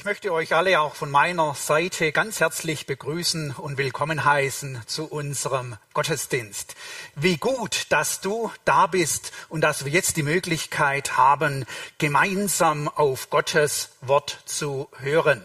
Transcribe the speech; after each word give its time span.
Ich 0.00 0.06
möchte 0.06 0.32
euch 0.32 0.54
alle 0.54 0.80
auch 0.80 0.94
von 0.94 1.10
meiner 1.10 1.54
Seite 1.54 2.10
ganz 2.10 2.40
herzlich 2.40 2.86
begrüßen 2.86 3.50
und 3.50 3.76
willkommen 3.76 4.24
heißen 4.24 4.80
zu 4.86 5.04
unserem 5.04 5.76
Gottesdienst. 5.92 6.74
Wie 7.16 7.36
gut, 7.36 7.84
dass 7.90 8.22
du 8.22 8.50
da 8.64 8.86
bist 8.86 9.30
und 9.50 9.60
dass 9.60 9.84
wir 9.84 9.92
jetzt 9.92 10.16
die 10.16 10.22
Möglichkeit 10.22 11.18
haben, 11.18 11.66
gemeinsam 11.98 12.88
auf 12.88 13.28
Gottes 13.28 13.90
Wort 14.00 14.40
zu 14.46 14.88
hören. 15.00 15.42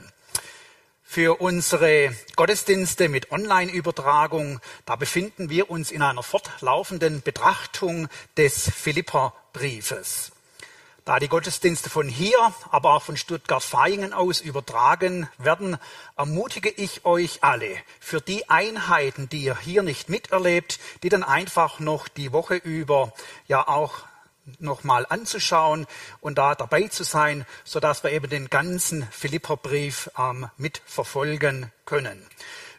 Für 1.04 1.42
unsere 1.42 2.16
Gottesdienste 2.38 3.10
mit 3.10 3.34
Online-Übertragung, 3.34 4.62
da 4.86 4.96
befinden 4.96 5.50
wir 5.50 5.70
uns 5.70 5.92
in 5.92 6.02
einer 6.02 6.24
fortlaufenden 6.24 7.22
Betrachtung 7.22 8.08
des 8.38 8.72
Philipperbriefes. 8.72 10.32
Da 11.06 11.20
die 11.20 11.28
Gottesdienste 11.28 11.92
von 11.92 12.10
hier, 12.10 12.36
aber 12.72 12.96
auch 12.96 13.04
von 13.04 13.16
Stuttgart-Vaihingen 13.16 14.12
aus 14.12 14.42
übertragen 14.42 15.30
werden, 15.38 15.78
ermutige 16.18 16.72
ich 16.72 17.06
euch 17.06 17.44
alle 17.44 17.78
für 18.00 18.22
die 18.22 18.50
Einheiten, 18.50 19.30
die 19.30 19.44
ihr 19.44 19.56
hier 19.56 19.84
nicht 19.84 20.10
miterlebt, 20.10 20.80
die 21.04 21.10
dann 21.10 21.22
einfach 21.22 21.80
noch 21.80 22.08
die 22.08 22.32
Woche 22.32 22.56
über 22.56 23.14
ja 23.46 23.68
auch 23.68 23.94
nochmal 24.58 25.06
anzuschauen 25.08 25.86
und 26.22 26.40
da 26.40 26.56
dabei 26.56 26.88
zu 26.88 27.04
sein, 27.04 27.46
sodass 27.64 28.04
wir 28.04 28.12
eben 28.12 28.28
den 28.28 28.50
ganzen 28.50 29.08
Philipperbrief 29.12 30.10
ähm, 30.18 30.50
mitverfolgen 30.58 31.72
können. 31.86 32.26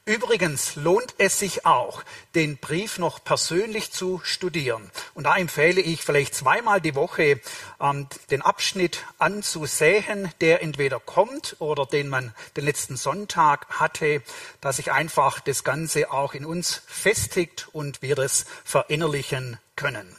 Übrigens 0.09 0.77
lohnt 0.77 1.17
es 1.19 1.41
sich 1.41 1.67
auch, 1.67 2.05
den 2.37 2.59
Brief 2.59 2.99
noch 2.99 3.25
persönlich 3.25 3.91
zu 3.91 4.21
studieren. 4.23 4.89
Und 5.15 5.25
da 5.25 5.35
empfehle 5.37 5.81
ich 5.81 6.03
vielleicht 6.03 6.33
zweimal 6.33 6.81
die 6.81 6.95
Woche 6.95 7.41
ähm, 7.81 8.07
den 8.31 8.41
Abschnitt 8.41 9.05
anzusehen, 9.19 10.31
der 10.41 10.63
entweder 10.63 11.01
kommt 11.01 11.57
oder 11.59 11.87
den 11.87 12.09
man 12.09 12.33
den 12.57 12.67
letzten 12.67 12.97
Sonntag 12.97 13.67
hatte, 13.69 14.23
dass 14.61 14.77
sich 14.77 14.93
einfach 14.93 15.41
das 15.41 15.65
Ganze 15.65 16.13
auch 16.13 16.35
in 16.35 16.45
uns 16.45 16.83
festigt 16.87 17.67
und 17.73 18.01
wir 18.01 18.15
das 18.15 18.47
verinnerlichen 18.65 19.59
können. 19.75 20.17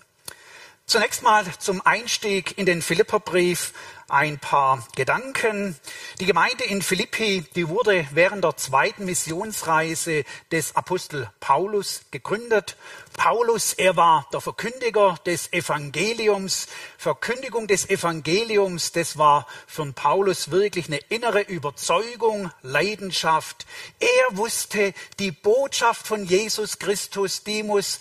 Zunächst 0.89 1.21
mal 1.21 1.43
zum 1.59 1.85
Einstieg 1.85 2.57
in 2.57 2.65
den 2.65 2.81
Philipperbrief 2.81 3.73
ein 4.07 4.39
paar 4.39 4.87
Gedanken. 4.95 5.77
Die 6.21 6.25
Gemeinde 6.25 6.63
in 6.63 6.81
Philippi, 6.81 7.43
die 7.55 7.67
wurde 7.67 8.07
während 8.11 8.45
der 8.45 8.55
zweiten 8.55 9.03
Missionsreise 9.03 10.23
des 10.49 10.77
Apostel 10.77 11.29
Paulus 11.41 12.03
gegründet. 12.11 12.77
Paulus, 13.17 13.73
er 13.73 13.97
war 13.97 14.29
der 14.31 14.39
Verkündiger 14.39 15.17
des 15.25 15.51
Evangeliums. 15.51 16.67
Verkündigung 16.97 17.67
des 17.67 17.89
Evangeliums, 17.89 18.93
das 18.93 19.17
war 19.17 19.45
für 19.67 19.91
Paulus 19.91 20.51
wirklich 20.51 20.87
eine 20.87 20.99
innere 21.09 21.41
Überzeugung, 21.41 22.49
Leidenschaft. 22.61 23.65
Er 23.99 24.37
wusste, 24.37 24.93
die 25.19 25.31
Botschaft 25.33 26.07
von 26.07 26.23
Jesus 26.23 26.79
Christus, 26.79 27.43
die 27.43 27.63
muss 27.63 27.99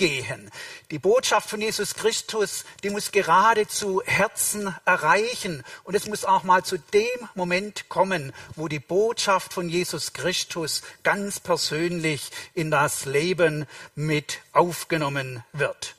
weitergehen. 0.00 0.50
Die 0.90 0.98
Botschaft 0.98 1.50
von 1.50 1.60
Jesus 1.60 1.94
Christus, 1.94 2.64
die 2.82 2.90
muss 2.90 3.12
geradezu 3.12 4.02
Herzen 4.04 4.74
erreichen. 4.84 5.62
Und 5.84 5.94
es 5.94 6.06
muss 6.06 6.24
auch 6.24 6.42
mal 6.42 6.64
zu 6.64 6.78
dem 6.78 7.28
Moment 7.34 7.88
kommen, 7.88 8.32
wo 8.56 8.68
die 8.68 8.80
Botschaft 8.80 9.52
von 9.52 9.68
Jesus 9.68 10.12
Christus 10.12 10.82
ganz 11.02 11.40
persönlich 11.40 12.30
in 12.54 12.70
das 12.70 13.04
Leben 13.04 13.66
mit 13.94 14.40
aufgenommen 14.52 15.44
wird. 15.52 15.94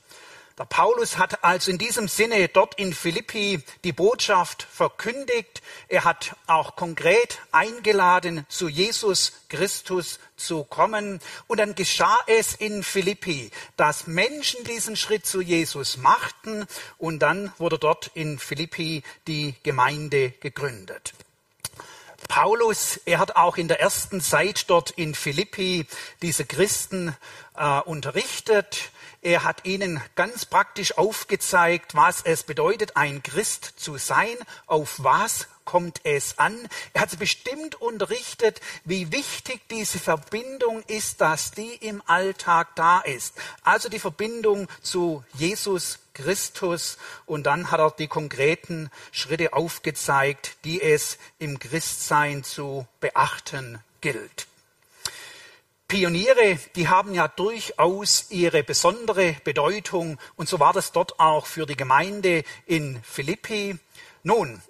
Der 0.61 0.65
Paulus 0.67 1.17
hat 1.17 1.43
also 1.43 1.71
in 1.71 1.79
diesem 1.79 2.07
Sinne 2.07 2.47
dort 2.47 2.75
in 2.75 2.93
Philippi 2.93 3.63
die 3.83 3.93
Botschaft 3.93 4.61
verkündigt. 4.71 5.63
Er 5.87 6.03
hat 6.03 6.35
auch 6.45 6.75
konkret 6.75 7.39
eingeladen, 7.51 8.45
zu 8.47 8.69
Jesus 8.69 9.31
Christus 9.49 10.19
zu 10.37 10.63
kommen. 10.63 11.19
Und 11.47 11.59
dann 11.59 11.73
geschah 11.73 12.15
es 12.27 12.53
in 12.53 12.83
Philippi, 12.83 13.49
dass 13.75 14.05
Menschen 14.05 14.63
diesen 14.63 14.95
Schritt 14.95 15.25
zu 15.25 15.41
Jesus 15.41 15.97
machten. 15.97 16.67
Und 16.99 17.21
dann 17.21 17.51
wurde 17.57 17.79
dort 17.79 18.11
in 18.13 18.37
Philippi 18.37 19.01
die 19.25 19.55
Gemeinde 19.63 20.29
gegründet. 20.41 21.13
Paulus, 22.27 22.99
er 23.05 23.17
hat 23.17 23.35
auch 23.35 23.57
in 23.57 23.67
der 23.67 23.79
ersten 23.79 24.21
Zeit 24.21 24.69
dort 24.69 24.91
in 24.91 25.15
Philippi 25.15 25.87
diese 26.21 26.45
Christen 26.45 27.17
äh, 27.57 27.79
unterrichtet. 27.79 28.91
Er 29.23 29.43
hat 29.43 29.65
ihnen 29.65 30.01
ganz 30.15 30.45
praktisch 30.45 30.97
aufgezeigt, 30.97 31.93
was 31.93 32.23
es 32.23 32.41
bedeutet, 32.41 32.97
ein 32.97 33.21
Christ 33.21 33.73
zu 33.77 33.97
sein, 33.97 34.35
auf 34.65 34.95
was 34.97 35.47
kommt 35.63 36.01
es 36.03 36.39
an. 36.39 36.57
Er 36.93 37.01
hat 37.01 37.11
sie 37.11 37.17
bestimmt 37.17 37.75
unterrichtet, 37.75 38.61
wie 38.83 39.11
wichtig 39.11 39.61
diese 39.69 39.99
Verbindung 39.99 40.81
ist, 40.87 41.21
dass 41.21 41.51
die 41.51 41.75
im 41.75 42.01
Alltag 42.07 42.75
da 42.75 42.99
ist. 43.01 43.35
Also 43.63 43.89
die 43.89 43.99
Verbindung 43.99 44.67
zu 44.81 45.23
Jesus 45.33 45.99
Christus 46.15 46.97
und 47.27 47.43
dann 47.43 47.69
hat 47.69 47.79
er 47.79 47.91
die 47.91 48.07
konkreten 48.07 48.89
Schritte 49.11 49.53
aufgezeigt, 49.53 50.57
die 50.63 50.81
es 50.81 51.19
im 51.37 51.59
Christsein 51.59 52.43
zu 52.43 52.87
beachten 52.99 53.83
gilt. 54.01 54.47
Pioniere, 55.91 56.57
die 56.77 56.87
haben 56.87 57.13
ja 57.13 57.27
durchaus 57.27 58.27
ihre 58.29 58.63
besondere 58.63 59.35
Bedeutung 59.43 60.17
und 60.37 60.47
so 60.47 60.57
war 60.57 60.71
das 60.71 60.93
dort 60.93 61.19
auch 61.19 61.45
für 61.45 61.65
die 61.65 61.75
Gemeinde 61.75 62.45
in 62.65 63.03
Philippi. 63.03 63.77
Nun, 64.23 64.61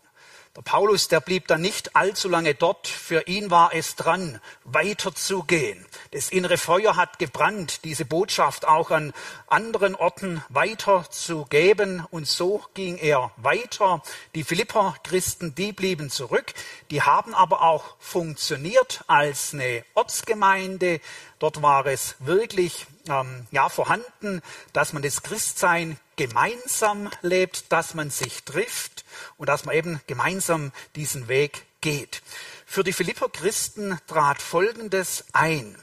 der 0.54 0.64
Paulus, 0.64 1.08
der 1.08 1.22
blieb 1.22 1.48
dann 1.48 1.62
nicht 1.62 1.96
allzu 1.96 2.28
lange 2.28 2.54
dort. 2.54 2.86
Für 2.86 3.26
ihn 3.26 3.50
war 3.52 3.74
es 3.74 3.96
dran, 3.96 4.42
weiterzugehen. 4.66 5.86
Das 6.12 6.30
innere 6.30 6.58
Feuer 6.58 6.98
hat 6.98 7.20
gebrannt, 7.20 7.86
diese 7.86 8.04
Botschaft 8.04 8.68
auch 8.68 8.92
an 8.92 9.14
anderen 9.48 9.96
Orten 9.96 10.44
weiterzugeben. 10.50 12.06
Und 12.12 12.28
so 12.28 12.66
ging 12.74 12.98
er 12.98 13.32
weiter. 13.38 14.04
Die 14.36 14.44
Philipper 14.44 14.96
Christen, 15.04 15.56
die 15.56 15.72
blieben 15.72 16.10
zurück. 16.10 16.54
Die 16.90 17.02
haben 17.02 17.34
aber 17.34 17.62
auch 17.62 17.96
funktioniert 18.00 19.06
als 19.08 19.54
eine 19.54 19.86
Ortsgemeinde. 19.94 21.00
Dort 21.42 21.64
war 21.64 21.88
es 21.88 22.14
wirklich 22.20 22.86
ähm, 23.10 23.48
ja, 23.50 23.68
vorhanden, 23.68 24.44
dass 24.74 24.94
man 24.94 25.02
das 25.02 25.24
Christsein 25.24 25.98
gemeinsam 26.16 27.10
lebt, 27.24 27.72
dass 27.72 27.96
man 27.96 28.12
sich 28.12 28.44
trifft 28.44 29.04
und 29.38 29.50
dass 29.50 29.66
man 29.66 29.74
eben 29.74 30.00
gemeinsam 30.06 30.72
diesen 30.96 31.30
Weg 31.30 31.66
geht. 31.82 32.22
Für 32.68 32.84
die 32.84 32.94
Philipper 32.94 33.28
Christen 33.28 33.98
trat 34.06 34.40
Folgendes 34.40 35.26
ein. 35.34 35.76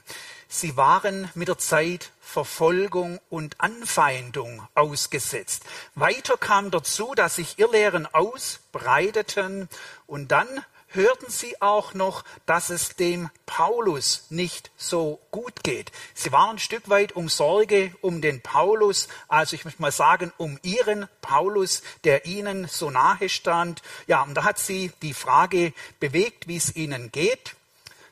Sie 0.47 0.77
waren 0.77 1.29
mit 1.35 1.49
der 1.49 1.59
Zeit 1.59 2.13
Verfolgung 2.21 3.19
und 3.29 3.61
Anfeindung 3.61 4.63
ausgesetzt. 4.77 5.65
Weiter 5.97 6.37
kam 6.37 6.71
dazu, 6.71 7.17
dass 7.17 7.35
sich 7.35 7.59
Irrlehren 7.59 8.07
ausbreiteten 8.07 9.69
und 10.07 10.31
dann 10.31 10.47
hörten 10.89 11.31
sie 11.31 11.61
auch 11.61 11.95
noch, 11.95 12.25
dass 12.47 12.71
es 12.71 12.97
dem 12.97 13.31
Paulus 13.47 14.27
nicht 14.31 14.71
so 14.77 15.21
gut 15.31 15.63
geht. 15.63 15.93
Sie 16.15 16.33
waren 16.33 16.57
ein 16.57 16.59
Stück 16.59 16.89
weit 16.89 17.13
um 17.13 17.29
Sorge 17.29 17.95
um 18.01 18.21
den 18.21 18.41
Paulus, 18.41 19.09
also 19.29 19.55
ich 19.55 19.65
möchte 19.65 19.83
mal 19.83 19.93
sagen, 19.93 20.33
um 20.37 20.59
ihren 20.63 21.09
Paulus, 21.21 21.83
der 22.05 22.27
ihnen 22.27 22.69
so 22.69 22.91
nahe 22.91 23.29
stand. 23.29 23.83
Ja, 24.07 24.23
und 24.23 24.35
da 24.35 24.45
hat 24.45 24.59
sie 24.59 24.93
die 25.03 25.15
Frage 25.15 25.73
bewegt, 26.01 26.49
wie 26.49 26.57
es 26.57 26.75
ihnen 26.75 27.13
geht. 27.13 27.55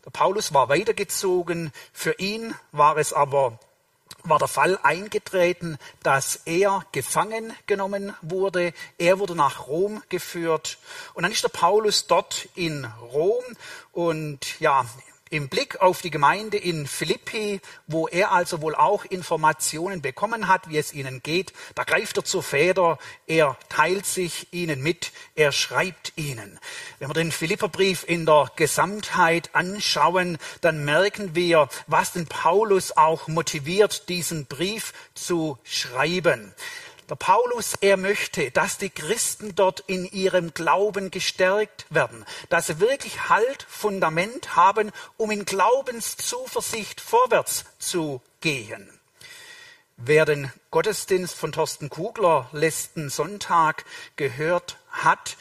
Der 0.04 0.10
Paulus 0.10 0.54
war 0.54 0.69
weitergezogen. 0.69 1.72
Für 1.92 2.12
ihn 2.19 2.54
war 2.70 2.97
es 2.97 3.12
aber 3.12 3.59
war 4.28 4.38
der 4.38 4.48
Fall 4.48 4.78
eingetreten, 4.82 5.78
dass 6.03 6.41
er 6.44 6.84
gefangen 6.92 7.53
genommen 7.66 8.14
wurde. 8.22 8.72
Er 8.98 9.19
wurde 9.19 9.34
nach 9.34 9.66
Rom 9.66 10.03
geführt. 10.09 10.78
Und 11.14 11.22
dann 11.22 11.32
ist 11.32 11.44
der 11.44 11.48
Paulus 11.48 12.06
dort 12.06 12.48
in 12.54 12.84
Rom 13.12 13.45
und 13.92 14.60
ja, 14.60 14.84
im 15.31 15.49
Blick 15.49 15.81
auf 15.81 16.03
die 16.03 16.11
Gemeinde 16.11 16.57
in 16.57 16.87
Philippi, 16.87 17.61
wo 17.87 18.07
er 18.07 18.33
also 18.33 18.63
wohl 18.63 18.77
auch 18.77 19.05
Informationen 19.05 20.01
bekommen 20.01 20.47
hat, 20.47 20.69
wie 20.69 20.78
es 20.78 20.93
ihnen 20.93 21.23
geht, 21.23 21.53
da 21.75 21.83
greift 21.84 22.17
er 22.17 22.25
zur 22.25 22.43
Feder, 22.43 22.99
er 23.27 23.57
teilt 23.69 24.07
sich 24.07 24.47
ihnen 24.53 24.83
mit, 24.83 25.13
er 25.34 25.51
schreibt 25.51 26.13
ihnen. 26.17 26.61
Wenn 26.99 27.09
wir 27.09 27.15
den 27.15 27.33
Philipperbrief 27.33 28.05
in 28.07 28.25
der 28.25 28.51
Gesamtheit 28.55 29.51
anschauen, 29.53 30.39
dann 30.61 30.84
merken 30.84 31.34
wir, 31.34 31.69
was 31.89 32.13
den 32.13 32.27
Paulus 32.27 32.97
auch 32.97 33.27
motiviert, 33.27 34.09
diesen 34.09 34.47
Brief 34.47 34.93
zu 35.15 35.59
schreiben. 35.65 36.55
Der 37.08 37.14
Paulus, 37.14 37.74
er 37.80 37.97
möchte, 37.97 38.50
dass 38.50 38.78
die 38.78 38.91
Christen 38.91 39.54
dort 39.54 39.80
in 39.86 40.06
ihrem 40.06 40.54
Glauben 40.54 41.10
gestärkt 41.12 41.86
werden, 41.88 42.24
dass 42.48 42.66
sie 42.66 42.80
wirklich 42.80 43.28
Halt, 43.28 43.64
Fundament 43.68 44.56
haben, 44.56 44.91
um 45.16 45.30
in 45.30 45.44
Glaubenszuversicht 45.44 47.00
vorwärts 47.00 47.64
zu 47.78 48.20
gehen. 48.41 48.91
Wer 49.97 50.24
den 50.24 50.53
Gottesdienst 50.70 51.34
von 51.34 51.53
Thorsten 51.53 51.91
Kugler 51.91 52.48
letzten 52.53 53.08
Sonntag 53.08 53.84
gehört 54.16 54.76
hat, 54.91 55.36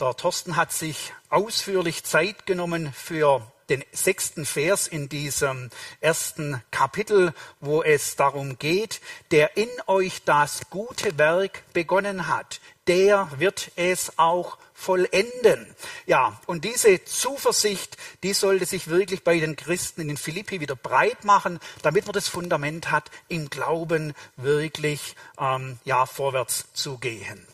Der 0.00 0.16
Thorsten 0.16 0.56
hat 0.56 0.72
sich 0.72 1.12
ausführlich 1.28 2.04
Zeit 2.04 2.46
genommen 2.46 2.90
für 2.94 3.42
den 3.70 3.84
sechsten 3.92 4.44
Vers 4.44 4.88
in 4.88 5.08
diesem 5.08 5.70
ersten 6.00 6.62
Kapitel, 6.70 7.32
wo 7.60 7.82
es 7.82 8.16
darum 8.16 8.58
geht, 8.58 9.00
der 9.30 9.56
in 9.56 9.68
euch 9.86 10.22
das 10.24 10.68
gute 10.68 11.16
Werk 11.16 11.62
begonnen 11.72 12.26
hat, 12.28 12.60
der 12.88 13.30
wird 13.38 13.70
es 13.76 14.18
auch 14.18 14.58
vollenden. 14.74 15.74
Ja, 16.06 16.40
und 16.46 16.64
diese 16.64 17.04
Zuversicht, 17.04 17.96
die 18.24 18.32
sollte 18.32 18.66
sich 18.66 18.88
wirklich 18.88 19.22
bei 19.22 19.38
den 19.38 19.54
Christen 19.54 20.00
in 20.00 20.08
den 20.08 20.16
Philippi 20.16 20.60
wieder 20.60 20.74
breit 20.74 21.24
machen, 21.24 21.60
damit 21.82 22.06
man 22.06 22.14
das 22.14 22.28
Fundament 22.28 22.90
hat, 22.90 23.10
im 23.28 23.48
Glauben 23.48 24.14
wirklich 24.36 25.14
ähm, 25.38 25.78
ja, 25.84 26.06
vorwärts 26.06 26.66
zu 26.72 26.98
gehen. 26.98 27.46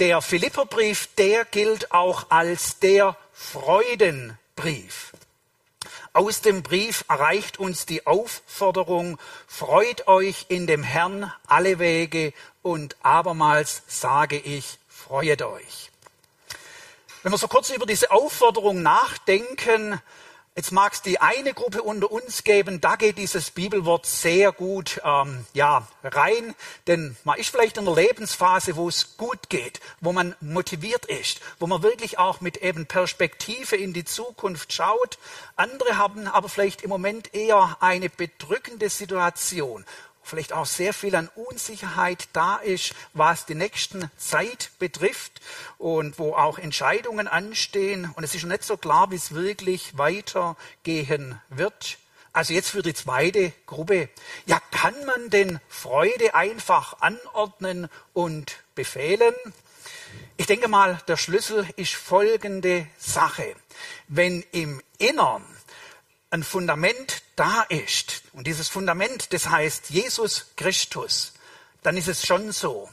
Der 0.00 0.22
Philipperbrief, 0.22 1.10
der 1.16 1.44
gilt 1.44 1.92
auch 1.92 2.30
als 2.30 2.78
der 2.80 3.16
Freudenbrief. 4.60 5.12
Aus 6.12 6.42
dem 6.42 6.62
Brief 6.62 7.04
erreicht 7.08 7.58
uns 7.58 7.86
die 7.86 8.06
Aufforderung, 8.06 9.18
freut 9.46 10.06
euch 10.06 10.46
in 10.48 10.66
dem 10.66 10.82
Herrn 10.82 11.32
alle 11.46 11.78
Wege 11.78 12.34
und 12.62 12.96
abermals 13.02 13.82
sage 13.86 14.36
ich, 14.36 14.78
freuet 14.88 15.40
euch. 15.42 15.90
Wenn 17.22 17.32
wir 17.32 17.38
so 17.38 17.48
kurz 17.48 17.70
über 17.70 17.86
diese 17.86 18.10
Aufforderung 18.10 18.82
nachdenken, 18.82 20.00
Jetzt 20.60 20.72
mag 20.72 20.92
es 20.92 21.00
die 21.00 21.18
eine 21.22 21.54
Gruppe 21.54 21.82
unter 21.82 22.12
uns 22.12 22.44
geben, 22.44 22.82
da 22.82 22.96
geht 22.96 23.16
dieses 23.16 23.50
Bibelwort 23.50 24.04
sehr 24.04 24.52
gut 24.52 25.00
ähm, 25.02 25.46
ja, 25.54 25.88
rein, 26.04 26.54
denn 26.86 27.16
man 27.24 27.38
ist 27.38 27.48
vielleicht 27.48 27.78
in 27.78 27.88
einer 27.88 27.96
Lebensphase, 27.96 28.76
wo 28.76 28.86
es 28.86 29.16
gut 29.16 29.48
geht, 29.48 29.80
wo 30.02 30.12
man 30.12 30.36
motiviert 30.42 31.06
ist, 31.06 31.40
wo 31.60 31.66
man 31.66 31.82
wirklich 31.82 32.18
auch 32.18 32.42
mit 32.42 32.58
eben 32.58 32.84
Perspektive 32.84 33.74
in 33.74 33.94
die 33.94 34.04
Zukunft 34.04 34.74
schaut. 34.74 35.18
Andere 35.56 35.96
haben 35.96 36.28
aber 36.28 36.50
vielleicht 36.50 36.82
im 36.82 36.90
Moment 36.90 37.34
eher 37.34 37.78
eine 37.80 38.10
bedrückende 38.10 38.90
Situation 38.90 39.86
vielleicht 40.22 40.52
auch 40.52 40.66
sehr 40.66 40.92
viel 40.92 41.14
an 41.16 41.28
Unsicherheit 41.34 42.28
da 42.32 42.56
ist, 42.56 42.94
was 43.14 43.46
die 43.46 43.54
nächsten 43.54 44.10
Zeit 44.16 44.70
betrifft 44.78 45.40
und 45.78 46.18
wo 46.18 46.34
auch 46.34 46.58
Entscheidungen 46.58 47.28
anstehen. 47.28 48.12
Und 48.14 48.24
es 48.24 48.34
ist 48.34 48.44
nicht 48.44 48.64
so 48.64 48.76
klar, 48.76 49.10
wie 49.10 49.16
es 49.16 49.34
wirklich 49.34 49.96
weitergehen 49.98 51.40
wird. 51.48 51.98
Also 52.32 52.54
jetzt 52.54 52.70
für 52.70 52.82
die 52.82 52.94
zweite 52.94 53.52
Gruppe. 53.66 54.08
Ja, 54.46 54.60
kann 54.70 54.94
man 55.04 55.30
denn 55.30 55.58
Freude 55.68 56.34
einfach 56.34 57.00
anordnen 57.00 57.88
und 58.12 58.58
befehlen? 58.76 59.34
Ich 60.36 60.46
denke 60.46 60.68
mal, 60.68 61.00
der 61.08 61.16
Schlüssel 61.16 61.68
ist 61.76 61.92
folgende 61.94 62.86
Sache. 62.98 63.54
Wenn 64.08 64.42
im 64.52 64.80
Innern 64.98 65.44
ein 66.30 66.44
Fundament 66.44 67.22
da 67.36 67.62
ist, 67.62 68.22
und 68.32 68.46
dieses 68.46 68.68
Fundament, 68.68 69.32
das 69.32 69.48
heißt 69.48 69.90
Jesus 69.90 70.46
Christus, 70.56 71.32
dann 71.82 71.96
ist 71.96 72.08
es 72.08 72.26
schon 72.26 72.52
so, 72.52 72.88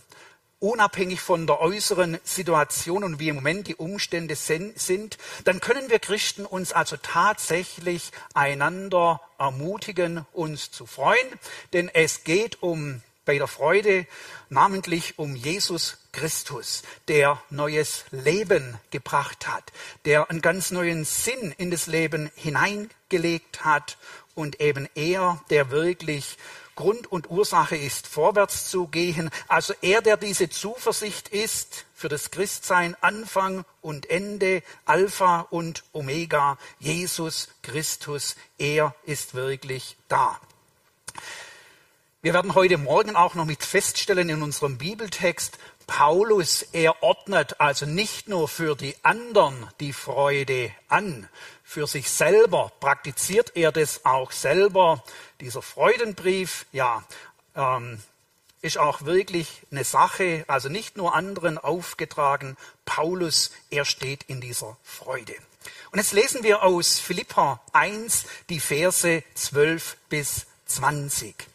unabhängig 0.60 1.22
von 1.22 1.46
der 1.46 1.62
äußeren 1.62 2.20
Situation 2.24 3.04
und 3.04 3.20
wie 3.20 3.30
im 3.30 3.36
Moment 3.36 3.68
die 3.68 3.76
Umstände 3.76 4.36
sind, 4.36 5.18
dann 5.44 5.60
können 5.60 5.90
wir 5.90 6.00
Christen 6.00 6.46
uns 6.46 6.74
also 6.74 6.98
tatsächlich 6.98 8.12
einander 8.34 9.22
ermutigen, 9.38 10.26
uns 10.34 10.72
zu 10.72 10.88
freuen, 10.88 11.28
denn 11.74 11.90
es 11.94 12.24
geht 12.24 12.64
um 12.64 13.04
bei 13.28 13.38
der 13.38 13.48
Freude 13.48 14.08
namentlich 14.50 15.20
um 15.20 15.36
Jesus 15.36 15.98
Christus, 16.14 16.82
der 17.10 17.40
neues 17.50 18.06
Leben 18.12 18.80
gebracht 18.90 19.48
hat, 19.48 19.72
der 20.06 20.32
einen 20.32 20.42
ganz 20.42 20.72
neuen 20.72 21.04
Sinn 21.04 21.54
in 21.58 21.70
das 21.70 21.88
Leben 21.88 22.32
hineingelegt 22.36 23.66
hat 23.66 23.98
und 24.34 24.62
eben 24.62 24.88
er, 24.96 25.44
der 25.50 25.70
wirklich 25.72 26.38
Grund 26.76 27.12
und 27.12 27.30
Ursache 27.30 27.76
ist, 27.76 28.08
vorwärts 28.08 28.70
zu 28.70 28.88
gehen. 28.88 29.30
Also 29.48 29.74
er, 29.82 30.02
der 30.02 30.16
diese 30.16 30.50
Zuversicht 30.50 31.28
ist 31.28 31.86
für 31.94 32.08
das 32.08 32.32
Christsein, 32.32 32.96
Anfang 33.02 33.66
und 33.82 34.10
Ende, 34.10 34.64
Alpha 34.86 35.42
und 35.50 35.84
Omega, 35.92 36.58
Jesus 36.80 37.50
Christus, 37.62 38.38
er 38.58 38.96
ist 39.06 39.34
wirklich 39.34 39.98
da. 40.08 40.40
Wir 42.28 42.34
werden 42.34 42.56
heute 42.56 42.78
Morgen 42.78 43.16
auch 43.16 43.36
noch 43.36 43.46
mit 43.46 43.64
feststellen 43.64 44.28
in 44.28 44.42
unserem 44.42 44.78
Bibeltext, 44.78 45.58
Paulus, 45.88 46.62
er 46.74 47.02
ordnet 47.02 47.62
also 47.62 47.86
nicht 47.86 48.28
nur 48.28 48.50
für 48.50 48.76
die 48.76 48.98
anderen 49.02 49.66
die 49.80 49.94
Freude 49.94 50.74
an, 50.90 51.30
für 51.64 51.88
sich 51.88 52.12
selber 52.12 52.74
praktiziert 52.82 53.54
er 53.56 53.72
das 53.72 54.04
auch 54.04 54.34
selber. 54.34 55.06
Dieser 55.40 55.62
Freudenbrief, 55.62 56.66
ja, 56.74 57.02
ähm, 57.56 58.04
ist 58.62 58.78
auch 58.78 59.04
wirklich 59.06 59.62
eine 59.72 59.86
Sache, 59.86 60.44
also 60.50 60.68
nicht 60.68 60.98
nur 60.98 61.16
anderen 61.16 61.58
aufgetragen. 61.58 62.58
Paulus, 62.84 63.52
er 63.70 63.86
steht 63.86 64.24
in 64.24 64.42
dieser 64.42 64.76
Freude. 64.84 65.36
Und 65.94 66.00
jetzt 66.00 66.12
lesen 66.12 66.44
wir 66.44 66.64
aus 66.64 67.00
Philippa 67.00 67.62
1 67.72 68.26
die 68.50 68.60
Verse 68.60 69.24
12 69.34 69.96
bis 70.10 70.46
20. 70.66 71.48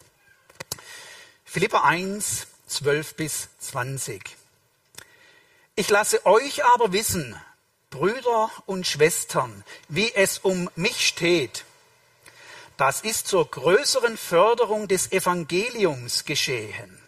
Philippa 1.52 1.82
1, 1.82 2.46
12 2.66 3.14
bis 3.14 3.48
20. 3.58 4.38
Ich 5.74 5.90
lasse 5.90 6.24
euch 6.24 6.64
aber 6.64 6.94
wissen, 6.94 7.38
Brüder 7.90 8.50
und 8.64 8.86
Schwestern, 8.86 9.62
wie 9.86 10.14
es 10.14 10.38
um 10.38 10.70
mich 10.76 11.06
steht. 11.06 11.66
Das 12.78 13.02
ist 13.02 13.28
zur 13.28 13.50
größeren 13.50 14.16
Förderung 14.16 14.88
des 14.88 15.12
Evangeliums 15.12 16.24
geschehen. 16.24 16.98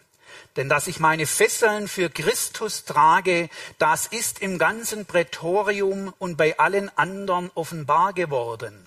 Denn 0.57 0.69
dass 0.69 0.85
ich 0.85 0.99
meine 0.99 1.25
Fesseln 1.25 1.87
für 1.87 2.11
Christus 2.11 2.85
trage, 2.85 3.49
das 3.79 4.05
ist 4.05 4.43
im 4.43 4.59
ganzen 4.59 5.07
Prätorium 5.07 6.13
und 6.19 6.37
bei 6.37 6.59
allen 6.59 6.95
anderen 6.95 7.49
offenbar 7.55 8.13
geworden. 8.13 8.84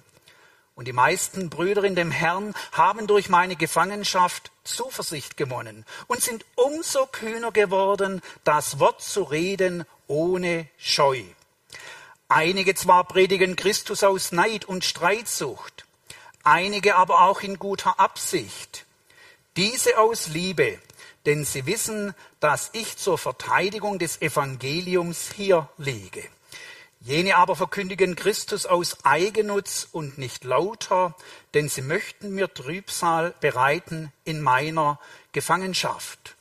Und 0.78 0.86
die 0.86 0.92
meisten 0.92 1.50
Brüder 1.50 1.82
in 1.82 1.96
dem 1.96 2.12
Herrn 2.12 2.54
haben 2.70 3.08
durch 3.08 3.28
meine 3.28 3.56
Gefangenschaft 3.56 4.52
Zuversicht 4.62 5.36
gewonnen 5.36 5.84
und 6.06 6.22
sind 6.22 6.44
umso 6.54 7.06
kühner 7.06 7.50
geworden, 7.50 8.22
das 8.44 8.78
Wort 8.78 9.02
zu 9.02 9.24
reden 9.24 9.84
ohne 10.06 10.68
Scheu. 10.78 11.24
Einige 12.28 12.76
zwar 12.76 13.02
predigen 13.08 13.56
Christus 13.56 14.04
aus 14.04 14.30
Neid 14.30 14.66
und 14.66 14.84
Streitsucht, 14.84 15.84
einige 16.44 16.94
aber 16.94 17.22
auch 17.22 17.40
in 17.40 17.58
guter 17.58 17.98
Absicht. 17.98 18.86
Diese 19.56 19.98
aus 19.98 20.28
Liebe, 20.28 20.78
denn 21.26 21.44
sie 21.44 21.66
wissen, 21.66 22.14
dass 22.38 22.70
ich 22.72 22.96
zur 22.96 23.18
Verteidigung 23.18 23.98
des 23.98 24.22
Evangeliums 24.22 25.32
hier 25.34 25.68
liege. 25.76 26.22
Jene 27.08 27.36
aber 27.36 27.56
verkündigen 27.56 28.16
Christus 28.16 28.66
aus 28.66 29.02
Eigennutz 29.02 29.88
und 29.92 30.18
nicht 30.18 30.44
lauter, 30.44 31.16
denn 31.54 31.70
sie 31.70 31.80
möchten 31.80 32.34
mir 32.34 32.52
Trübsal 32.52 33.32
bereiten 33.40 34.12
in 34.24 34.42
meiner 34.42 35.00
Gefangenschaft. 35.32 36.36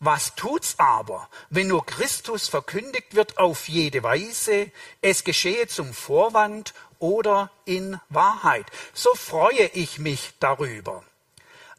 Was 0.00 0.34
tut's 0.34 0.74
aber, 0.78 1.28
wenn 1.50 1.68
nur 1.68 1.86
Christus 1.86 2.48
verkündigt 2.48 3.14
wird 3.14 3.38
auf 3.38 3.68
jede 3.68 4.02
Weise, 4.02 4.72
es 5.02 5.22
geschehe 5.22 5.68
zum 5.68 5.94
Vorwand 5.94 6.74
oder 6.98 7.52
in 7.64 8.00
Wahrheit? 8.08 8.66
So 8.92 9.14
freue 9.14 9.66
ich 9.72 10.00
mich 10.00 10.32
darüber. 10.40 11.04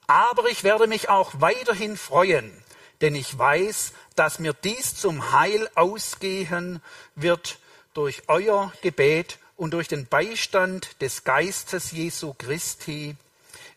Aber 0.08 0.46
ich 0.46 0.64
werde 0.64 0.88
mich 0.88 1.10
auch 1.10 1.34
weiterhin 1.40 1.98
freuen, 1.98 2.54
denn 3.02 3.16
ich 3.16 3.38
weiß, 3.38 3.92
dass 4.16 4.40
mir 4.40 4.54
dies 4.54 4.96
zum 4.96 5.34
Heil 5.34 5.70
ausgehen 5.76 6.82
wird 7.16 7.58
durch 7.94 8.24
euer 8.28 8.72
Gebet 8.82 9.38
und 9.58 9.72
durch 9.72 9.88
den 9.88 10.08
Beistand 10.08 11.02
des 11.02 11.24
Geistes 11.24 11.92
Jesu 11.92 12.34
Christi, 12.34 13.16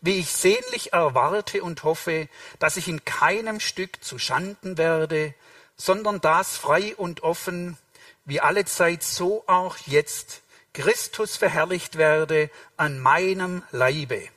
wie 0.01 0.19
ich 0.19 0.31
sehnlich 0.31 0.93
erwarte 0.93 1.63
und 1.63 1.83
hoffe, 1.83 2.29
dass 2.59 2.77
ich 2.77 2.89
in 2.89 3.05
keinem 3.05 3.61
Stück 3.61 4.03
zu 4.05 4.19
Schanden 4.19 4.79
werde, 4.79 5.35
sondern 5.77 6.21
das 6.21 6.57
frei 6.57 6.95
und 6.97 7.23
offen, 7.23 7.77
wie 8.25 8.41
alle 8.41 8.65
Zeit 8.65 9.03
so 9.03 9.45
auch 9.47 9.77
jetzt, 9.87 10.43
Christus 10.73 11.37
verherrlicht 11.37 11.97
werde 11.97 12.51
an 12.77 12.99
meinem 12.99 13.63
Leibe. 13.71 14.29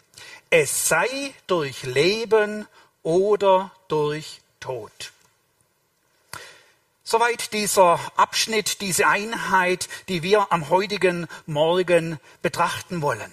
Es 0.49 0.87
sei 0.87 1.33
durch 1.47 1.83
Leben 1.83 2.67
oder 3.03 3.71
durch 3.87 4.41
Tod. 4.59 5.11
Soweit 7.09 7.53
dieser 7.53 8.01
Abschnitt, 8.17 8.81
diese 8.81 9.07
Einheit, 9.07 9.87
die 10.09 10.23
wir 10.23 10.51
am 10.51 10.67
heutigen 10.67 11.27
Morgen 11.45 12.19
betrachten 12.41 13.01
wollen. 13.01 13.31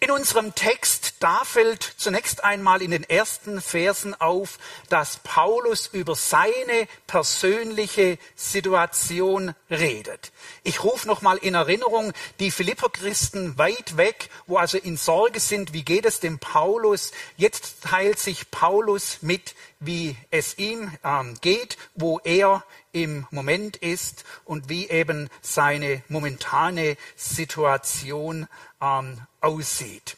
In 0.00 0.10
unserem 0.10 0.54
Text, 0.54 1.14
da 1.20 1.44
fällt 1.44 1.82
zunächst 1.96 2.44
einmal 2.44 2.82
in 2.82 2.90
den 2.90 3.04
ersten 3.04 3.60
Versen 3.60 4.18
auf, 4.20 4.58
dass 4.88 5.18
Paulus 5.24 5.86
über 5.86 6.14
seine 6.14 6.88
persönliche 7.06 8.18
Situation 8.36 9.54
redet. 9.70 10.32
Ich 10.62 10.84
rufe 10.84 11.06
nochmal 11.06 11.38
in 11.38 11.54
Erinnerung 11.54 12.12
die 12.40 12.50
Philipperchristen 12.50 13.58
weit 13.58 13.96
weg, 13.96 14.28
wo 14.46 14.56
also 14.56 14.78
in 14.78 14.96
Sorge 14.96 15.40
sind, 15.40 15.72
wie 15.72 15.84
geht 15.84 16.06
es 16.06 16.20
dem 16.20 16.38
Paulus? 16.38 17.12
Jetzt 17.36 17.82
teilt 17.82 18.18
sich 18.18 18.50
Paulus 18.50 19.18
mit, 19.20 19.54
wie 19.80 20.16
es 20.30 20.58
ihm 20.58 20.96
ähm, 21.04 21.36
geht, 21.40 21.76
wo 21.94 22.20
er 22.22 22.64
im 22.92 23.26
Moment 23.30 23.76
ist 23.76 24.24
und 24.44 24.68
wie 24.68 24.88
eben 24.88 25.28
seine 25.40 26.02
momentane 26.08 26.96
Situation 27.16 28.46
ähm, 28.82 29.20
aussieht. 29.40 30.16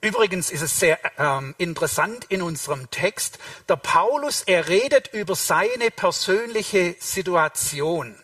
Übrigens 0.00 0.50
ist 0.50 0.62
es 0.62 0.78
sehr 0.78 0.98
ähm, 1.18 1.54
interessant 1.58 2.26
in 2.28 2.42
unserem 2.42 2.90
Text, 2.90 3.38
der 3.68 3.76
Paulus, 3.76 4.42
er 4.42 4.68
redet 4.68 5.08
über 5.12 5.34
seine 5.34 5.90
persönliche 5.90 6.96
Situation. 7.00 8.14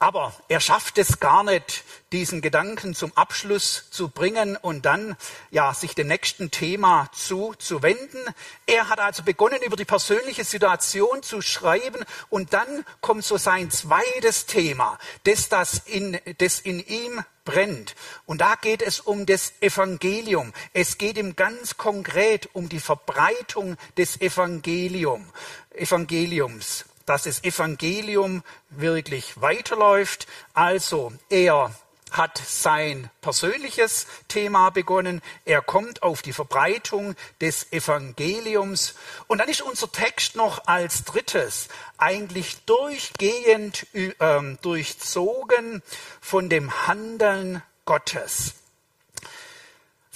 Aber 0.00 0.32
er 0.48 0.60
schafft 0.60 0.96
es 0.98 1.18
gar 1.18 1.42
nicht, 1.42 1.82
diesen 2.12 2.40
Gedanken 2.40 2.94
zum 2.94 3.12
Abschluss 3.16 3.90
zu 3.90 4.08
bringen 4.08 4.56
und 4.56 4.86
dann 4.86 5.16
ja 5.50 5.74
sich 5.74 5.96
dem 5.96 6.06
nächsten 6.06 6.52
Thema 6.52 7.10
zuzuwenden. 7.12 8.20
Er 8.66 8.88
hat 8.88 9.00
also 9.00 9.24
begonnen, 9.24 9.60
über 9.60 9.76
die 9.76 9.84
persönliche 9.84 10.44
Situation 10.44 11.24
zu 11.24 11.42
schreiben 11.42 12.04
und 12.28 12.52
dann 12.52 12.84
kommt 13.00 13.24
so 13.24 13.38
sein 13.38 13.72
zweites 13.72 14.46
Thema, 14.46 14.98
das, 15.24 15.48
das 15.48 15.78
in, 15.86 16.18
das 16.38 16.60
in 16.60 16.78
ihm 16.78 17.24
brennt. 17.44 17.96
Und 18.24 18.40
da 18.40 18.54
geht 18.54 18.82
es 18.82 19.00
um 19.00 19.26
das 19.26 19.52
Evangelium. 19.60 20.52
Es 20.74 20.98
geht 20.98 21.18
ihm 21.18 21.34
ganz 21.34 21.76
konkret 21.76 22.48
um 22.52 22.68
die 22.68 22.80
Verbreitung 22.80 23.76
des 23.96 24.20
Evangelium, 24.20 25.26
Evangeliums 25.70 26.84
dass 27.08 27.24
das 27.24 27.42
Evangelium 27.44 28.42
wirklich 28.70 29.40
weiterläuft. 29.40 30.26
Also 30.54 31.12
er 31.30 31.74
hat 32.10 32.40
sein 32.44 33.10
persönliches 33.20 34.06
Thema 34.28 34.70
begonnen. 34.70 35.20
Er 35.44 35.62
kommt 35.62 36.02
auf 36.02 36.22
die 36.22 36.32
Verbreitung 36.32 37.14
des 37.40 37.72
Evangeliums. 37.72 38.94
Und 39.26 39.38
dann 39.38 39.48
ist 39.48 39.62
unser 39.62 39.90
Text 39.90 40.36
noch 40.36 40.66
als 40.66 41.04
drittes 41.04 41.68
eigentlich 41.96 42.64
durchgehend 42.64 43.86
äh, 43.94 44.56
durchzogen 44.62 45.82
von 46.20 46.48
dem 46.48 46.86
Handeln 46.86 47.62
Gottes. 47.84 48.54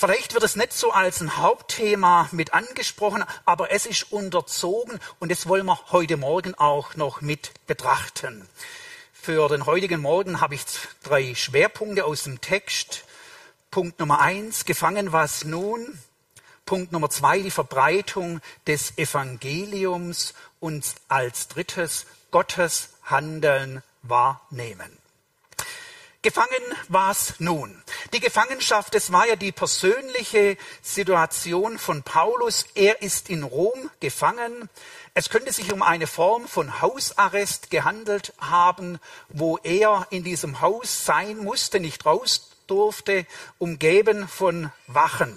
Vielleicht 0.05 0.35
wird 0.35 0.43
es 0.43 0.57
nicht 0.57 0.73
so 0.73 0.91
als 0.91 1.21
ein 1.21 1.37
Hauptthema 1.37 2.29
mit 2.33 2.55
angesprochen, 2.55 3.23
aber 3.45 3.71
es 3.71 3.87
ist 3.87 4.11
unterzogen 4.11 4.99
und 5.21 5.31
das 5.31 5.47
wollen 5.47 5.65
wir 5.65 5.79
heute 5.93 6.17
Morgen 6.17 6.57
auch 6.57 6.97
noch 6.97 7.21
mit 7.21 7.53
betrachten. 7.69 8.49
Für 9.13 9.49
den 9.49 9.65
heutigen 9.65 10.01
Morgen 10.01 10.41
habe 10.41 10.57
ich 10.57 10.65
drei 11.05 11.37
Schwerpunkte 11.37 12.05
aus 12.05 12.25
dem 12.25 12.41
Text. 12.41 13.05
Punkt 13.71 14.01
Nummer 14.01 14.21
eins, 14.21 14.65
gefangen 14.65 15.13
was 15.13 15.45
nun? 15.45 15.97
Punkt 16.67 16.91
Nummer 16.91 17.09
zwei, 17.09 17.39
die 17.39 17.53
Verbreitung 17.53 18.41
des 18.67 18.99
Evangeliums 18.99 20.35
und 20.59 20.85
als 21.07 21.47
drittes 21.47 22.07
Gottes 22.33 22.89
Handeln 23.05 23.85
wahrnehmen. 24.03 25.02
Gefangen 26.23 26.62
war's 26.87 27.35
nun. 27.41 27.83
Die 28.12 28.21
Gefangenschaft, 28.21 28.95
das 28.95 29.11
war 29.11 29.26
ja 29.26 29.35
die 29.35 29.50
persönliche 29.50 30.57
Situation 30.81 31.79
von 31.79 32.05
Paulus. 32.05 32.67
Er 32.76 33.02
ist 33.02 33.29
in 33.29 33.43
Rom 33.43 33.91
gefangen. 33.99 34.69
Es 35.14 35.31
könnte 35.31 35.52
sich 35.52 35.73
um 35.73 35.83
eine 35.83 36.07
Form 36.07 36.47
von 36.47 36.81
Hausarrest 36.81 37.71
gehandelt 37.71 38.35
haben, 38.38 39.00
wo 39.31 39.59
er 39.64 40.07
in 40.11 40.23
diesem 40.23 40.61
Haus 40.61 41.05
sein 41.05 41.38
musste, 41.38 41.81
nicht 41.81 42.07
raus 42.07 42.52
durfte, 42.69 43.26
umgeben 43.59 44.29
von 44.29 44.71
Wachen. 44.87 45.37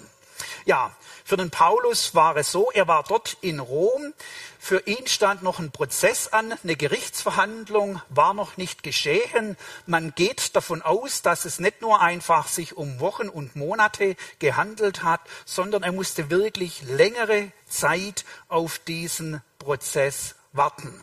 Ja, 0.66 0.90
für 1.24 1.36
den 1.36 1.50
Paulus 1.50 2.16
war 2.16 2.36
es 2.36 2.50
so, 2.50 2.72
er 2.72 2.88
war 2.88 3.04
dort 3.04 3.36
in 3.40 3.60
Rom. 3.60 4.12
Für 4.58 4.84
ihn 4.88 5.06
stand 5.06 5.44
noch 5.44 5.60
ein 5.60 5.70
Prozess 5.70 6.26
an, 6.26 6.52
eine 6.60 6.74
Gerichtsverhandlung 6.74 8.02
war 8.08 8.34
noch 8.34 8.56
nicht 8.56 8.82
geschehen. 8.82 9.56
Man 9.86 10.12
geht 10.16 10.56
davon 10.56 10.82
aus, 10.82 11.22
dass 11.22 11.44
es 11.44 11.60
nicht 11.60 11.82
nur 11.82 12.00
einfach 12.00 12.48
sich 12.48 12.76
um 12.76 12.98
Wochen 12.98 13.28
und 13.28 13.54
Monate 13.54 14.16
gehandelt 14.40 15.04
hat, 15.04 15.20
sondern 15.44 15.84
er 15.84 15.92
musste 15.92 16.30
wirklich 16.30 16.82
längere 16.82 17.52
Zeit 17.68 18.24
auf 18.48 18.80
diesen 18.80 19.42
Prozess 19.60 20.34
warten. 20.52 21.00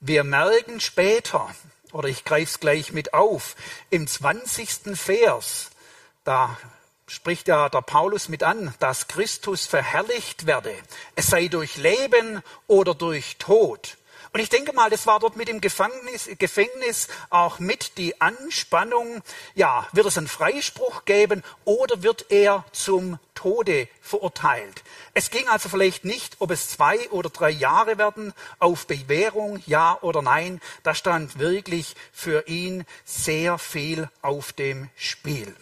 Wir 0.00 0.24
merken 0.24 0.78
später, 0.80 1.54
oder 1.90 2.08
ich 2.08 2.24
greife 2.24 2.50
es 2.50 2.60
gleich 2.60 2.92
mit 2.92 3.14
auf, 3.14 3.56
im 3.88 4.06
20. 4.06 4.94
Vers, 4.94 5.70
da 6.24 6.58
spricht 7.06 7.48
ja 7.48 7.68
der 7.68 7.82
Paulus 7.82 8.28
mit 8.28 8.42
an, 8.42 8.74
dass 8.78 9.08
Christus 9.08 9.66
verherrlicht 9.66 10.46
werde. 10.46 10.74
Es 11.14 11.28
sei 11.28 11.48
durch 11.48 11.76
Leben 11.76 12.42
oder 12.66 12.94
durch 12.94 13.36
Tod. 13.38 13.96
Und 14.34 14.40
ich 14.40 14.48
denke 14.48 14.72
mal, 14.72 14.90
das 14.90 15.06
war 15.06 15.20
dort 15.20 15.36
mit 15.36 15.46
dem 15.46 15.60
Gefängnis, 15.60 16.28
Gefängnis 16.38 17.06
auch 17.30 17.60
mit 17.60 17.98
die 17.98 18.20
Anspannung. 18.20 19.22
Ja, 19.54 19.86
wird 19.92 20.06
es 20.06 20.18
einen 20.18 20.26
Freispruch 20.26 21.04
geben 21.04 21.44
oder 21.64 22.02
wird 22.02 22.26
er 22.30 22.64
zum 22.72 23.20
Tode 23.36 23.86
verurteilt? 24.00 24.82
Es 25.12 25.30
ging 25.30 25.46
also 25.46 25.68
vielleicht 25.68 26.04
nicht, 26.04 26.34
ob 26.40 26.50
es 26.50 26.68
zwei 26.68 27.08
oder 27.10 27.30
drei 27.30 27.50
Jahre 27.50 27.96
werden, 27.96 28.34
auf 28.58 28.88
Bewährung, 28.88 29.62
ja 29.66 29.96
oder 30.00 30.20
nein. 30.20 30.60
Da 30.82 30.96
stand 30.96 31.38
wirklich 31.38 31.94
für 32.12 32.48
ihn 32.48 32.84
sehr 33.04 33.56
viel 33.58 34.10
auf 34.20 34.52
dem 34.52 34.90
Spiel. 34.96 35.54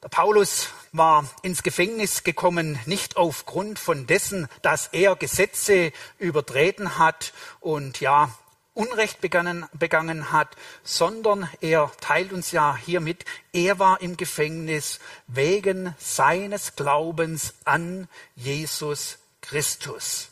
Der 0.00 0.08
Paulus 0.08 0.68
war 0.92 1.28
ins 1.42 1.64
Gefängnis 1.64 2.22
gekommen, 2.22 2.78
nicht 2.86 3.16
aufgrund 3.16 3.80
von 3.80 4.06
dessen, 4.06 4.46
dass 4.62 4.86
er 4.92 5.16
Gesetze 5.16 5.92
übertreten 6.18 6.98
hat 6.98 7.32
und 7.58 7.98
ja, 7.98 8.30
Unrecht 8.74 9.20
begangen, 9.20 9.66
begangen 9.72 10.30
hat, 10.30 10.54
sondern 10.84 11.50
er 11.60 11.90
teilt 12.00 12.32
uns 12.32 12.52
ja 12.52 12.76
hier 12.76 13.00
mit, 13.00 13.24
er 13.52 13.80
war 13.80 14.00
im 14.00 14.16
Gefängnis 14.16 15.00
wegen 15.26 15.96
seines 15.98 16.76
Glaubens 16.76 17.54
an 17.64 18.06
Jesus 18.36 19.18
Christus. 19.40 20.28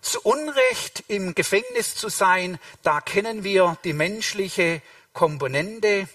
Zu 0.00 0.20
Unrecht 0.22 1.04
im 1.06 1.36
Gefängnis 1.36 1.94
zu 1.94 2.08
sein, 2.08 2.58
da 2.82 3.00
kennen 3.00 3.44
wir 3.44 3.78
die 3.84 3.92
menschliche 3.92 4.82
Komponente. 5.12 6.08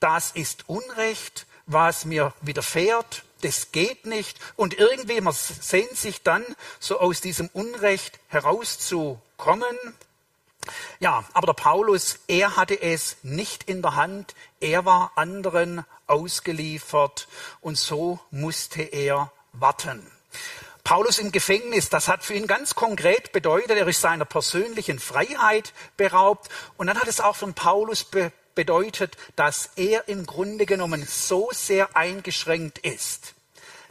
Das 0.00 0.30
ist 0.30 0.70
Unrecht 0.70 1.46
was 1.66 2.04
mir 2.04 2.32
widerfährt, 2.40 3.24
das 3.42 3.72
geht 3.72 4.06
nicht. 4.06 4.38
Und 4.56 4.78
irgendwie, 4.78 5.20
man 5.20 5.34
sehnt 5.34 5.96
sich 5.96 6.22
dann, 6.22 6.44
so 6.80 6.98
aus 6.98 7.20
diesem 7.20 7.48
Unrecht 7.52 8.18
herauszukommen. 8.28 9.76
Ja, 10.98 11.24
aber 11.34 11.48
der 11.48 11.62
Paulus, 11.62 12.18
er 12.26 12.56
hatte 12.56 12.80
es 12.80 13.16
nicht 13.22 13.64
in 13.64 13.82
der 13.82 13.96
Hand. 13.96 14.34
Er 14.60 14.84
war 14.84 15.12
anderen 15.16 15.84
ausgeliefert 16.06 17.28
und 17.60 17.76
so 17.76 18.18
musste 18.30 18.82
er 18.82 19.30
warten. 19.52 20.10
Paulus 20.84 21.18
im 21.18 21.32
Gefängnis, 21.32 21.88
das 21.88 22.08
hat 22.08 22.24
für 22.24 22.34
ihn 22.34 22.46
ganz 22.46 22.74
konkret 22.74 23.32
bedeutet, 23.32 23.70
er 23.70 23.88
ist 23.88 24.02
seiner 24.02 24.26
persönlichen 24.26 24.98
Freiheit 24.98 25.72
beraubt. 25.96 26.50
Und 26.76 26.88
dann 26.88 27.00
hat 27.00 27.08
es 27.08 27.20
auch 27.20 27.36
von 27.36 27.54
Paulus 27.54 28.04
be 28.04 28.32
bedeutet, 28.54 29.16
dass 29.36 29.70
er 29.76 30.08
im 30.08 30.26
Grunde 30.26 30.66
genommen 30.66 31.06
so 31.06 31.48
sehr 31.52 31.96
eingeschränkt 31.96 32.78
ist. 32.78 33.34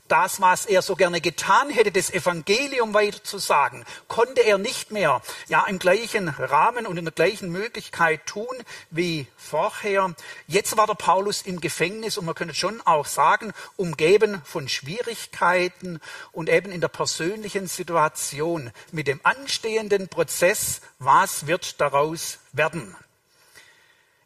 Das, 0.10 0.41
was 0.41 0.65
er 0.65 0.82
so 0.82 0.96
gerne 0.96 1.22
getan 1.22 1.70
hätte, 1.70 1.91
das 1.91 2.12
Evangelium 2.12 2.93
weiterzusagen, 2.93 3.86
konnte 4.10 4.41
er 4.41 4.58
nicht 4.58 4.91
mehr 4.91 5.22
ja, 5.48 5.65
im 5.65 5.79
gleichen 5.79 6.27
Rahmen 6.27 6.86
und 6.86 6.98
in 6.98 7.05
der 7.05 7.13
gleichen 7.13 7.50
Möglichkeit 7.50 8.25
tun 8.25 8.55
wie 8.91 9.27
vorher. 9.38 10.13
Jetzt 10.46 10.75
war 10.75 10.88
der 10.88 10.96
Paulus 10.96 11.41
im 11.43 11.62
Gefängnis 11.62 12.17
und 12.17 12.25
man 12.25 12.36
könnte 12.36 12.53
schon 12.53 12.82
auch 12.82 13.05
sagen, 13.05 13.53
umgeben 13.77 14.41
von 14.43 14.67
Schwierigkeiten 14.67 16.01
und 16.34 16.50
eben 16.50 16.72
in 16.72 16.82
der 16.82 16.89
persönlichen 16.89 17.67
Situation 17.67 18.72
mit 18.91 19.08
dem 19.08 19.22
anstehenden 19.24 20.10
Prozess, 20.10 20.82
was 21.00 21.48
wird 21.48 21.79
daraus 21.79 22.39
werden. 22.51 22.96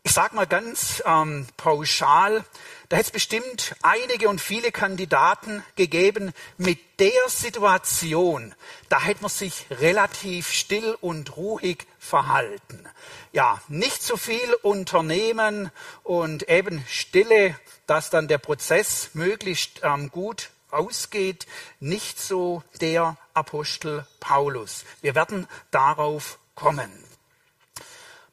Ich 0.07 0.13
sage 0.13 0.37
mal 0.37 0.47
ganz 0.47 1.03
ähm, 1.05 1.45
pauschal, 1.57 2.45
da 2.87 2.95
hätte 2.95 3.07
es 3.07 3.11
bestimmt 3.11 3.75
einige 3.81 4.29
und 4.29 4.39
viele 4.39 4.71
Kandidaten 4.71 5.65
gegeben 5.75 6.31
mit 6.57 6.79
der 7.01 7.27
Situation. 7.27 8.55
Da 8.87 9.01
hätte 9.01 9.23
man 9.23 9.29
sich 9.29 9.65
relativ 9.69 10.49
still 10.49 10.97
und 11.01 11.35
ruhig 11.35 11.85
verhalten. 11.99 12.87
Ja, 13.33 13.61
nicht 13.67 14.01
zu 14.01 14.13
so 14.13 14.17
viel 14.17 14.53
unternehmen 14.61 15.71
und 16.03 16.47
eben 16.47 16.85
Stille, 16.87 17.59
dass 17.85 18.09
dann 18.09 18.29
der 18.29 18.37
Prozess 18.37 19.09
möglichst 19.11 19.81
ähm, 19.83 20.09
gut 20.09 20.51
ausgeht. 20.71 21.47
Nicht 21.81 22.17
so 22.17 22.63
der 22.79 23.17
Apostel 23.33 24.07
Paulus. 24.21 24.85
Wir 25.01 25.15
werden 25.15 25.49
darauf 25.69 26.39
kommen. 26.55 27.06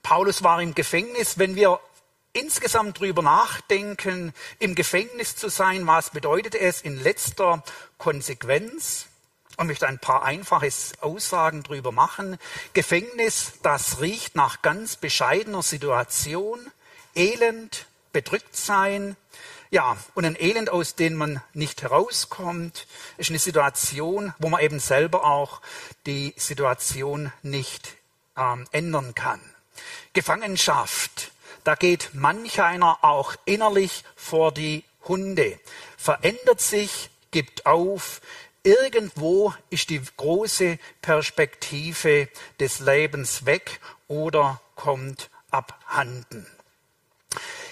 Paulus 0.04 0.42
war 0.42 0.61
im 0.61 0.75
Gefängnis. 0.75 1.38
Wenn 1.38 1.56
wir 1.56 1.80
insgesamt 2.34 3.00
drüber 3.00 3.23
nachdenken, 3.23 4.34
im 4.58 4.75
Gefängnis 4.75 5.34
zu 5.34 5.49
sein, 5.49 5.87
was 5.87 6.11
bedeutet 6.11 6.54
es 6.54 6.82
in 6.82 7.02
letzter 7.02 7.64
Konsequenz? 7.96 9.06
Ich 9.58 9.64
möchte 9.64 9.88
ein 9.88 9.99
paar 9.99 10.23
einfache 10.23 10.68
Aussagen 11.00 11.62
drüber 11.62 11.90
machen. 11.90 12.37
Gefängnis, 12.75 13.54
das 13.62 14.02
riecht 14.02 14.37
nach 14.37 14.61
ganz 14.61 14.96
bescheidener 14.96 15.62
Situation, 15.62 16.61
Elend, 17.14 17.87
bedrückt 18.12 18.54
sein, 18.54 19.16
ja, 19.70 19.96
und 20.14 20.26
ein 20.26 20.37
Elend, 20.38 20.68
aus 20.68 20.96
dem 20.96 21.14
man 21.14 21.40
nicht 21.54 21.82
herauskommt, 21.82 22.87
ist 23.16 23.30
eine 23.30 23.38
Situation, 23.38 24.34
wo 24.38 24.50
man 24.50 24.61
eben 24.61 24.80
selber 24.80 25.25
auch 25.25 25.62
die 26.04 26.34
Situation 26.37 27.32
nicht 27.42 27.94
ähm, 28.37 28.66
ändern 28.70 29.14
kann. 29.14 29.40
Gefangenschaft, 30.12 31.30
da 31.64 31.74
geht 31.74 32.10
manch 32.12 32.60
einer 32.60 32.98
auch 33.02 33.34
innerlich 33.44 34.04
vor 34.16 34.52
die 34.52 34.84
Hunde, 35.06 35.58
verändert 35.96 36.60
sich, 36.60 37.10
gibt 37.30 37.66
auf. 37.66 38.20
Irgendwo 38.62 39.52
ist 39.70 39.90
die 39.90 40.00
große 40.16 40.78
Perspektive 41.02 42.28
des 42.60 42.80
Lebens 42.80 43.44
weg 43.44 43.80
oder 44.08 44.60
kommt 44.74 45.30
abhanden. 45.50 46.46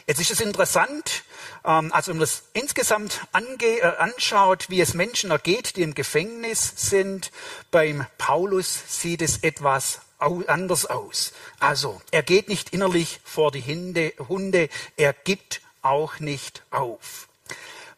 Jetzt 0.07 0.21
ist 0.21 0.33
es 0.33 0.41
interessant, 0.41 1.23
ähm, 1.65 1.93
also 1.93 2.11
wenn 2.11 2.19
man 2.19 2.23
das 2.23 2.43
insgesamt 2.53 3.21
ange, 3.33 3.65
äh, 3.65 3.97
anschaut, 3.99 4.69
wie 4.69 4.81
es 4.81 4.95
Menschen 4.95 5.31
ergeht, 5.31 5.77
die 5.77 5.83
im 5.83 5.95
Gefängnis 5.95 6.73
sind, 6.77 7.31
beim 7.71 8.07
Paulus 8.19 8.83
sieht 8.89 9.23
es 9.23 9.39
etwas 9.39 10.01
anders 10.23 10.87
aus. 10.87 11.33
Also, 11.59 12.01
er 12.11 12.23
geht 12.23 12.49
nicht 12.49 12.71
innerlich 12.71 13.21
vor 13.25 13.51
die 13.51 13.63
Hunde, 13.63 14.69
er 14.97 15.13
gibt 15.13 15.61
auch 15.83 16.21
nicht 16.21 16.63
auf. 16.71 17.29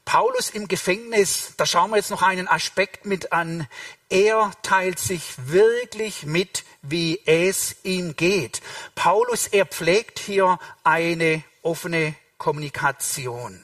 Paulus 0.05 0.51
im 0.51 0.69
Gefängnis, 0.69 1.55
da 1.57 1.65
schauen 1.65 1.91
wir 1.91 1.97
jetzt 1.97 2.11
noch 2.11 2.23
einen 2.23 2.47
Aspekt 2.47 3.07
mit 3.07 3.33
an. 3.33 3.67
Er 4.11 4.53
teilt 4.63 4.99
sich 4.99 5.23
wirklich 5.47 6.25
mit, 6.25 6.65
wie 6.83 7.21
es 7.25 7.77
ihm 7.85 8.15
geht. 8.15 8.61
Paulus, 8.95 9.47
er 9.47 9.65
pflegt 9.65 10.19
hier 10.19 10.59
eine 10.83 11.43
offene 11.63 12.15
Kommunikation. 12.37 13.61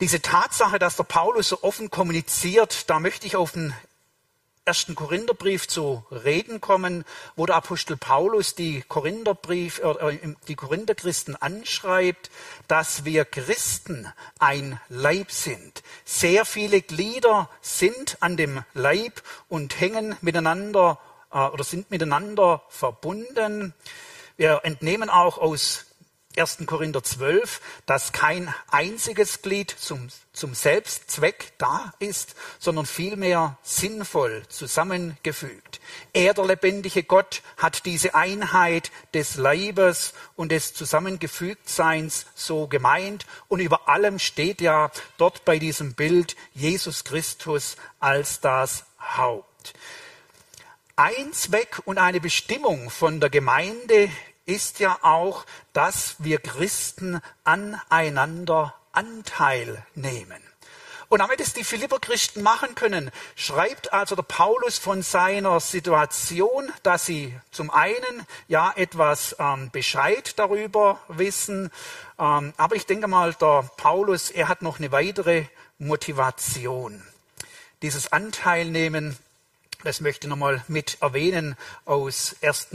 Diese 0.00 0.20
Tatsache, 0.20 0.78
dass 0.78 0.96
der 0.96 1.04
Paulus 1.04 1.48
so 1.48 1.62
offen 1.62 1.90
kommuniziert, 1.90 2.90
da 2.90 3.00
möchte 3.00 3.26
ich 3.26 3.36
auf 3.36 3.52
den 3.52 3.72
ersten 4.66 4.96
Korintherbrief 4.96 5.68
zu 5.68 6.04
reden 6.10 6.60
kommen, 6.60 7.04
wo 7.36 7.46
der 7.46 7.54
Apostel 7.54 7.96
Paulus 7.96 8.56
die 8.56 8.82
Korintherbrief, 8.82 9.78
äh, 9.78 10.18
die 10.48 10.56
Korintherchristen 10.56 11.36
anschreibt, 11.36 12.30
dass 12.66 13.04
wir 13.04 13.24
Christen 13.24 14.12
ein 14.40 14.80
Leib 14.88 15.30
sind. 15.30 15.84
Sehr 16.04 16.44
viele 16.44 16.82
Glieder 16.82 17.48
sind 17.60 18.18
an 18.20 18.36
dem 18.36 18.64
Leib 18.74 19.22
und 19.48 19.80
hängen 19.80 20.16
miteinander 20.20 20.98
äh, 21.32 21.38
oder 21.38 21.62
sind 21.62 21.92
miteinander 21.92 22.62
verbunden. 22.68 23.72
Wir 24.36 24.62
entnehmen 24.64 25.10
auch 25.10 25.38
aus 25.38 25.85
1. 26.36 26.58
Korinther 26.66 27.02
12, 27.02 27.60
dass 27.86 28.12
kein 28.12 28.52
einziges 28.70 29.42
Glied 29.42 29.70
zum, 29.70 30.08
zum 30.32 30.54
Selbstzweck 30.54 31.52
da 31.58 31.94
ist, 31.98 32.34
sondern 32.58 32.86
vielmehr 32.86 33.58
sinnvoll 33.62 34.44
zusammengefügt. 34.48 35.80
Er, 36.12 36.34
der 36.34 36.44
lebendige 36.44 37.02
Gott, 37.04 37.42
hat 37.56 37.86
diese 37.86 38.14
Einheit 38.14 38.90
des 39.14 39.36
Leibes 39.36 40.12
und 40.36 40.52
des 40.52 40.74
Zusammengefügtseins 40.74 42.26
so 42.34 42.66
gemeint. 42.66 43.26
Und 43.48 43.60
über 43.60 43.88
allem 43.88 44.18
steht 44.18 44.60
ja 44.60 44.90
dort 45.16 45.44
bei 45.44 45.58
diesem 45.58 45.94
Bild 45.94 46.36
Jesus 46.54 47.04
Christus 47.04 47.76
als 47.98 48.40
das 48.40 48.84
Haupt. 49.00 49.74
Ein 50.96 51.32
Zweck 51.32 51.82
und 51.84 51.98
eine 51.98 52.20
Bestimmung 52.20 52.90
von 52.90 53.20
der 53.20 53.30
Gemeinde 53.30 54.10
ist 54.46 54.78
ja 54.78 54.98
auch, 55.02 55.44
dass 55.72 56.16
wir 56.18 56.38
Christen 56.38 57.20
aneinander 57.44 58.74
Anteil 58.92 59.84
nehmen. 59.94 60.40
Und 61.08 61.20
damit 61.20 61.40
es 61.40 61.52
die 61.52 61.62
Philipper-Christen 61.62 62.42
machen 62.42 62.74
können, 62.74 63.12
schreibt 63.36 63.92
also 63.92 64.16
der 64.16 64.24
Paulus 64.24 64.78
von 64.78 65.02
seiner 65.02 65.60
Situation, 65.60 66.72
dass 66.82 67.06
sie 67.06 67.32
zum 67.52 67.70
einen 67.70 68.26
ja 68.48 68.72
etwas 68.74 69.36
ähm, 69.38 69.70
Bescheid 69.70 70.36
darüber 70.36 70.98
wissen, 71.06 71.70
ähm, 72.18 72.54
aber 72.56 72.74
ich 72.74 72.86
denke 72.86 73.06
mal, 73.06 73.34
der 73.34 73.70
Paulus, 73.76 74.30
er 74.30 74.48
hat 74.48 74.62
noch 74.62 74.78
eine 74.78 74.90
weitere 74.90 75.44
Motivation. 75.78 77.04
Dieses 77.82 78.12
Anteilnehmen, 78.12 79.16
das 79.84 80.00
möchte 80.00 80.26
ich 80.26 80.30
nochmal 80.30 80.64
mit 80.66 80.98
erwähnen 81.00 81.56
aus 81.84 82.34
1. 82.42 82.68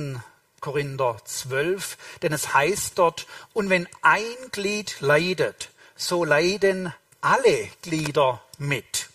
Korinther 0.62 1.18
12, 1.26 1.98
denn 2.22 2.32
es 2.32 2.54
heißt 2.54 2.98
dort, 2.98 3.28
und 3.54 3.70
wenn 3.70 3.88
ein 4.02 4.22
Glied 4.52 5.02
leidet, 5.02 5.72
so 5.96 6.24
leiden 6.24 6.94
alle 7.20 7.68
Glieder 7.82 8.42
mit. 8.58 9.11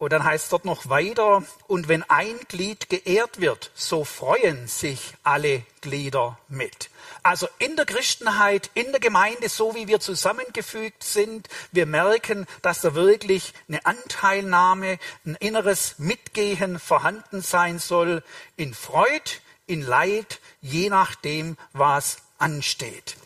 Und 0.00 0.14
dann 0.14 0.24
heißt 0.24 0.44
es 0.44 0.50
dort 0.50 0.64
noch 0.64 0.88
weiter, 0.88 1.42
und 1.68 1.88
wenn 1.88 2.02
ein 2.04 2.38
Glied 2.48 2.88
geehrt 2.88 3.38
wird, 3.38 3.70
so 3.74 4.06
freuen 4.06 4.66
sich 4.66 5.12
alle 5.24 5.62
Glieder 5.82 6.38
mit. 6.48 6.88
Also 7.22 7.46
in 7.58 7.76
der 7.76 7.84
Christenheit, 7.84 8.70
in 8.72 8.92
der 8.92 9.00
Gemeinde, 9.00 9.50
so 9.50 9.74
wie 9.74 9.88
wir 9.88 10.00
zusammengefügt 10.00 11.04
sind, 11.04 11.50
wir 11.72 11.84
merken, 11.84 12.46
dass 12.62 12.80
da 12.80 12.94
wirklich 12.94 13.52
eine 13.68 13.84
Anteilnahme, 13.84 14.98
ein 15.26 15.36
inneres 15.38 15.98
Mitgehen 15.98 16.78
vorhanden 16.78 17.42
sein 17.42 17.78
soll, 17.78 18.22
in 18.56 18.72
Freud, 18.72 19.42
in 19.66 19.82
Leid, 19.82 20.40
je 20.62 20.88
nachdem, 20.88 21.58
was 21.74 22.16
ansteht. 22.38 23.16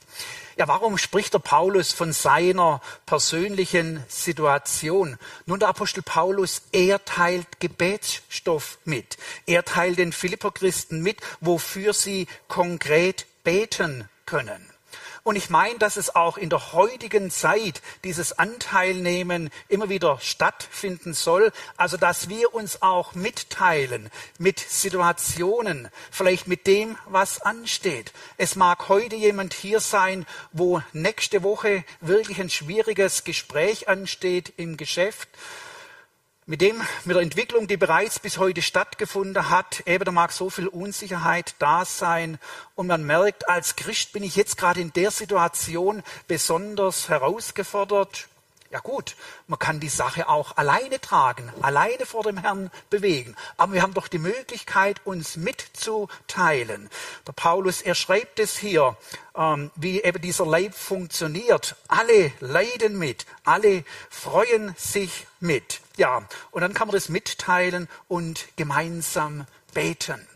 Ja, 0.57 0.69
warum 0.69 0.99
spricht 0.99 1.35
der 1.35 1.41
Paulus 1.41 1.93
von 1.93 2.13
seiner 2.13 2.81
persönlichen 3.07 4.05
Situation? 4.09 5.19
Nun, 5.47 5.59
der 5.59 5.69
Apostel 5.69 6.03
Paulus, 6.03 6.63
er 6.71 7.05
teilt 7.05 7.61
Gebetsstoff 7.61 8.79
mit. 8.85 9.17
Er 9.47 9.65
teilt 9.65 9.99
den 9.99 10.13
Philipperchristen 10.13 11.03
mit, 11.03 11.21
wofür 11.41 11.93
sie 11.93 12.29
konkret 12.47 13.27
beten 13.43 14.09
können. 14.27 14.74
Und 15.27 15.37
ich 15.37 15.49
meine, 15.49 15.79
dass 15.79 15.97
es 15.97 16.15
auch 16.15 16.37
in 16.37 16.51
der 16.51 16.75
heutigen 16.75 17.31
Zeit 17.31 17.81
dieses 18.05 18.39
Anteilnehmen 18.39 19.49
immer 19.69 19.89
wieder 19.89 20.19
stattfinden 20.21 21.15
soll. 21.15 21.51
Also, 21.79 21.97
dass 21.97 22.29
wir 22.29 22.53
uns 22.53 22.83
auch 22.83 23.15
mitteilen 23.15 24.11
mit 24.37 24.61
Situationen, 24.61 25.89
vielleicht 26.11 26.47
mit 26.47 26.67
dem, 26.67 26.99
was 27.07 27.41
ansteht. 27.41 28.13
Es 28.37 28.55
mag 28.55 28.91
heute 28.91 29.17
jemand 29.17 29.55
hier 29.55 29.81
sein, 29.81 30.27
wo 30.53 30.83
nächste 30.93 31.43
Woche 31.43 31.85
wirklich 32.03 32.39
ein 32.39 32.51
schwieriges 32.51 33.25
Gespräch 33.25 33.89
ansteht 33.89 34.53
im 34.59 34.77
Geschäft 34.77 35.31
mit 36.47 36.61
dem, 36.61 36.83
mit 37.05 37.17
der 37.17 37.23
Entwicklung, 37.23 37.67
die 37.69 37.79
bereits 37.79 38.19
bis 38.19 38.37
heute 38.37 38.61
stattgefunden 38.61 39.49
hat, 39.49 39.83
eben 39.87 40.05
da 40.05 40.13
mag 40.13 40.31
so 40.31 40.51
viel 40.51 40.69
Unsicherheit 40.69 41.55
da 41.59 41.85
sein 41.85 42.39
und 42.75 42.87
man 42.87 43.05
merkt, 43.05 43.49
als 43.49 43.77
Christ 43.77 44.13
bin 44.13 44.23
ich 44.23 44.37
jetzt 44.37 44.59
gerade 44.59 44.81
in 44.81 44.93
der 44.93 45.11
Situation 45.11 46.03
besonders 46.29 47.09
herausgefordert, 47.09 48.29
ja 48.75 48.81
gut, 48.81 49.15
man 49.47 49.61
kann 49.61 49.79
die 49.79 49.89
Sache 49.89 50.29
auch 50.29 50.57
alleine 50.57 51.01
tragen, 51.01 51.49
alleine 51.63 52.07
vor 52.07 52.25
dem 52.25 52.39
Herrn 52.39 52.73
bewegen. 52.91 53.37
Aber 53.57 53.73
wir 53.73 53.83
haben 53.83 53.95
doch 53.95 54.09
die 54.09 54.19
Möglichkeit, 54.19 55.01
uns 55.05 55.37
mitzuteilen. 55.37 56.91
Der 57.25 57.33
Paulus, 57.35 57.83
er 57.83 57.95
schreibt 57.95 58.41
es 58.41 58.59
hier, 58.59 58.97
ähm, 59.37 59.71
wie 59.77 60.03
eben 60.03 60.21
dieser 60.21 60.45
Leib 60.45 60.75
funktioniert. 60.75 61.77
Alle 61.87 62.33
leiden 62.41 62.99
mit, 62.99 63.27
alle 63.45 63.85
freuen 64.11 64.75
sich 64.77 65.29
mit. 65.39 65.81
Ja, 65.97 66.27
und 66.51 66.61
dann 66.61 66.75
kann 66.75 66.89
man 66.89 66.97
das 66.97 67.09
mitteilen 67.09 67.89
und 68.09 68.49
gemeinsam 68.57 69.47
beten. 69.73 70.27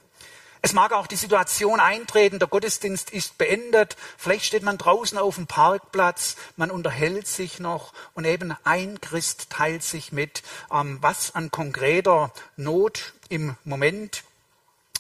Es 0.61 0.73
mag 0.73 0.93
auch 0.93 1.07
die 1.07 1.17
Situation 1.17 1.81
eintreten, 1.81 2.39
der 2.39 2.49
Gottesdienst 2.49 3.11
ist 3.11 3.39
beendet, 3.39 3.97
vielleicht 4.17 4.45
steht 4.45 4.63
man 4.63 4.79
draußen 4.79 5.17
auf 5.17 5.37
dem 5.37 5.47
Parkplatz, 5.47 6.37
man 6.57 6.71
unterhält 6.71 7.29
sich 7.29 7.61
noch 7.61 7.93
und 8.15 8.25
eben 8.25 8.57
ein 8.65 9.01
Christ 9.01 9.51
teilt 9.51 9.83
sich 9.83 10.13
mit, 10.13 10.43
ähm, 10.73 10.99
was 11.01 11.35
an 11.35 11.51
konkreter 11.51 12.33
Not 12.57 13.15
im 13.29 13.57
Moment 13.65 14.25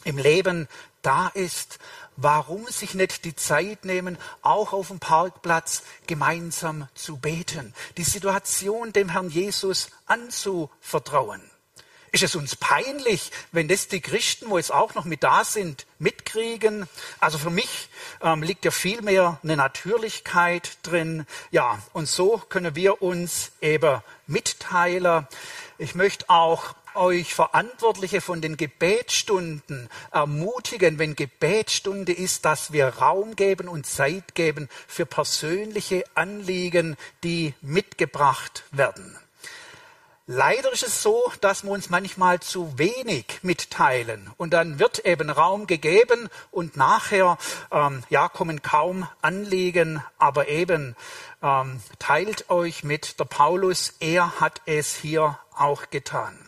im 0.04 0.18
Leben 0.18 0.68
da 1.02 1.28
ist. 1.28 1.78
Warum 2.16 2.66
sich 2.66 2.94
nicht 2.94 3.24
die 3.24 3.36
Zeit 3.36 3.84
nehmen, 3.84 4.18
auch 4.42 4.72
auf 4.72 4.88
dem 4.88 4.98
Parkplatz 4.98 5.82
gemeinsam 6.06 6.88
zu 6.94 7.16
beten, 7.16 7.74
die 7.96 8.04
Situation 8.04 8.92
dem 8.92 9.08
Herrn 9.08 9.30
Jesus 9.30 9.90
anzuvertrauen? 10.06 11.40
Ist 12.12 12.22
es 12.22 12.36
uns 12.36 12.56
peinlich, 12.56 13.30
wenn 13.52 13.68
das 13.68 13.88
die 13.88 14.00
Christen, 14.00 14.48
wo 14.50 14.58
es 14.58 14.70
auch 14.70 14.94
noch 14.94 15.04
mit 15.04 15.22
da 15.22 15.44
sind, 15.44 15.86
mitkriegen? 15.98 16.88
Also 17.20 17.38
für 17.38 17.50
mich 17.50 17.88
ähm, 18.22 18.42
liegt 18.42 18.64
ja 18.64 18.70
viel 18.70 19.02
mehr 19.02 19.38
eine 19.42 19.56
Natürlichkeit 19.56 20.78
drin. 20.82 21.26
Ja, 21.50 21.82
und 21.92 22.08
so 22.08 22.38
können 22.48 22.74
wir 22.74 23.02
uns 23.02 23.52
eben 23.60 24.02
mitteilen. 24.26 25.26
Ich 25.78 25.94
möchte 25.94 26.28
auch 26.30 26.74
euch 26.94 27.34
Verantwortliche 27.34 28.20
von 28.20 28.40
den 28.40 28.56
Gebetsstunden 28.56 29.88
ermutigen, 30.10 30.98
wenn 30.98 31.14
Gebetsstunde 31.14 32.12
ist, 32.12 32.44
dass 32.44 32.72
wir 32.72 32.88
Raum 32.88 33.36
geben 33.36 33.68
und 33.68 33.86
Zeit 33.86 34.34
geben 34.34 34.68
für 34.86 35.06
persönliche 35.06 36.04
Anliegen, 36.14 36.96
die 37.22 37.54
mitgebracht 37.60 38.64
werden. 38.72 39.16
Leider 40.30 40.70
ist 40.70 40.82
es 40.82 41.02
so, 41.02 41.32
dass 41.40 41.64
wir 41.64 41.70
uns 41.70 41.88
manchmal 41.88 42.38
zu 42.40 42.78
wenig 42.78 43.38
mitteilen 43.40 44.30
und 44.36 44.50
dann 44.52 44.78
wird 44.78 45.06
eben 45.06 45.30
Raum 45.30 45.66
gegeben 45.66 46.28
und 46.50 46.76
nachher 46.76 47.38
ähm, 47.72 48.04
ja 48.10 48.28
kommen 48.28 48.60
kaum 48.60 49.08
Anliegen, 49.22 50.04
aber 50.18 50.48
eben 50.48 50.96
ähm, 51.42 51.80
teilt 51.98 52.50
euch 52.50 52.84
mit 52.84 53.18
der 53.18 53.24
Paulus, 53.24 53.94
er 54.00 54.38
hat 54.38 54.60
es 54.66 54.94
hier 54.94 55.38
auch 55.56 55.88
getan. 55.88 56.38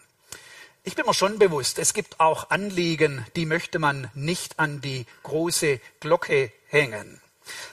Ich 0.85 0.95
bin 0.95 1.07
mir 1.07 1.14
schon 1.14 1.38
bewusst, 1.38 1.79
es 1.79 1.95
gibt 1.95 2.21
auch 2.21 2.51
Anliegen, 2.51 3.25
die 3.35 3.47
möchte 3.47 3.79
man 3.79 4.11
nicht 4.12 4.59
an 4.59 4.83
die 4.83 5.07
große 5.23 5.81
Glocke 6.01 6.53
hängen. 6.69 7.19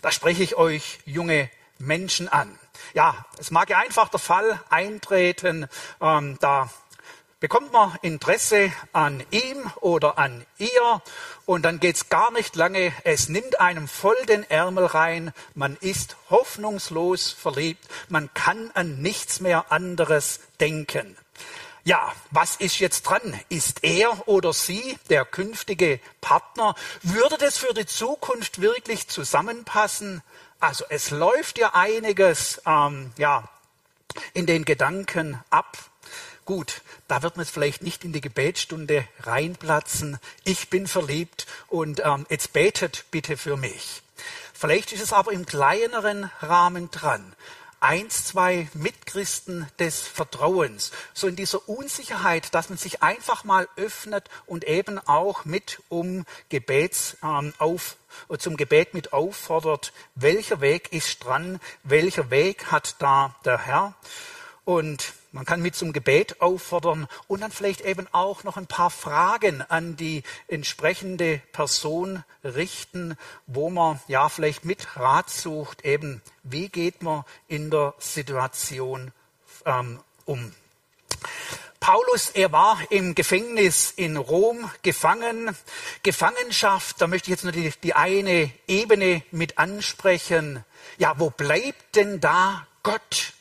Da 0.02 0.14
spreche 0.14 0.44
ich 0.44 0.56
euch 0.56 1.00
junge 1.04 1.50
Menschen 1.80 2.30
an. 2.30 2.58
Ja, 2.94 3.26
es 3.38 3.52
mag 3.52 3.70
ja 3.70 3.78
einfach 3.78 4.10
der 4.10 4.20
Fall 4.20 4.60
eintreten, 4.70 5.68
ähm, 6.02 6.38
da 6.40 6.70
bekommt 7.40 7.72
man 7.72 7.96
Interesse 8.02 8.72
an 8.94 9.24
ihm 9.30 9.72
oder 9.82 10.18
an 10.18 10.46
ihr 10.58 11.02
und 11.46 11.64
dann 11.64 11.80
geht's 11.80 12.10
gar 12.10 12.32
nicht 12.32 12.56
lange. 12.56 12.92
Es 13.04 13.30
nimmt 13.30 13.60
einem 13.60 13.88
voll 13.88 14.18
den 14.28 14.50
Ärmel 14.50 14.86
rein. 14.86 15.34
Man 15.54 15.78
ist 15.80 16.18
hoffnungslos 16.30 17.32
verliebt. 17.32 17.86
Man 18.10 18.34
kann 18.34 18.72
an 18.74 19.02
nichts 19.02 19.40
mehr 19.40 19.72
anderes 19.72 20.40
denken. 20.60 21.16
Ja, 21.84 22.12
was 22.32 22.58
ist 22.58 22.80
jetzt 22.80 23.04
dran? 23.04 23.40
Ist 23.48 23.84
er 23.84 24.28
oder 24.28 24.52
sie 24.52 24.98
der 25.10 25.24
künftige 25.24 26.02
Partner? 26.20 26.76
Würde 27.02 27.38
das 27.38 27.58
für 27.58 27.74
die 27.74 27.86
Zukunft 27.86 28.60
wirklich 28.60 29.08
zusammenpassen? 29.08 30.22
Also 30.60 30.86
es 30.90 31.12
läuft 31.12 31.58
ja 31.60 31.74
einiges 31.74 32.62
ähm, 32.66 33.12
ja, 33.18 33.48
in 34.34 34.46
den 34.46 34.66
Gedanken 34.66 35.40
ab. 35.50 35.78
Gut, 36.46 36.82
da 37.08 37.22
wird 37.22 37.36
man 37.36 37.46
jetzt 37.46 37.54
vielleicht 37.54 37.84
nicht 37.84 38.06
in 38.06 38.14
die 38.14 38.22
Gebetsstunde 38.22 39.08
reinplatzen. 39.20 40.18
Ich 40.46 40.70
bin 40.70 40.88
verliebt 40.88 41.46
und 41.68 42.02
ähm, 42.04 42.26
jetzt 42.30 42.54
betet 42.54 43.06
bitte 43.12 43.38
für 43.38 43.58
mich. 43.58 44.02
Vielleicht 44.54 44.94
ist 44.94 45.04
es 45.04 45.14
aber 45.14 45.34
im 45.34 45.46
kleineren 45.46 46.32
Rahmen 46.42 46.90
dran 46.90 47.36
eins, 47.80 48.26
zwei 48.26 48.68
Mitchristen 48.74 49.68
des 49.80 50.02
Vertrauens, 50.02 50.92
so 51.14 51.28
in 51.28 51.36
dieser 51.36 51.68
Unsicherheit, 51.70 52.54
dass 52.54 52.70
man 52.70 52.78
sich 52.78 53.04
einfach 53.04 53.44
mal 53.44 53.68
öffnet 53.76 54.30
und 54.46 54.64
eben 54.66 55.00
auch 55.00 55.46
mit 55.46 55.82
um 55.90 56.26
Gebets 56.50 57.18
ähm, 57.24 57.54
auf, 57.58 57.98
zum 58.40 58.58
Gebet 58.58 58.94
mit 58.94 59.14
auffordert, 59.14 59.94
welcher 60.16 60.62
Weg 60.62 60.92
ist 60.94 61.24
dran, 61.24 61.60
welcher 61.84 62.30
Weg 62.30 62.72
hat 62.72 62.96
da 63.00 63.36
der 63.46 63.60
Herr. 63.60 63.94
Und 64.66 65.14
man 65.38 65.46
kann 65.46 65.62
mit 65.62 65.76
zum 65.76 65.94
Gebet 65.94 66.42
auffordern 66.42 67.08
und 67.28 67.42
dann 67.42 67.52
vielleicht 67.52 67.82
eben 67.82 68.08
auch 68.12 68.44
noch 68.44 68.58
ein 68.58 68.66
paar 68.66 68.90
Fragen 68.90 69.62
an 69.62 69.96
die 69.96 70.24
entsprechende 70.48 71.44
Person 71.52 72.24
richten, 72.44 73.16
wo 73.46 73.70
man 73.70 74.00
ja 74.08 74.30
vielleicht 74.30 74.66
mit 74.66 74.98
Rat 74.98 75.30
sucht, 75.30 75.86
eben 75.86 76.24
wie 76.42 76.70
geht 76.70 77.04
man 77.04 77.24
in 77.48 77.70
der 77.70 77.94
Situation 78.00 79.12
ähm, 79.68 80.00
um. 80.26 80.54
Paulus, 81.80 82.32
er 82.32 82.52
war 82.52 82.80
im 82.90 83.14
Gefängnis 83.14 83.94
in 83.96 84.18
Rom 84.18 84.72
gefangen. 84.82 85.56
Gefangenschaft, 86.02 87.00
da 87.00 87.06
möchte 87.06 87.28
ich 87.28 87.36
jetzt 87.36 87.44
nur 87.44 87.54
die, 87.54 87.72
die 87.84 87.94
eine 87.94 88.52
Ebene 88.68 89.22
mit 89.30 89.60
ansprechen. 89.60 90.66
Ja, 90.98 91.20
wo 91.20 91.30
bleibt 91.30 91.96
denn 91.96 92.20
da 92.20 92.66
Gott? 92.82 93.34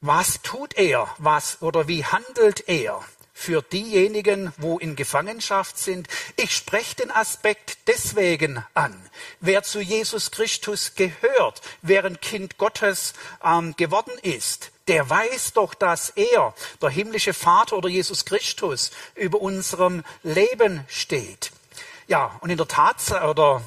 Was 0.00 0.40
tut 0.42 0.74
er, 0.74 1.08
was 1.18 1.60
oder 1.60 1.86
wie 1.86 2.04
handelt 2.04 2.68
er 2.68 3.04
für 3.34 3.62
diejenigen, 3.62 4.52
wo 4.56 4.78
in 4.78 4.96
Gefangenschaft 4.96 5.78
sind? 5.78 6.08
Ich 6.36 6.54
spreche 6.54 6.96
den 6.96 7.10
Aspekt 7.10 7.78
deswegen 7.86 8.64
an. 8.74 8.94
Wer 9.40 9.62
zu 9.62 9.80
Jesus 9.80 10.30
Christus 10.30 10.94
gehört, 10.94 11.60
wer 11.82 12.04
ein 12.04 12.20
Kind 12.20 12.56
Gottes 12.58 13.12
ähm, 13.44 13.74
geworden 13.76 14.12
ist, 14.22 14.70
der 14.88 15.08
weiß 15.08 15.52
doch, 15.52 15.74
dass 15.74 16.10
er, 16.10 16.54
der 16.80 16.90
himmlische 16.90 17.34
Vater 17.34 17.76
oder 17.76 17.88
Jesus 17.88 18.24
Christus, 18.24 18.90
über 19.14 19.40
unserem 19.40 20.02
Leben 20.22 20.84
steht. 20.88 21.52
Ja, 22.08 22.36
und 22.40 22.50
in 22.50 22.56
der 22.56 22.66
Tatsache 22.66 23.28
oder 23.28 23.62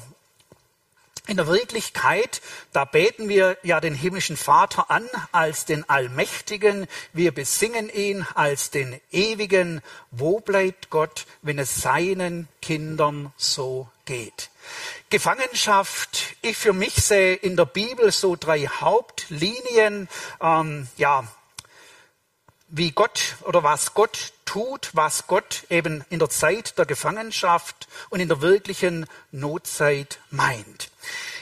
in 1.26 1.38
der 1.38 1.46
Wirklichkeit, 1.46 2.42
da 2.72 2.84
beten 2.84 3.30
wir 3.30 3.56
ja 3.62 3.80
den 3.80 3.94
himmlischen 3.94 4.36
Vater 4.36 4.90
an 4.90 5.08
als 5.32 5.64
den 5.64 5.88
Allmächtigen, 5.88 6.86
wir 7.14 7.32
besingen 7.32 7.88
ihn 7.88 8.26
als 8.34 8.70
den 8.70 9.00
Ewigen. 9.10 9.80
Wo 10.10 10.40
bleibt 10.40 10.90
Gott, 10.90 11.26
wenn 11.40 11.58
es 11.58 11.76
seinen 11.76 12.46
Kindern 12.60 13.32
so 13.38 13.88
geht? 14.04 14.50
Gefangenschaft, 15.08 16.36
ich 16.42 16.58
für 16.58 16.74
mich 16.74 16.94
sehe 16.94 17.34
in 17.34 17.56
der 17.56 17.66
Bibel 17.66 18.12
so 18.12 18.36
drei 18.36 18.66
Hauptlinien, 18.66 20.08
ähm, 20.42 20.88
ja, 20.98 21.26
wie 22.76 22.90
Gott 22.90 23.36
oder 23.42 23.62
was 23.62 23.94
Gott 23.94 24.32
tut, 24.44 24.90
was 24.94 25.28
Gott 25.28 25.64
eben 25.70 26.04
in 26.10 26.18
der 26.18 26.28
Zeit 26.28 26.76
der 26.76 26.86
Gefangenschaft 26.86 27.86
und 28.10 28.18
in 28.18 28.28
der 28.28 28.40
wirklichen 28.40 29.06
Notzeit 29.30 30.18
meint. 30.30 30.90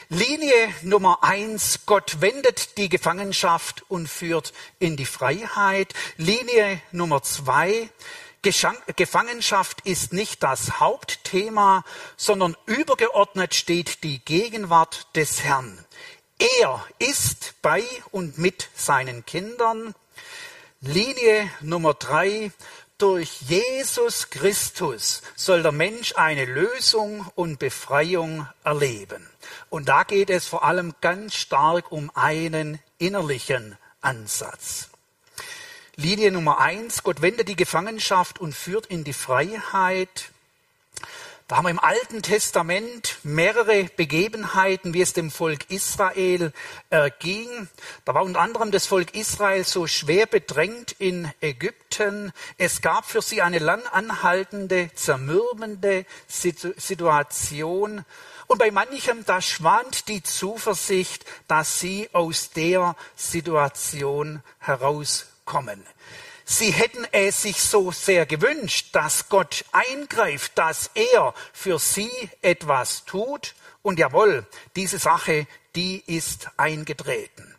Linie 0.09 0.69
Nummer 0.83 1.23
eins, 1.23 1.87
Gott 1.87 2.21
wendet 2.21 2.77
die 2.77 2.87
Gefangenschaft 2.87 3.83
und 3.89 4.07
führt 4.07 4.53
in 4.77 4.95
die 4.95 5.07
Freiheit. 5.07 5.95
Linie 6.17 6.79
Nummer 6.91 7.23
zwei, 7.23 7.89
Gefangenschaft 8.43 9.81
ist 9.85 10.13
nicht 10.13 10.43
das 10.43 10.79
Hauptthema, 10.79 11.83
sondern 12.15 12.55
übergeordnet 12.67 13.55
steht 13.55 14.03
die 14.03 14.19
Gegenwart 14.19 15.07
des 15.15 15.41
Herrn. 15.41 15.83
Er 16.59 16.85
ist 16.99 17.55
bei 17.63 17.83
und 18.11 18.37
mit 18.37 18.69
seinen 18.75 19.25
Kindern. 19.25 19.95
Linie 20.85 21.49
Nummer 21.61 21.93
drei. 21.93 22.51
Durch 22.97 23.39
Jesus 23.43 24.29
Christus 24.29 25.21
soll 25.33 25.63
der 25.63 25.71
Mensch 25.71 26.13
eine 26.17 26.43
Lösung 26.43 27.25
und 27.35 27.57
Befreiung 27.57 28.49
erleben. 28.65 29.29
Und 29.69 29.87
da 29.87 30.03
geht 30.03 30.29
es 30.29 30.45
vor 30.45 30.65
allem 30.65 30.93
ganz 30.99 31.35
stark 31.35 31.89
um 31.93 32.11
einen 32.15 32.79
innerlichen 32.97 33.77
Ansatz. 34.01 34.89
Linie 35.95 36.33
Nummer 36.33 36.59
eins, 36.59 37.01
Gott 37.03 37.21
wendet 37.21 37.47
die 37.47 37.55
Gefangenschaft 37.55 38.39
und 38.39 38.53
führt 38.53 38.85
in 38.87 39.05
die 39.05 39.13
Freiheit. 39.13 40.32
Da 41.53 41.57
haben 41.57 41.65
wir 41.65 41.69
im 41.69 41.79
Alten 41.79 42.23
Testament 42.23 43.19
mehrere 43.21 43.83
Begebenheiten, 43.83 44.95
wie 44.95 45.03
es 45.03 45.13
dem 45.13 45.29
Volk 45.29 45.69
Israel 45.69 46.51
äh, 46.89 47.11
ging. 47.19 47.67
Da 48.05 48.15
war 48.15 48.23
unter 48.23 48.39
anderem 48.39 48.71
das 48.71 48.87
Volk 48.87 49.13
Israel 49.13 49.63
so 49.63 49.85
schwer 49.85 50.25
bedrängt 50.25 50.93
in 50.93 51.31
Ägypten. 51.41 52.33
Es 52.57 52.81
gab 52.81 53.05
für 53.05 53.21
sie 53.21 53.43
eine 53.43 53.59
lang 53.59 53.85
anhaltende, 53.91 54.89
zermürbende 54.95 56.07
Situation. 56.27 58.03
Und 58.47 58.57
bei 58.57 58.71
manchem, 58.71 59.23
da 59.23 59.39
schwand 59.39 60.07
die 60.07 60.23
Zuversicht, 60.23 61.23
dass 61.47 61.79
sie 61.79 62.09
aus 62.13 62.49
der 62.49 62.95
Situation 63.15 64.41
herauskommen. 64.57 65.85
Sie 66.55 66.69
hätten 66.69 67.07
es 67.11 67.41
sich 67.41 67.63
so 67.63 67.91
sehr 67.91 68.27
gewünscht, 68.27 68.89
dass 68.91 69.27
Gott 69.27 69.65
eingreift, 69.71 70.51
dass 70.53 70.91
er 70.93 71.33
für 71.51 71.79
sie 71.79 72.11
etwas 72.43 73.05
tut. 73.05 73.55
Und 73.81 73.97
jawohl, 73.97 74.45
diese 74.75 74.99
Sache, 74.99 75.47
die 75.75 76.03
ist 76.05 76.49
eingetreten. 76.57 77.55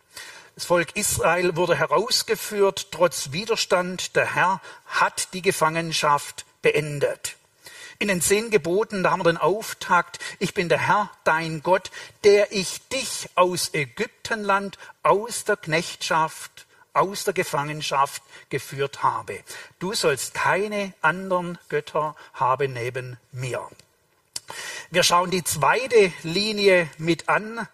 Das 0.55 0.63
Volk 0.63 0.95
Israel 0.95 1.57
wurde 1.57 1.75
herausgeführt, 1.75 2.87
trotz 2.91 3.33
Widerstand. 3.33 4.15
Der 4.15 4.33
Herr 4.33 4.61
hat 4.85 5.33
die 5.33 5.41
Gefangenschaft 5.41 6.45
beendet. 6.61 7.35
In 7.99 8.07
den 8.07 8.21
zehn 8.21 8.49
Geboten, 8.49 9.03
da 9.03 9.11
haben 9.11 9.19
wir 9.19 9.25
den 9.25 9.37
Auftakt, 9.37 10.19
ich 10.39 10.53
bin 10.53 10.69
der 10.69 10.87
Herr, 10.87 11.11
dein 11.25 11.61
Gott, 11.63 11.91
der 12.23 12.53
ich 12.53 12.87
dich 12.87 13.29
aus 13.35 13.73
Ägyptenland, 13.73 14.77
aus 15.03 15.43
der 15.43 15.57
Knechtschaft, 15.57 16.65
aus 16.95 17.23
der 17.23 17.33
Gefangenschaft 17.33 18.23
geführt 18.49 19.03
habe. 19.03 19.39
Du 19.79 19.93
sollst 19.93 20.33
keine 20.33 20.93
anderen 21.01 21.57
Götter 21.69 22.15
haben 22.33 22.73
neben 22.73 23.17
mir. 23.31 23.67
Wir 24.91 25.03
schauen 25.03 25.31
die 25.31 25.43
zweite 25.43 26.13
Linie 26.23 26.89
mit 26.97 27.29
an, 27.29 27.67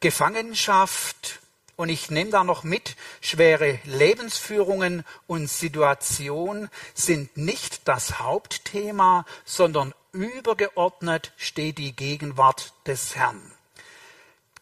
Gefangenschaft. 0.00 1.40
Und 1.76 1.90
ich 1.90 2.10
nehme 2.10 2.30
da 2.30 2.42
noch 2.42 2.64
mit, 2.64 2.96
schwere 3.20 3.78
Lebensführungen 3.84 5.04
und 5.28 5.48
Situation 5.48 6.68
sind 6.92 7.36
nicht 7.36 7.86
das 7.86 8.18
Hauptthema, 8.18 9.24
sondern 9.44 9.94
übergeordnet 10.12 11.32
steht 11.36 11.78
die 11.78 11.94
Gegenwart 11.94 12.72
des 12.86 13.14
Herrn. 13.14 13.54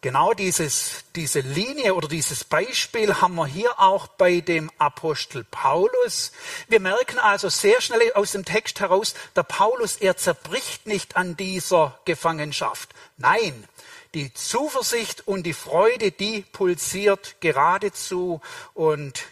Genau 0.03 0.35
dieses, 0.35 1.05
diese 1.15 1.41
Linie 1.41 1.95
oder 1.95 2.07
dieses 2.07 2.45
Beispiel 2.45 3.21
haben 3.21 3.35
wir 3.35 3.47
hier 3.47 3.81
auch 3.81 4.07
bei 4.07 4.41
dem 4.41 4.71
Apostel 4.79 5.45
Paulus. 5.45 6.33
Wir 6.69 6.81
merken 6.81 7.19
also 7.19 7.49
sehr 7.49 7.81
schnell 7.81 8.13
aus 8.13 8.33
dem 8.33 8.45
Text 8.45 8.81
heraus, 8.81 9.15
der 9.35 9.43
Paulus, 9.43 9.97
er 9.97 10.17
zerbricht 10.17 10.87
nicht 10.87 11.17
an 11.17 11.37
dieser 11.37 11.99
Gefangenschaft. 12.05 12.91
Nein, 13.17 13.67
die 14.15 14.33
Zuversicht 14.35 15.27
und 15.27 15.45
die 15.45 15.55
Freude, 15.55 16.11
die 16.11 16.43
pulsiert 16.43 17.37
geradezu 17.41 18.41
und 18.75 19.25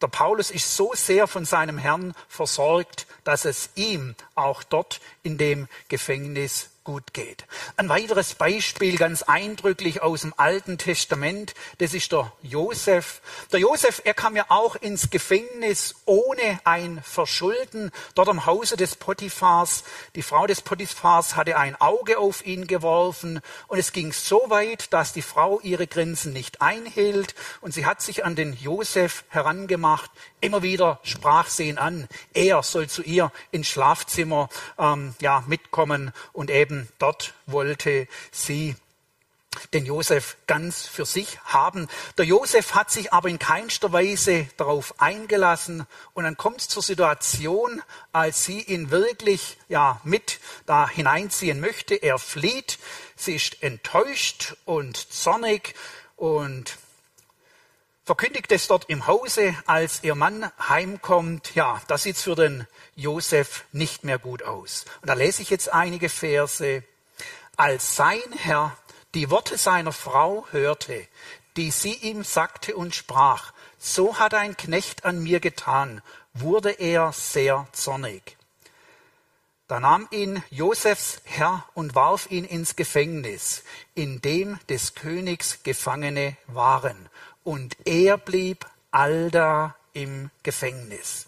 der 0.00 0.08
Paulus 0.08 0.50
ist 0.50 0.76
so 0.76 0.92
sehr 0.94 1.26
von 1.26 1.44
seinem 1.44 1.76
Herrn 1.76 2.14
versorgt, 2.26 3.06
dass 3.24 3.44
es 3.44 3.70
ihm 3.74 4.14
auch 4.34 4.62
dort 4.62 5.00
in 5.22 5.36
dem 5.36 5.68
Gefängnis 5.88 6.70
gut 6.90 7.14
geht. 7.14 7.46
Ein 7.76 7.88
weiteres 7.88 8.34
Beispiel 8.34 8.96
ganz 8.96 9.22
eindrücklich 9.22 10.02
aus 10.02 10.22
dem 10.22 10.34
Alten 10.36 10.76
Testament, 10.76 11.54
das 11.78 11.94
ist 11.94 12.10
der 12.10 12.32
Josef. 12.42 13.20
Der 13.52 13.60
Josef, 13.60 14.02
er 14.04 14.12
kam 14.12 14.34
ja 14.34 14.46
auch 14.48 14.74
ins 14.74 15.08
Gefängnis 15.08 15.94
ohne 16.04 16.58
ein 16.64 17.00
Verschulden, 17.04 17.92
dort 18.16 18.28
am 18.28 18.44
Hause 18.44 18.76
des 18.76 18.96
Potiphars. 18.96 19.84
Die 20.16 20.22
Frau 20.22 20.48
des 20.48 20.62
Potiphars 20.62 21.36
hatte 21.36 21.56
ein 21.56 21.80
Auge 21.80 22.18
auf 22.18 22.44
ihn 22.44 22.66
geworfen 22.66 23.40
und 23.68 23.78
es 23.78 23.92
ging 23.92 24.12
so 24.12 24.46
weit, 24.48 24.92
dass 24.92 25.12
die 25.12 25.22
Frau 25.22 25.60
ihre 25.60 25.86
Grenzen 25.86 26.32
nicht 26.32 26.60
einhielt 26.60 27.36
und 27.60 27.72
sie 27.72 27.86
hat 27.86 28.02
sich 28.02 28.24
an 28.24 28.34
den 28.34 28.54
Josef 28.54 29.22
herangemacht. 29.28 30.10
Immer 30.40 30.62
wieder 30.62 30.98
sprach 31.04 31.46
sie 31.46 31.68
ihn 31.68 31.78
an. 31.78 32.08
Er 32.34 32.64
soll 32.64 32.88
zu 32.88 33.02
ihr 33.02 33.30
ins 33.52 33.68
Schlafzimmer 33.68 34.48
ähm, 34.76 35.14
ja, 35.20 35.44
mitkommen 35.46 36.12
und 36.32 36.50
eben 36.50 36.79
eben 36.80 36.88
dort 36.98 37.34
wollte 37.46 38.08
sie 38.30 38.76
den 39.72 39.84
Josef 39.84 40.36
ganz 40.46 40.86
für 40.86 41.04
sich 41.04 41.40
haben. 41.44 41.88
Der 42.16 42.24
Josef 42.24 42.74
hat 42.74 42.90
sich 42.90 43.12
aber 43.12 43.28
in 43.28 43.40
keinster 43.40 43.92
Weise 43.92 44.46
darauf 44.56 45.00
eingelassen 45.00 45.86
und 46.14 46.22
dann 46.22 46.36
kommt 46.36 46.60
es 46.60 46.68
zur 46.68 46.84
Situation, 46.84 47.82
als 48.12 48.44
sie 48.44 48.62
ihn 48.62 48.92
wirklich 48.92 49.58
ja 49.68 50.00
mit 50.04 50.38
da 50.66 50.88
hineinziehen 50.88 51.58
möchte. 51.58 51.96
Er 51.96 52.20
flieht, 52.20 52.78
sie 53.16 53.34
ist 53.34 53.62
enttäuscht 53.62 54.54
und 54.66 54.96
zornig 54.96 55.74
und 56.16 56.78
verkündigt 58.10 58.50
es 58.50 58.66
dort 58.66 58.86
im 58.90 59.06
Hause, 59.06 59.54
als 59.66 60.02
ihr 60.02 60.16
Mann 60.16 60.50
heimkommt. 60.68 61.54
Ja, 61.54 61.80
das 61.86 62.02
sieht 62.02 62.16
für 62.16 62.34
den 62.34 62.66
Josef 62.96 63.66
nicht 63.70 64.02
mehr 64.02 64.18
gut 64.18 64.42
aus. 64.42 64.84
Und 65.00 65.08
da 65.08 65.14
lese 65.14 65.42
ich 65.42 65.50
jetzt 65.50 65.72
einige 65.72 66.08
Verse. 66.08 66.82
Als 67.56 67.94
sein 67.94 68.20
Herr 68.36 68.76
die 69.14 69.30
Worte 69.30 69.56
seiner 69.56 69.92
Frau 69.92 70.44
hörte, 70.50 71.06
die 71.56 71.70
sie 71.70 71.94
ihm 71.94 72.24
sagte 72.24 72.74
und 72.74 72.96
sprach, 72.96 73.52
so 73.78 74.18
hat 74.18 74.34
ein 74.34 74.56
Knecht 74.56 75.04
an 75.04 75.22
mir 75.22 75.38
getan, 75.38 76.02
wurde 76.34 76.70
er 76.70 77.12
sehr 77.12 77.68
zornig. 77.70 78.36
Da 79.68 79.78
nahm 79.78 80.08
ihn 80.10 80.42
Josefs 80.50 81.20
Herr 81.22 81.64
und 81.74 81.94
warf 81.94 82.28
ihn 82.28 82.44
ins 82.44 82.74
Gefängnis, 82.74 83.62
in 83.94 84.20
dem 84.20 84.58
des 84.68 84.96
Königs 84.96 85.62
Gefangene 85.62 86.36
waren 86.48 87.08
und 87.44 87.76
er 87.84 88.18
blieb 88.18 88.66
allda 88.90 89.74
im 89.92 90.30
Gefängnis. 90.42 91.26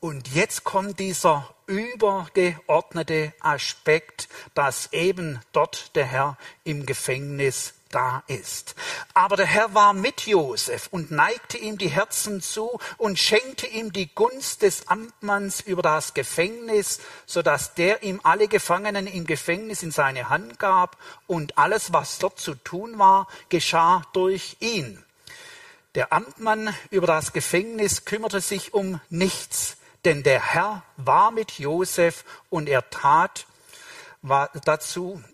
Und 0.00 0.28
jetzt 0.34 0.64
kommt 0.64 0.98
dieser 0.98 1.52
übergeordnete 1.66 3.32
Aspekt, 3.40 4.28
dass 4.54 4.92
eben 4.92 5.40
dort 5.52 5.96
der 5.96 6.04
Herr 6.04 6.38
im 6.64 6.86
Gefängnis 6.86 7.74
da 7.90 8.22
ist. 8.26 8.74
Aber 9.14 9.36
der 9.36 9.46
Herr 9.46 9.72
war 9.74 9.92
mit 9.92 10.26
Josef 10.26 10.88
und 10.90 11.10
neigte 11.10 11.56
ihm 11.56 11.78
die 11.78 11.88
Herzen 11.88 12.42
zu 12.42 12.78
und 12.98 13.18
schenkte 13.18 13.66
ihm 13.66 13.92
die 13.92 14.14
Gunst 14.14 14.62
des 14.62 14.88
Amtmanns 14.88 15.60
über 15.60 15.82
das 15.82 16.12
Gefängnis, 16.12 17.00
so 17.24 17.42
dass 17.42 17.74
der 17.74 18.02
ihm 18.02 18.20
alle 18.22 18.48
Gefangenen 18.48 19.06
im 19.06 19.26
Gefängnis 19.26 19.82
in 19.82 19.92
seine 19.92 20.28
Hand 20.28 20.58
gab 20.58 20.96
und 21.26 21.56
alles, 21.58 21.92
was 21.92 22.18
dort 22.18 22.38
zu 22.38 22.54
tun 22.54 22.98
war, 22.98 23.28
geschah 23.48 24.02
durch 24.12 24.56
ihn. 24.60 25.02
Der 25.96 26.12
Amtmann 26.12 26.76
über 26.90 27.06
das 27.06 27.32
Gefängnis 27.32 28.04
kümmerte 28.04 28.42
sich 28.42 28.74
um 28.74 29.00
nichts, 29.08 29.78
denn 30.04 30.22
der 30.22 30.52
Herr 30.52 30.82
war 30.98 31.30
mit 31.30 31.52
Josef 31.52 32.26
und 32.50 32.68
er 32.68 32.90
tat 32.90 33.46
dazu 34.66 35.24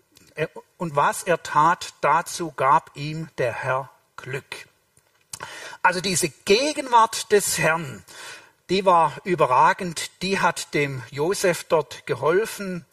und 0.77 0.95
was 0.95 1.23
er 1.23 1.43
tat, 1.43 1.93
dazu 1.99 2.53
gab 2.55 2.91
ihm 2.95 3.27
der 3.37 3.51
Herr 3.51 3.89
Glück. 4.15 4.69
Also 5.81 5.99
diese 5.99 6.29
Gegenwart 6.29 7.33
des 7.33 7.57
Herrn, 7.57 8.05
die 8.69 8.85
war 8.85 9.17
überragend, 9.25 10.11
die 10.21 10.39
hat 10.39 10.73
dem 10.73 11.03
Josef 11.11 11.65
dort 11.65 12.05
geholfen. 12.05 12.85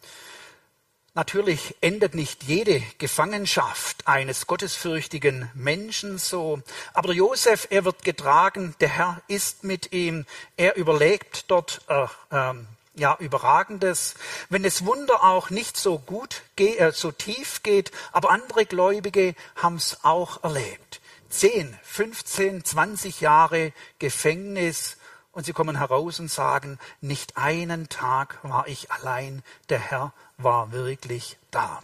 Natürlich 1.13 1.75
endet 1.81 2.15
nicht 2.15 2.43
jede 2.43 2.81
Gefangenschaft 2.97 4.07
eines 4.07 4.47
gottesfürchtigen 4.47 5.51
Menschen 5.53 6.17
so. 6.17 6.61
Aber 6.93 7.11
Josef, 7.11 7.67
er 7.69 7.83
wird 7.83 8.05
getragen, 8.05 8.75
der 8.79 8.87
Herr 8.87 9.21
ist 9.27 9.65
mit 9.65 9.91
ihm, 9.91 10.25
er 10.55 10.77
überlegt 10.77 11.51
dort 11.51 11.81
äh, 11.89 12.05
äh, 12.29 12.53
ja 12.95 13.17
überragendes. 13.19 14.15
Wenn 14.47 14.63
das 14.63 14.85
Wunder 14.85 15.21
auch 15.21 15.49
nicht 15.49 15.75
so 15.75 15.99
gut, 15.99 16.43
äh, 16.55 16.93
so 16.93 17.11
tief 17.11 17.61
geht, 17.61 17.91
aber 18.13 18.29
andere 18.29 18.65
Gläubige 18.65 19.35
haben 19.57 19.75
es 19.75 19.97
auch 20.03 20.41
erlebt. 20.45 21.01
10, 21.29 21.77
15, 21.83 22.63
20 22.63 23.19
Jahre 23.19 23.73
Gefängnis 23.99 24.95
und 25.31 25.45
sie 25.45 25.53
kommen 25.53 25.77
heraus 25.77 26.19
und 26.19 26.29
sagen, 26.29 26.79
nicht 26.99 27.37
einen 27.37 27.89
Tag 27.89 28.39
war 28.43 28.67
ich 28.67 28.91
allein, 28.91 29.43
der 29.69 29.79
Herr 29.79 30.13
war 30.37 30.71
wirklich 30.71 31.37
da. 31.51 31.81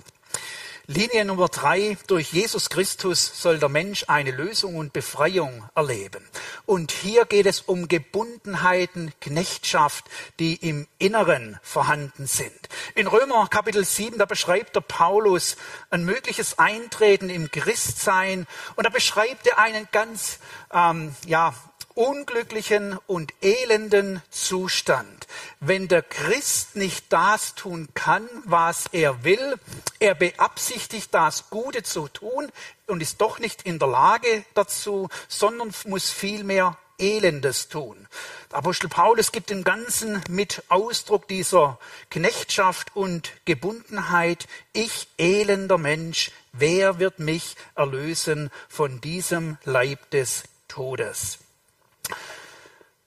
Linie 0.89 1.25
Nummer 1.25 1.49
drei, 1.49 1.97
durch 2.07 2.31
Jesus 2.31 2.69
Christus 2.69 3.41
soll 3.41 3.59
der 3.59 3.67
Mensch 3.67 4.05
eine 4.07 4.31
Lösung 4.31 4.77
und 4.77 4.93
Befreiung 4.93 5.67
erleben. 5.75 6.25
Und 6.65 6.93
hier 6.93 7.25
geht 7.25 7.45
es 7.45 7.59
um 7.59 7.89
Gebundenheiten, 7.89 9.11
Knechtschaft, 9.19 10.05
die 10.39 10.55
im 10.55 10.87
Inneren 10.97 11.59
vorhanden 11.61 12.25
sind. 12.25 12.57
In 12.95 13.07
Römer 13.07 13.49
Kapitel 13.49 13.83
7, 13.83 14.17
da 14.17 14.23
beschreibt 14.23 14.77
der 14.77 14.81
Paulus 14.81 15.57
ein 15.89 16.05
mögliches 16.05 16.57
Eintreten 16.57 17.29
im 17.29 17.51
Christsein 17.51 18.47
und 18.77 18.85
da 18.85 18.89
beschreibt 18.89 19.45
er 19.45 19.57
einen 19.57 19.89
ganz, 19.91 20.39
ähm, 20.71 21.13
ja, 21.25 21.53
unglücklichen 21.97 22.97
und 23.07 23.33
elenden 23.41 24.21
Zustand. 24.29 25.27
Wenn 25.59 25.87
der 25.87 26.03
Christ 26.03 26.75
nicht 26.75 27.11
das 27.11 27.55
tun 27.55 27.89
kann, 27.95 28.29
was 28.45 28.85
er 28.91 29.23
will, 29.23 29.55
er 29.99 30.13
beabsichtigt 30.13 31.11
das 31.11 31.49
Gute 31.49 31.81
zu 31.81 32.07
tun 32.07 32.49
und 32.85 33.01
ist 33.01 33.19
doch 33.19 33.39
nicht 33.39 33.63
in 33.63 33.79
der 33.79 33.87
Lage 33.87 34.45
dazu, 34.53 35.09
sondern 35.27 35.73
muss 35.87 36.11
vielmehr 36.11 36.77
Elendes 36.99 37.67
tun. 37.67 38.07
Der 38.51 38.59
Apostel 38.59 38.89
Paulus 38.89 39.31
gibt 39.31 39.49
dem 39.49 39.63
Ganzen 39.63 40.21
mit 40.29 40.63
Ausdruck 40.69 41.27
dieser 41.27 41.79
Knechtschaft 42.11 42.95
und 42.95 43.31
Gebundenheit, 43.45 44.47
ich 44.71 45.07
elender 45.17 45.79
Mensch, 45.79 46.31
wer 46.53 46.99
wird 46.99 47.17
mich 47.19 47.55
erlösen 47.75 48.51
von 48.69 49.01
diesem 49.01 49.57
Leib 49.63 50.11
des 50.11 50.43
Todes? 50.67 51.39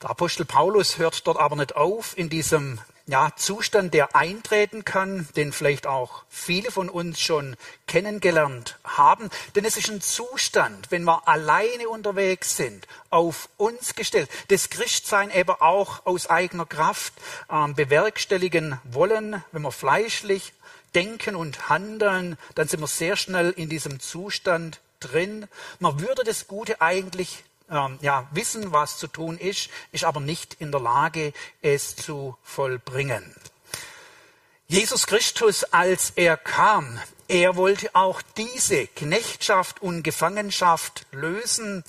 Der 0.03 0.11
Apostel 0.11 0.47
Paulus 0.47 0.97
hört 0.97 1.27
dort 1.27 1.39
aber 1.39 1.57
nicht 1.57 1.77
auf 1.77 2.17
in 2.17 2.31
diesem 2.31 2.81
ja, 3.11 3.33
Zustand, 3.37 3.93
der 3.93 4.15
eintreten 4.15 4.85
kann, 4.85 5.29
den 5.37 5.53
vielleicht 5.53 5.87
auch 5.87 6.23
viele 6.29 6.71
von 6.71 6.89
uns 6.89 7.21
schon 7.21 7.57
kennengelernt 7.87 8.79
haben. 8.85 9.29
Denn 9.55 9.65
es 9.65 9.77
ist 9.77 9.91
ein 9.91 10.01
Zustand, 10.01 10.91
wenn 10.91 11.05
wir 11.05 11.27
alleine 11.29 11.89
unterwegs 11.89 12.57
sind, 12.57 12.87
auf 13.11 13.49
uns 13.57 13.95
gestellt, 13.95 14.31
das 14.49 14.71
Christsein 14.71 15.31
eben 15.33 15.51
auch 15.51 16.07
aus 16.07 16.31
eigener 16.31 16.67
Kraft 16.67 17.13
äh, 17.49 17.73
bewerkstelligen 17.73 18.81
wollen, 18.85 19.43
wenn 19.53 19.63
wir 19.63 19.73
fleischlich 19.73 20.53
denken 20.95 21.37
und 21.37 21.69
handeln, 21.69 22.39
dann 22.55 22.69
sind 22.69 22.81
wir 22.81 22.87
sehr 22.87 23.17
schnell 23.17 23.51
in 23.51 23.69
diesem 23.69 24.01
Zustand 24.01 24.81
drin. 25.01 25.47
Man 25.79 26.01
würde 26.01 26.23
das 26.25 26.47
Gute 26.47 26.81
eigentlich 26.81 27.43
ähm, 27.71 27.99
ja, 28.03 28.27
wissen, 28.33 28.73
was 28.73 28.99
zu 28.99 29.07
tun 29.07 29.39
ist, 29.39 29.71
ist 29.93 30.05
aber 30.05 30.21
nicht 30.21 30.55
in 30.55 30.73
der 30.73 30.81
Lage, 30.81 31.33
es 31.63 31.97
zu 31.97 32.37
vollbringen. 32.43 33.35
Jesus 34.67 35.07
Christus, 35.07 35.65
als 35.65 36.13
er 36.15 36.37
kam, 36.37 37.01
er 37.27 37.57
wollte 37.57 37.95
auch 37.95 38.23
diese 38.37 38.87
Knechtschaft 38.87 39.83
und 39.83 40.03
Gefangenschaft 40.03 41.07
lösen. 41.13 41.85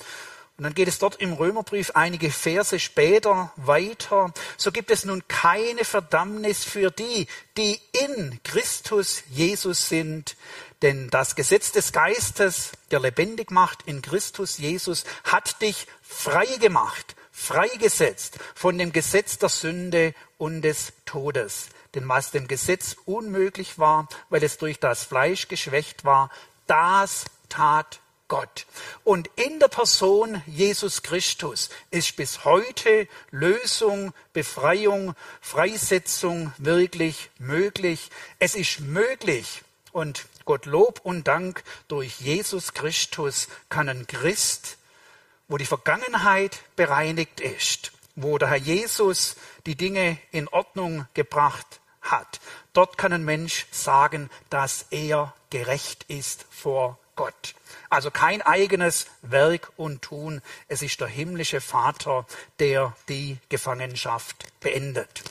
Und 0.56 0.64
dann 0.64 0.74
geht 0.74 0.88
es 0.88 0.98
dort 0.98 1.16
im 1.20 1.32
Römerbrief 1.32 1.92
einige 1.94 2.30
Verse 2.30 2.78
später 2.78 3.52
weiter. 3.56 4.32
So 4.56 4.70
gibt 4.70 4.90
es 4.90 5.04
nun 5.04 5.26
keine 5.26 5.84
Verdammnis 5.84 6.64
für 6.64 6.90
die, 6.90 7.26
die 7.56 7.80
in 8.04 8.40
Christus 8.44 9.22
Jesus 9.30 9.88
sind. 9.88 10.36
Denn 10.82 11.08
das 11.10 11.36
Gesetz 11.36 11.70
des 11.70 11.92
Geistes, 11.92 12.72
der 12.90 12.98
lebendig 12.98 13.52
macht 13.52 13.82
in 13.86 14.02
Christus 14.02 14.58
Jesus, 14.58 15.04
hat 15.24 15.62
dich 15.62 15.86
frei 16.02 16.46
gemacht, 16.58 17.14
freigesetzt 17.30 18.38
von 18.54 18.76
dem 18.76 18.92
Gesetz 18.92 19.38
der 19.38 19.48
Sünde 19.48 20.12
und 20.38 20.62
des 20.62 20.92
Todes. 21.06 21.68
Denn 21.94 22.08
was 22.08 22.32
dem 22.32 22.48
Gesetz 22.48 22.96
unmöglich 23.04 23.78
war, 23.78 24.08
weil 24.28 24.42
es 24.42 24.58
durch 24.58 24.80
das 24.80 25.04
Fleisch 25.04 25.46
geschwächt 25.46 26.04
war, 26.04 26.30
das 26.66 27.26
tat 27.48 28.00
Gott. 28.26 28.66
Und 29.04 29.28
in 29.36 29.60
der 29.60 29.68
Person 29.68 30.42
Jesus 30.46 31.02
Christus 31.02 31.68
ist 31.90 32.16
bis 32.16 32.44
heute 32.44 33.06
Lösung, 33.30 34.14
Befreiung, 34.32 35.14
Freisetzung 35.40 36.52
wirklich 36.56 37.30
möglich. 37.38 38.10
Es 38.38 38.54
ist 38.54 38.80
möglich 38.80 39.62
und 39.92 40.26
Gott 40.44 40.66
Lob 40.66 41.00
und 41.04 41.28
Dank, 41.28 41.62
durch 41.88 42.20
Jesus 42.20 42.74
Christus 42.74 43.48
kann 43.68 43.88
ein 43.88 44.06
Christ, 44.06 44.78
wo 45.48 45.56
die 45.56 45.66
Vergangenheit 45.66 46.60
bereinigt 46.76 47.40
ist, 47.40 47.92
wo 48.16 48.38
der 48.38 48.48
Herr 48.48 48.56
Jesus 48.56 49.36
die 49.66 49.76
Dinge 49.76 50.18
in 50.30 50.48
Ordnung 50.48 51.06
gebracht 51.14 51.80
hat, 52.00 52.40
dort 52.72 52.98
kann 52.98 53.12
ein 53.12 53.24
Mensch 53.24 53.66
sagen, 53.70 54.28
dass 54.50 54.86
er 54.90 55.34
gerecht 55.50 56.04
ist 56.08 56.46
vor 56.50 56.98
Gott. 57.14 57.54
Also 57.90 58.10
kein 58.10 58.42
eigenes 58.42 59.06
Werk 59.22 59.70
und 59.76 60.02
Tun, 60.02 60.42
es 60.68 60.82
ist 60.82 61.00
der 61.00 61.08
himmlische 61.08 61.60
Vater, 61.60 62.26
der 62.58 62.96
die 63.08 63.38
Gefangenschaft 63.48 64.46
beendet. 64.60 65.22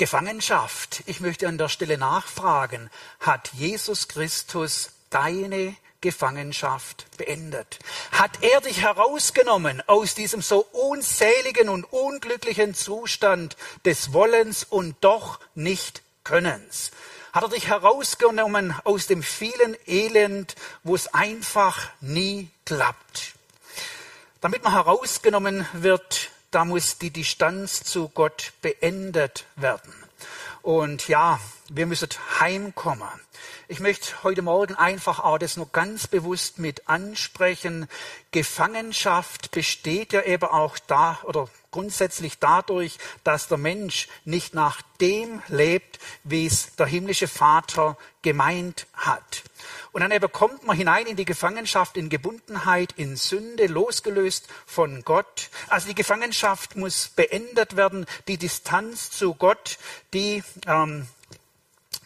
Gefangenschaft. 0.00 1.02
Ich 1.04 1.20
möchte 1.20 1.46
an 1.46 1.58
der 1.58 1.68
Stelle 1.68 1.98
nachfragen, 1.98 2.88
hat 3.20 3.50
Jesus 3.52 4.08
Christus 4.08 4.92
deine 5.10 5.76
Gefangenschaft 6.00 7.04
beendet? 7.18 7.78
Hat 8.10 8.42
er 8.42 8.62
dich 8.62 8.80
herausgenommen 8.80 9.82
aus 9.86 10.14
diesem 10.14 10.40
so 10.40 10.60
unzähligen 10.72 11.68
und 11.68 11.84
unglücklichen 11.84 12.74
Zustand 12.74 13.58
des 13.84 14.14
Wollens 14.14 14.64
und 14.64 14.96
doch 15.02 15.38
nicht 15.54 16.00
Könnens? 16.24 16.92
Hat 17.34 17.42
er 17.42 17.50
dich 17.50 17.66
herausgenommen 17.66 18.74
aus 18.84 19.06
dem 19.06 19.22
vielen 19.22 19.76
Elend, 19.86 20.54
wo 20.82 20.94
es 20.94 21.12
einfach 21.12 21.90
nie 22.00 22.48
klappt? 22.64 23.34
Damit 24.40 24.64
man 24.64 24.72
herausgenommen 24.72 25.68
wird, 25.74 26.30
da 26.50 26.64
muss 26.64 26.98
die 26.98 27.10
Distanz 27.10 27.82
zu 27.82 28.08
Gott 28.08 28.52
beendet 28.62 29.44
werden. 29.56 29.94
Und 30.62 31.08
ja, 31.08 31.40
wir 31.68 31.86
müssen 31.86 32.08
heimkommen. 32.40 33.08
Ich 33.70 33.78
möchte 33.78 34.24
heute 34.24 34.42
Morgen 34.42 34.74
einfach 34.74 35.20
auch 35.20 35.38
das 35.38 35.56
nur 35.56 35.68
ganz 35.70 36.08
bewusst 36.08 36.58
mit 36.58 36.88
ansprechen. 36.88 37.86
Gefangenschaft 38.32 39.52
besteht 39.52 40.12
ja 40.12 40.22
eben 40.22 40.50
auch 40.50 40.76
da 40.88 41.20
oder 41.22 41.48
grundsätzlich 41.70 42.40
dadurch, 42.40 42.98
dass 43.22 43.46
der 43.46 43.58
Mensch 43.58 44.08
nicht 44.24 44.54
nach 44.54 44.82
dem 45.00 45.40
lebt, 45.46 46.00
wie 46.24 46.46
es 46.46 46.74
der 46.74 46.86
himmlische 46.86 47.28
Vater 47.28 47.96
gemeint 48.22 48.88
hat. 48.92 49.44
Und 49.92 50.00
dann 50.00 50.10
eben 50.10 50.32
kommt 50.32 50.66
man 50.66 50.76
hinein 50.76 51.06
in 51.06 51.14
die 51.14 51.24
Gefangenschaft, 51.24 51.96
in 51.96 52.08
Gebundenheit, 52.08 52.94
in 52.96 53.14
Sünde, 53.14 53.68
losgelöst 53.68 54.48
von 54.66 55.04
Gott. 55.04 55.48
Also 55.68 55.86
die 55.86 55.94
Gefangenschaft 55.94 56.74
muss 56.74 57.06
beendet 57.06 57.76
werden, 57.76 58.06
die 58.26 58.36
Distanz 58.36 59.12
zu 59.12 59.34
Gott, 59.34 59.78
die 60.12 60.42
ähm, 60.66 61.06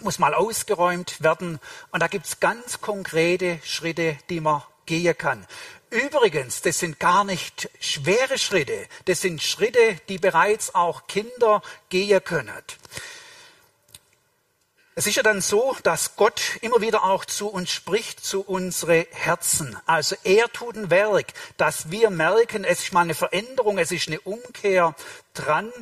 muss 0.01 0.19
mal 0.19 0.35
ausgeräumt 0.35 1.23
werden. 1.23 1.61
Und 1.91 2.01
da 2.01 2.09
gibt 2.09 2.27
es 2.27 2.41
ganz 2.41 2.81
konkrete 2.81 3.61
Schritte, 3.65 4.19
die 4.29 4.41
man 4.41 4.63
gehen 4.87 5.17
kann. 5.17 5.47
Übrigens, 5.91 6.61
das 6.63 6.81
sind 6.81 6.99
gar 6.99 7.25
nicht 7.25 7.71
schwere 7.81 8.39
Schritte. 8.39 8.87
Das 9.05 9.21
sind 9.21 9.43
Schritte, 9.43 10.01
die 10.09 10.19
bereits 10.19 10.75
auch 10.75 11.07
Kinder 11.07 11.63
gehen 11.89 12.23
können. 12.25 12.51
Es 14.97 15.09
ist 15.09 15.17
ja 15.17 15.25
dann 15.25 15.41
so, 15.41 15.77
dass 15.83 16.15
Gott 16.15 16.41
immer 16.61 16.81
wieder 16.81 17.03
auch 17.03 17.25
zu 17.25 17.49
uns 17.49 17.73
spricht, 17.73 18.25
zu 18.25 18.43
unsere 18.43 19.09
Herzen. 19.11 19.77
Also 19.87 20.15
er 20.23 20.49
tut 20.53 20.77
ein 20.77 20.89
Werk, 20.89 21.33
dass 21.57 21.91
wir 21.91 22.11
merken, 22.11 22.63
es 22.63 22.85
ist 22.85 22.93
mal 22.93 23.01
eine 23.01 23.15
Veränderung, 23.15 23.79
es 23.79 23.91
ist 23.91 24.07
eine 24.07 24.21
Umkehr 24.21 24.95
dran. 25.33 25.73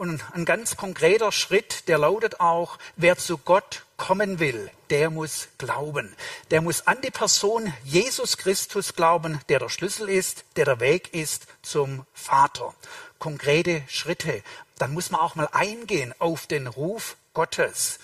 Und 0.00 0.24
ein 0.32 0.46
ganz 0.46 0.78
konkreter 0.78 1.30
Schritt, 1.30 1.86
der 1.86 1.98
lautet 1.98 2.40
auch, 2.40 2.78
wer 2.96 3.18
zu 3.18 3.36
Gott 3.36 3.84
kommen 3.98 4.38
will, 4.38 4.70
der 4.88 5.10
muss 5.10 5.48
glauben. 5.58 6.16
Der 6.50 6.62
muss 6.62 6.86
an 6.86 7.02
die 7.02 7.10
Person 7.10 7.70
Jesus 7.84 8.38
Christus 8.38 8.94
glauben, 8.94 9.42
der 9.50 9.58
der 9.58 9.68
Schlüssel 9.68 10.08
ist, 10.08 10.44
der 10.56 10.64
der 10.64 10.80
Weg 10.80 11.12
ist 11.12 11.48
zum 11.60 12.06
Vater. 12.14 12.72
Konkrete 13.18 13.82
Schritte. 13.88 14.42
Dann 14.78 14.94
muss 14.94 15.10
man 15.10 15.20
auch 15.20 15.34
mal 15.34 15.50
eingehen 15.52 16.14
auf 16.18 16.46
den 16.46 16.66
Ruf 16.66 17.16
Gottes. 17.34 17.98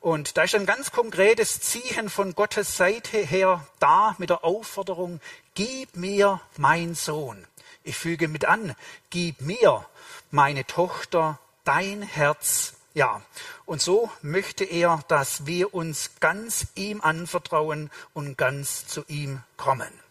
Und 0.00 0.38
da 0.38 0.44
ist 0.44 0.54
ein 0.54 0.64
ganz 0.64 0.92
konkretes 0.92 1.60
Ziehen 1.60 2.08
von 2.08 2.34
Gottes 2.34 2.78
Seite 2.78 3.18
her 3.18 3.66
da 3.80 4.14
mit 4.16 4.30
der 4.30 4.44
Aufforderung, 4.44 5.20
gib 5.54 5.94
mir 5.94 6.40
mein 6.56 6.94
Sohn. 6.94 7.46
Ich 7.86 7.96
füge 7.96 8.28
mit 8.28 8.46
an, 8.46 8.74
gib 9.10 9.42
mir 9.42 9.84
meine 10.30 10.66
Tochter, 10.66 11.38
dein 11.64 12.00
Herz. 12.00 12.72
Ja, 12.94 13.20
und 13.66 13.82
so 13.82 14.10
möchte 14.22 14.64
er, 14.64 15.04
dass 15.08 15.46
wir 15.46 15.74
uns 15.74 16.12
ganz 16.18 16.68
ihm 16.74 17.02
anvertrauen 17.02 17.90
und 18.14 18.38
ganz 18.38 18.86
zu 18.86 19.04
ihm 19.06 19.42
kommen. 19.58 20.03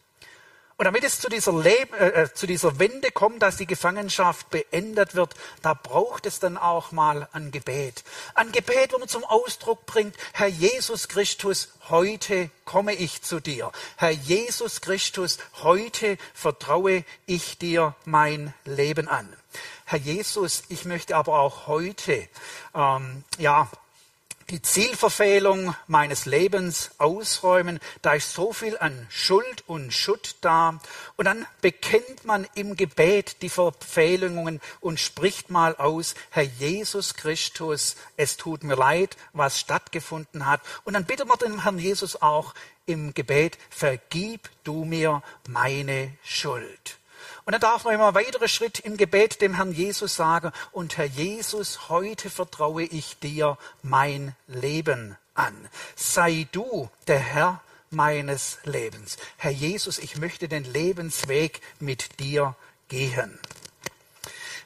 Und 0.78 0.86
damit 0.86 1.04
es 1.04 1.20
zu 1.20 1.30
dieser, 1.30 1.54
Leb 1.54 1.94
äh, 1.94 2.24
äh, 2.24 2.34
zu 2.34 2.48
dieser 2.48 2.80
Wende 2.80 3.12
kommt, 3.12 3.42
dass 3.42 3.58
die 3.58 3.68
Gefangenschaft 3.68 4.50
beendet 4.50 5.14
wird, 5.14 5.36
da 5.62 5.74
braucht 5.74 6.26
es 6.26 6.40
dann 6.40 6.58
auch 6.58 6.92
mal 6.92 7.28
ein 7.32 7.52
Gebet. 7.52 8.04
Ein 8.34 8.52
Gebet, 8.52 8.92
wo 8.92 8.98
man 8.98 9.08
zum 9.08 9.24
Ausdruck 9.24 9.86
bringt, 9.86 10.16
Herr 10.34 10.48
Jesus 10.48 11.08
Christus, 11.08 11.70
heute 11.90 12.50
komme 12.66 12.96
ich 12.96 13.22
zu 13.22 13.40
dir. 13.40 13.72
Herr 13.98 14.12
Jesus 14.12 14.82
Christus, 14.82 15.38
heute 15.62 16.18
vertraue 16.34 17.06
ich 17.28 17.60
dir 17.60 17.96
mein 18.06 18.54
Leben 18.66 19.08
an. 19.08 19.32
Herr 19.86 20.00
Jesus, 20.00 20.64
ich 20.70 20.86
möchte 20.86 21.16
aber 21.16 21.40
auch 21.40 21.68
heute 21.68 22.28
ähm, 22.74 23.24
ja, 23.38 23.70
die 24.50 24.62
Zielverfehlung 24.62 25.76
meines 25.88 26.26
Lebens 26.26 26.92
ausräumen. 26.98 27.80
Da 28.02 28.14
ist 28.14 28.34
so 28.34 28.54
viel 28.54 28.78
an 28.78 29.08
Schuld 29.10 29.64
und 29.68 29.94
Schutt 29.94 30.36
da. 30.42 30.80
Und 31.16 31.26
dann 31.26 31.46
bekennt 31.62 32.26
man 32.26 32.48
im 32.56 32.76
Gebet 32.76 33.42
die 33.42 33.50
Verfehlungen 33.50 34.62
und 34.82 35.00
spricht 35.00 35.50
mal 35.50 35.76
aus, 35.76 36.16
Herr 36.30 36.44
Jesus 36.44 37.16
Christus, 37.16 37.96
es 38.18 38.38
tut 38.38 38.64
mir 38.64 38.76
leid, 38.76 39.18
was 39.34 39.60
stattgefunden 39.60 40.46
hat. 40.46 40.62
Und 40.84 40.94
dann 40.94 41.06
bittet 41.06 41.28
man 41.28 41.40
den 41.40 41.64
Herrn 41.64 41.80
Jesus 41.80 42.22
auch 42.22 42.54
im 42.86 43.14
Gebet, 43.14 43.58
vergib 43.70 44.50
du 44.64 44.86
mir 44.86 45.24
meine 45.48 46.18
Schuld. 46.24 46.98
Und 47.46 47.52
dann 47.52 47.62
darf 47.62 47.84
man 47.84 47.94
immer 47.94 48.08
einen 48.08 48.16
weiteren 48.16 48.48
Schritt 48.48 48.80
im 48.80 48.96
Gebet 48.96 49.41
dem 49.41 49.56
Herrn 49.56 49.74
Jesus 49.74 50.16
sagen, 50.16 50.52
und 50.72 50.98
Herr 50.98 51.06
Jesus, 51.06 51.89
heute 51.89 52.30
vertraue 52.30 52.84
ich 52.84 53.20
dir 53.20 53.58
mein 53.82 54.36
Leben 54.48 55.18
an. 55.34 55.70
Sei 55.96 56.48
du 56.52 56.89
der 57.08 57.20
Herr 57.20 57.62
meines 57.89 58.58
Lebens. 58.64 59.18
Herr 59.38 59.52
Jesus, 59.52 60.00
ich 60.00 60.18
möchte 60.18 60.48
den 60.48 60.64
Lebensweg 60.72 61.62
mit 61.80 62.20
dir 62.20 62.56
gehen. 62.88 63.39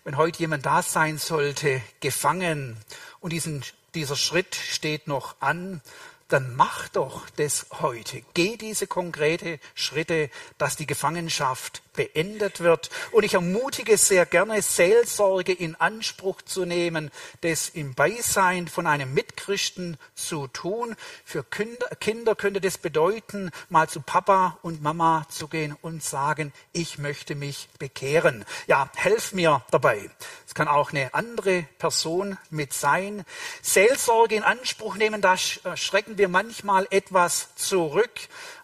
wenn 0.03 0.15
heute 0.15 0.39
jemand 0.39 0.65
da 0.65 0.82
sein 0.82 1.17
sollte, 1.17 1.82
gefangen 1.99 2.78
und 3.19 3.34
diesen, 3.34 3.63
dieser 3.93 4.15
Schritt 4.15 4.55
steht 4.55 5.07
noch 5.07 5.36
an, 5.41 5.82
dann 6.30 6.55
mach 6.55 6.88
doch 6.89 7.30
das 7.32 7.65
heute. 7.82 8.23
Geh 8.34 8.57
diese 8.57 8.88
konkrete 8.88 9.59
Schritte, 9.75 10.30
dass 10.57 10.75
die 10.75 10.88
Gefangenschaft 10.88 11.82
beendet 11.97 12.61
wird. 12.61 12.89
Und 13.11 13.25
ich 13.25 13.33
ermutige 13.33 13.97
sehr 13.97 14.25
gerne, 14.25 14.61
Seelsorge 14.61 15.51
in 15.51 15.75
Anspruch 15.75 16.41
zu 16.43 16.63
nehmen, 16.63 17.11
das 17.41 17.67
im 17.67 17.93
Beisein 17.93 18.69
von 18.69 18.87
einem 18.87 19.13
Mitchristen 19.13 19.97
zu 20.15 20.47
tun. 20.47 20.95
Für 21.25 21.43
Kinder 21.43 22.35
könnte 22.35 22.61
das 22.61 22.77
bedeuten, 22.77 23.51
mal 23.67 23.89
zu 23.89 23.99
Papa 23.99 24.59
und 24.61 24.81
Mama 24.81 25.25
zu 25.27 25.49
gehen 25.49 25.75
und 25.81 26.01
sagen, 26.01 26.53
ich 26.71 26.97
möchte 26.97 27.35
mich 27.35 27.67
bekehren. 27.79 28.45
Ja, 28.67 28.89
helf 28.95 29.33
mir 29.33 29.65
dabei. 29.71 30.09
Es 30.45 30.55
kann 30.55 30.69
auch 30.69 30.91
eine 30.91 31.13
andere 31.13 31.63
Person 31.79 32.37
mit 32.49 32.71
sein. 32.71 33.25
Seelsorge 33.61 34.35
in 34.35 34.43
Anspruch 34.43 34.95
nehmen, 34.95 35.21
da 35.21 35.35
schrecken 35.35 36.17
wir 36.17 36.29
manchmal 36.29 36.87
etwas 36.91 37.55
zurück. 37.55 38.11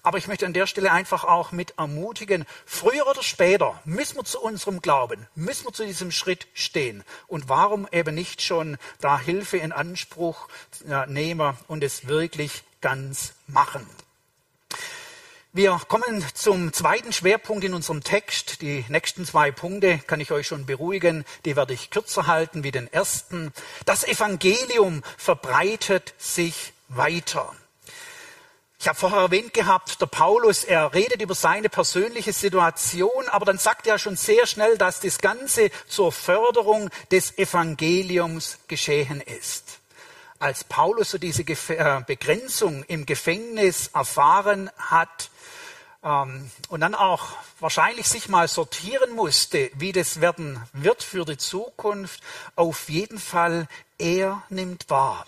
Aber 0.06 0.18
ich 0.18 0.28
möchte 0.28 0.46
an 0.46 0.52
der 0.52 0.68
Stelle 0.68 0.92
einfach 0.92 1.24
auch 1.24 1.54
mit 1.54 1.76
ermutigen, 1.78 2.46
früher 2.66 3.08
oder 3.08 3.24
später 3.24 3.82
müssen 3.86 4.18
wir 4.18 4.26
zu 4.26 4.42
unserem 4.42 4.82
Glauben, 4.82 5.28
müssen 5.34 5.66
wir 5.66 5.72
zu 5.72 5.86
diesem 5.86 6.12
Schritt 6.12 6.46
stehen. 6.54 7.06
Und 7.28 7.48
warum 7.48 7.88
eben 7.90 8.14
nicht 8.14 8.42
schon 8.42 8.78
da 9.00 9.18
Hilfe 9.18 9.58
in 9.58 9.72
Anspruch 9.72 10.50
nehmen 11.08 11.58
und 11.68 11.86
es 11.86 12.06
wirklich 12.08 12.64
ganz 12.82 13.34
machen. 13.48 13.88
Wir 15.54 15.80
kommen 15.88 16.26
zum 16.34 16.74
zweiten 16.74 17.14
Schwerpunkt 17.14 17.64
in 17.64 17.74
unserem 17.74 18.04
Text. 18.04 18.62
Die 18.62 18.84
nächsten 18.90 19.24
zwei 19.24 19.52
Punkte 19.52 20.00
kann 20.00 20.20
ich 20.20 20.32
euch 20.32 20.48
schon 20.48 20.66
beruhigen. 20.66 21.24
Die 21.46 21.56
werde 21.56 21.76
ich 21.76 21.92
kürzer 21.92 22.28
halten 22.28 22.64
wie 22.64 22.72
den 22.72 22.92
ersten. 22.92 23.54
Das 23.86 24.04
Evangelium 24.04 25.04
verbreitet 25.16 26.14
sich 26.18 26.74
weiter. 26.90 27.56
Ich 28.84 28.90
habe 28.90 29.00
vorher 29.00 29.22
erwähnt 29.22 29.54
gehabt, 29.54 30.02
der 30.02 30.08
Paulus, 30.08 30.66
er 30.66 30.94
redet 30.94 31.22
über 31.22 31.36
seine 31.36 31.70
persönliche 31.70 32.34
Situation, 32.34 33.30
aber 33.30 33.46
dann 33.46 33.58
sagt 33.58 33.88
er 33.88 33.98
schon 33.98 34.18
sehr 34.18 34.46
schnell, 34.46 34.78
dass 34.78 35.00
das 35.00 35.20
Ganze 35.20 35.72
zur 35.88 36.12
Förderung 36.12 36.90
des 37.10 37.38
Evangeliums 37.38 38.58
geschehen 38.68 39.22
ist. 39.22 39.80
Als 40.38 40.66
Paulus 40.66 41.12
so 41.12 41.18
diese 41.18 41.44
äh, 41.44 42.02
Begrenzung 42.06 42.84
im 42.90 43.06
Gefängnis 43.06 43.88
erfahren 43.94 44.70
hat 44.76 45.30
ähm, 46.04 46.52
und 46.68 46.82
dann 46.82 46.94
auch 46.94 47.38
wahrscheinlich 47.62 48.10
sich 48.10 48.28
mal 48.28 48.50
sortieren 48.50 49.12
musste, 49.12 49.72
wie 49.76 49.94
das 49.94 50.20
werden 50.20 50.62
wird 50.74 51.04
für 51.04 51.24
die 51.24 51.38
Zukunft, 51.38 52.20
auf 52.58 52.90
jeden 52.90 53.18
Fall, 53.18 53.70
er 53.98 54.44
nimmt 54.50 54.90
wahr. 54.90 55.26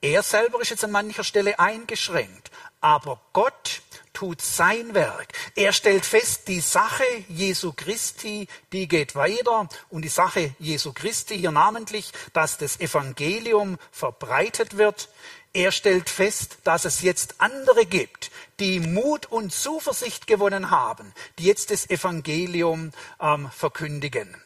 Er 0.00 0.22
selber 0.22 0.60
ist 0.60 0.68
jetzt 0.68 0.84
an 0.84 0.90
mancher 0.90 1.24
Stelle 1.24 1.58
eingeschränkt, 1.58 2.50
aber 2.84 3.18
Gott 3.32 3.80
tut 4.12 4.42
sein 4.42 4.92
Werk. 4.92 5.32
Er 5.56 5.72
stellt 5.72 6.04
fest, 6.04 6.48
die 6.48 6.60
Sache 6.60 7.02
Jesu 7.30 7.72
Christi, 7.72 8.46
die 8.74 8.88
geht 8.88 9.14
weiter. 9.14 9.70
Und 9.88 10.02
die 10.02 10.10
Sache 10.10 10.54
Jesu 10.58 10.92
Christi 10.92 11.38
hier 11.38 11.50
namentlich, 11.50 12.12
dass 12.34 12.58
das 12.58 12.78
Evangelium 12.80 13.78
verbreitet 13.90 14.76
wird. 14.76 15.08
Er 15.54 15.72
stellt 15.72 16.10
fest, 16.10 16.58
dass 16.64 16.84
es 16.84 17.00
jetzt 17.00 17.36
andere 17.38 17.86
gibt, 17.86 18.30
die 18.60 18.80
Mut 18.80 19.26
und 19.32 19.50
Zuversicht 19.50 20.26
gewonnen 20.26 20.70
haben, 20.70 21.14
die 21.38 21.44
jetzt 21.44 21.70
das 21.70 21.88
Evangelium 21.88 22.92
ähm, 23.18 23.50
verkündigen. 23.50 24.36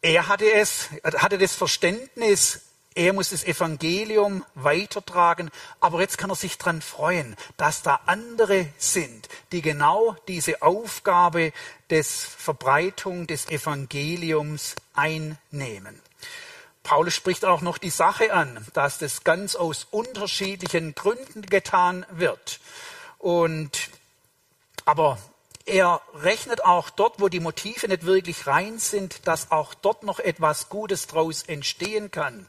Er 0.00 0.28
hatte 0.28 0.50
es, 0.50 0.88
hatte 1.02 1.36
das 1.36 1.54
Verständnis, 1.54 2.67
er 2.98 3.12
muss 3.12 3.30
das 3.30 3.44
Evangelium 3.44 4.44
weitertragen, 4.56 5.52
aber 5.78 6.00
jetzt 6.00 6.18
kann 6.18 6.30
er 6.30 6.36
sich 6.36 6.58
daran 6.58 6.82
freuen, 6.82 7.36
dass 7.56 7.82
da 7.82 8.00
andere 8.06 8.66
sind, 8.76 9.28
die 9.52 9.62
genau 9.62 10.16
diese 10.26 10.62
Aufgabe 10.62 11.52
des 11.90 12.24
Verbreitung 12.24 13.28
des 13.28 13.48
Evangeliums 13.50 14.74
einnehmen. 14.94 16.02
Paulus 16.82 17.14
spricht 17.14 17.44
auch 17.44 17.60
noch 17.60 17.78
die 17.78 17.90
Sache 17.90 18.32
an, 18.32 18.66
dass 18.74 18.98
das 18.98 19.22
ganz 19.22 19.54
aus 19.54 19.86
unterschiedlichen 19.92 20.96
Gründen 20.96 21.42
getan 21.42 22.04
wird. 22.10 22.58
Und, 23.18 23.90
aber 24.86 25.18
er 25.66 26.00
rechnet 26.14 26.64
auch 26.64 26.90
dort, 26.90 27.20
wo 27.20 27.28
die 27.28 27.38
Motive 27.38 27.86
nicht 27.86 28.06
wirklich 28.06 28.48
rein 28.48 28.80
sind, 28.80 29.28
dass 29.28 29.52
auch 29.52 29.74
dort 29.74 30.02
noch 30.02 30.18
etwas 30.18 30.68
Gutes 30.68 31.06
draus 31.06 31.44
entstehen 31.44 32.10
kann 32.10 32.48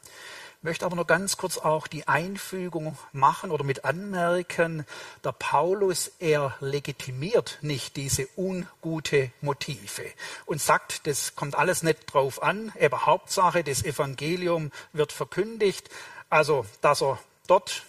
möchte 0.61 0.85
aber 0.85 0.95
nur 0.95 1.07
ganz 1.07 1.37
kurz 1.37 1.57
auch 1.57 1.87
die 1.87 2.07
Einfügung 2.07 2.97
machen 3.13 3.51
oder 3.51 3.63
mit 3.63 3.85
anmerken, 3.85 4.85
der 5.23 5.31
Paulus, 5.31 6.11
er 6.19 6.55
legitimiert 6.59 7.59
nicht 7.61 7.95
diese 7.95 8.27
ungute 8.35 9.31
Motive 9.41 10.05
und 10.45 10.61
sagt, 10.61 11.07
das 11.07 11.35
kommt 11.35 11.55
alles 11.55 11.83
nicht 11.83 12.13
drauf 12.13 12.43
an, 12.43 12.73
aber 12.79 13.05
Hauptsache, 13.05 13.63
das 13.63 13.83
Evangelium 13.83 14.71
wird 14.91 15.13
verkündigt, 15.13 15.89
also 16.29 16.65
dass 16.81 17.01
er 17.01 17.19
dort 17.47 17.83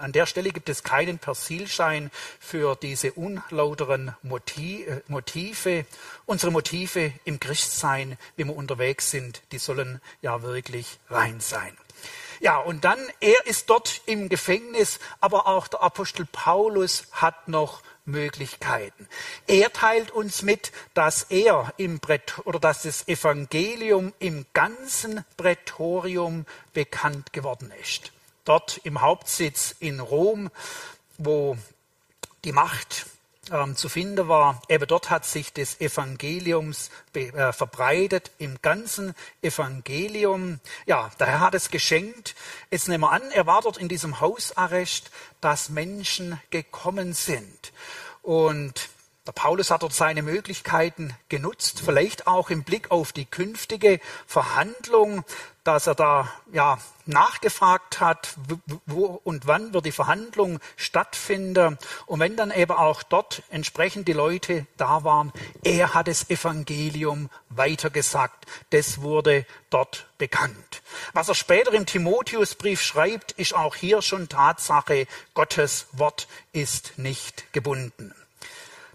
an 0.00 0.12
der 0.12 0.26
Stelle 0.26 0.50
gibt 0.50 0.68
es 0.68 0.82
keinen 0.82 1.18
Persilschein 1.18 2.10
für 2.40 2.76
diese 2.76 3.12
unlauteren 3.12 4.14
äh, 4.24 5.00
Motive. 5.08 5.86
Unsere 6.26 6.52
Motive 6.52 7.12
im 7.24 7.38
Christsein, 7.40 8.18
wie 8.36 8.44
wir 8.44 8.56
unterwegs 8.56 9.10
sind, 9.10 9.42
die 9.52 9.58
sollen 9.58 10.00
ja 10.22 10.42
wirklich 10.42 10.98
rein 11.08 11.40
sein. 11.40 11.76
Ja, 12.40 12.58
und 12.58 12.84
dann, 12.84 12.98
er 13.20 13.46
ist 13.46 13.70
dort 13.70 14.02
im 14.06 14.28
Gefängnis, 14.28 14.98
aber 15.20 15.46
auch 15.46 15.68
der 15.68 15.82
Apostel 15.82 16.26
Paulus 16.26 17.06
hat 17.12 17.48
noch 17.48 17.82
Möglichkeiten. 18.04 19.08
Er 19.46 19.72
teilt 19.72 20.10
uns 20.10 20.42
mit, 20.42 20.72
dass 20.92 21.22
er 21.24 21.72
im 21.76 22.00
Brett 22.00 22.34
oder 22.44 22.58
dass 22.58 22.82
das 22.82 23.08
Evangelium 23.08 24.12
im 24.18 24.44
ganzen 24.52 25.24
Prätorium 25.36 26.44
bekannt 26.74 27.32
geworden 27.32 27.72
ist 27.80 28.13
dort 28.44 28.78
im 28.84 29.00
Hauptsitz 29.00 29.74
in 29.80 30.00
Rom, 30.00 30.50
wo 31.18 31.56
die 32.44 32.52
Macht 32.52 33.06
ähm, 33.50 33.76
zu 33.76 33.88
finden 33.88 34.28
war. 34.28 34.62
Eben 34.68 34.86
dort 34.86 35.10
hat 35.10 35.24
sich 35.24 35.52
das 35.52 35.80
Evangeliums 35.80 36.90
äh, 37.14 37.52
verbreitet, 37.52 38.30
im 38.38 38.60
ganzen 38.62 39.14
Evangelium. 39.42 40.60
Ja, 40.86 41.10
der 41.18 41.26
Herr 41.26 41.40
hat 41.40 41.54
es 41.54 41.70
geschenkt. 41.70 42.34
Jetzt 42.70 42.88
nehmen 42.88 43.02
wir 43.02 43.12
an, 43.12 43.22
er 43.32 43.46
war 43.46 43.62
dort 43.62 43.78
in 43.78 43.88
diesem 43.88 44.20
Hausarrest, 44.20 45.10
dass 45.40 45.68
Menschen 45.68 46.40
gekommen 46.50 47.12
sind. 47.12 47.72
Und 48.22 48.88
der 49.26 49.32
Paulus 49.32 49.70
hat 49.70 49.82
dort 49.82 49.94
seine 49.94 50.22
Möglichkeiten 50.22 51.16
genutzt, 51.30 51.80
vielleicht 51.82 52.26
auch 52.26 52.50
im 52.50 52.62
Blick 52.62 52.90
auf 52.90 53.12
die 53.12 53.24
künftige 53.24 53.98
Verhandlung, 54.26 55.24
dass 55.64 55.86
er 55.86 55.94
da 55.94 56.28
ja 56.52 56.78
nachgefragt 57.06 58.00
hat, 58.00 58.34
wo 58.84 59.06
und 59.24 59.46
wann 59.46 59.72
wird 59.72 59.86
die 59.86 59.92
Verhandlung 59.92 60.60
stattfinden. 60.76 61.78
Und 62.04 62.20
wenn 62.20 62.36
dann 62.36 62.50
eben 62.50 62.72
auch 62.72 63.02
dort 63.02 63.42
entsprechend 63.48 64.08
die 64.08 64.12
Leute 64.12 64.66
da 64.76 65.04
waren, 65.04 65.32
er 65.62 65.94
hat 65.94 66.08
das 66.08 66.28
Evangelium 66.28 67.30
weitergesagt. 67.48 68.44
Das 68.70 69.00
wurde 69.00 69.46
dort 69.70 70.06
bekannt. 70.18 70.82
Was 71.14 71.30
er 71.30 71.34
später 71.34 71.72
im 71.72 71.86
Timotheusbrief 71.86 72.82
schreibt, 72.82 73.32
ist 73.32 73.54
auch 73.54 73.74
hier 73.74 74.02
schon 74.02 74.28
Tatsache. 74.28 75.06
Gottes 75.32 75.86
Wort 75.92 76.28
ist 76.52 76.98
nicht 76.98 77.54
gebunden. 77.54 78.14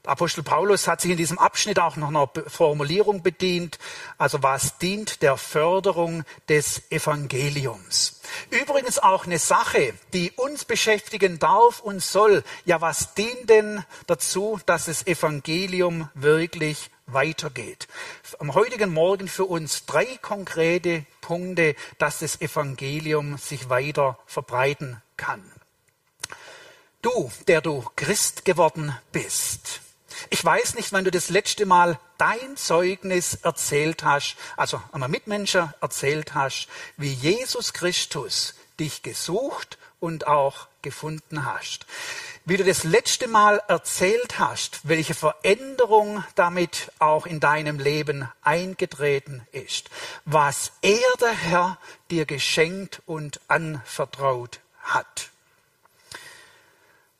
Apostel 0.09 0.43
Paulus 0.43 0.87
hat 0.87 1.01
sich 1.01 1.11
in 1.11 1.17
diesem 1.17 1.37
Abschnitt 1.37 1.79
auch 1.79 1.95
noch 1.95 2.09
einer 2.09 2.29
Formulierung 2.47 3.21
bedient, 3.21 3.79
also 4.17 4.41
was 4.43 4.77
dient 4.77 5.21
der 5.21 5.37
Förderung 5.37 6.23
des 6.47 6.91
Evangeliums. 6.91 8.19
Übrigens 8.49 8.99
auch 8.99 9.25
eine 9.25 9.39
Sache, 9.39 9.93
die 10.13 10.31
uns 10.31 10.65
beschäftigen 10.65 11.39
darf 11.39 11.79
und 11.79 12.01
soll. 12.01 12.43
Ja, 12.65 12.81
was 12.81 13.13
dient 13.13 13.49
denn 13.49 13.83
dazu, 14.07 14.59
dass 14.65 14.85
das 14.85 15.05
Evangelium 15.07 16.09
wirklich 16.13 16.89
weitergeht? 17.07 17.87
Am 18.39 18.53
heutigen 18.53 18.91
Morgen 18.91 19.27
für 19.27 19.45
uns 19.45 19.85
drei 19.85 20.05
konkrete 20.21 21.05
Punkte, 21.21 21.75
dass 21.97 22.19
das 22.19 22.41
Evangelium 22.41 23.37
sich 23.37 23.69
weiter 23.69 24.17
verbreiten 24.25 25.01
kann. 25.17 25.43
Du, 27.01 27.31
der 27.47 27.61
du 27.61 27.85
Christ 27.95 28.43
geworden 28.43 28.93
bist, 29.11 29.81
ich 30.29 30.43
weiß 30.43 30.75
nicht, 30.75 30.91
wann 30.91 31.05
du 31.05 31.11
das 31.11 31.29
letzte 31.29 31.65
Mal 31.65 31.99
dein 32.17 32.57
Zeugnis 32.57 33.35
erzählt 33.43 34.03
hast, 34.03 34.35
also 34.57 34.81
einem 34.91 35.09
Mitmenschen 35.11 35.73
erzählt 35.81 36.33
hast, 36.33 36.67
wie 36.97 37.13
Jesus 37.13 37.73
Christus 37.73 38.55
dich 38.79 39.01
gesucht 39.03 39.77
und 39.99 40.27
auch 40.27 40.67
gefunden 40.81 41.45
hast. 41.45 41.85
wie 42.49 42.57
du 42.57 42.63
das 42.63 42.83
letzte 42.83 43.27
Mal 43.27 43.61
erzählt 43.67 44.39
hast, 44.39 44.87
welche 44.87 45.13
Veränderung 45.13 46.23
damit 46.33 46.91
auch 46.97 47.27
in 47.27 47.39
deinem 47.39 47.77
Leben 47.77 48.27
eingetreten 48.41 49.45
ist, 49.51 49.91
was 50.25 50.71
er, 50.81 50.97
der 51.21 51.31
Herr, 51.31 51.77
dir 52.09 52.25
geschenkt 52.25 53.03
und 53.05 53.39
anvertraut 53.47 54.61
hat. 54.81 55.29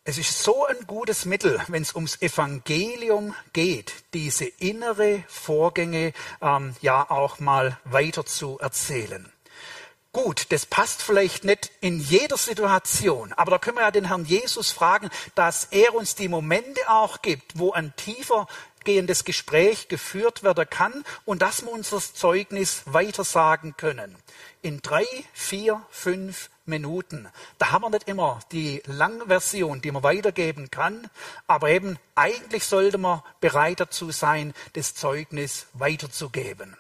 Es 0.09 0.17
ist 0.17 0.41
so 0.41 0.65
ein 0.65 0.87
gutes 0.87 1.25
Mittel, 1.25 1.61
wenn 1.67 1.83
es 1.83 1.93
ums 1.93 2.19
Evangelium 2.19 3.35
geht, 3.53 3.93
diese 4.15 4.45
innere 4.45 5.23
Vorgänge 5.27 6.13
ähm, 6.41 6.75
ja 6.81 7.07
auch 7.11 7.37
mal 7.37 7.77
weiter 7.83 8.25
zu 8.25 8.57
erzählen. 8.57 9.31
Gut, 10.11 10.47
das 10.49 10.65
passt 10.65 11.03
vielleicht 11.03 11.43
nicht 11.43 11.69
in 11.79 11.99
jeder 11.99 12.37
Situation, 12.37 13.33
aber 13.33 13.51
da 13.51 13.57
können 13.59 13.77
wir 13.77 13.83
ja 13.83 13.91
den 13.91 14.07
Herrn 14.07 14.25
Jesus 14.25 14.71
fragen, 14.71 15.11
dass 15.35 15.65
er 15.65 15.93
uns 15.93 16.15
die 16.15 16.27
Momente 16.27 16.81
auch 16.89 17.21
gibt, 17.21 17.59
wo 17.59 17.71
ein 17.73 17.93
tiefer 17.95 18.47
gehendes 18.85 19.25
Gespräch 19.25 19.89
geführt 19.89 20.41
werden 20.41 20.67
kann 20.67 21.03
und 21.25 21.43
dass 21.43 21.61
wir 21.61 21.71
unser 21.71 21.99
Zeugnis 21.99 22.81
weitersagen 22.85 23.77
können. 23.77 24.15
In 24.63 24.81
drei, 24.81 25.05
vier, 25.33 25.83
fünf 25.91 26.49
Minuten. 26.69 27.27
Da 27.57 27.71
haben 27.71 27.83
wir 27.83 27.89
nicht 27.89 28.07
immer 28.07 28.39
die 28.51 28.81
lange 28.85 29.25
Version, 29.25 29.81
die 29.81 29.91
man 29.91 30.03
weitergeben 30.03 30.71
kann, 30.71 31.09
aber 31.47 31.69
eben 31.69 31.97
eigentlich 32.15 32.63
sollte 32.65 32.97
man 32.97 33.21
bereit 33.41 33.79
dazu 33.79 34.11
sein, 34.11 34.53
das 34.73 34.95
Zeugnis 34.95 35.67
weiterzugeben 35.73 36.77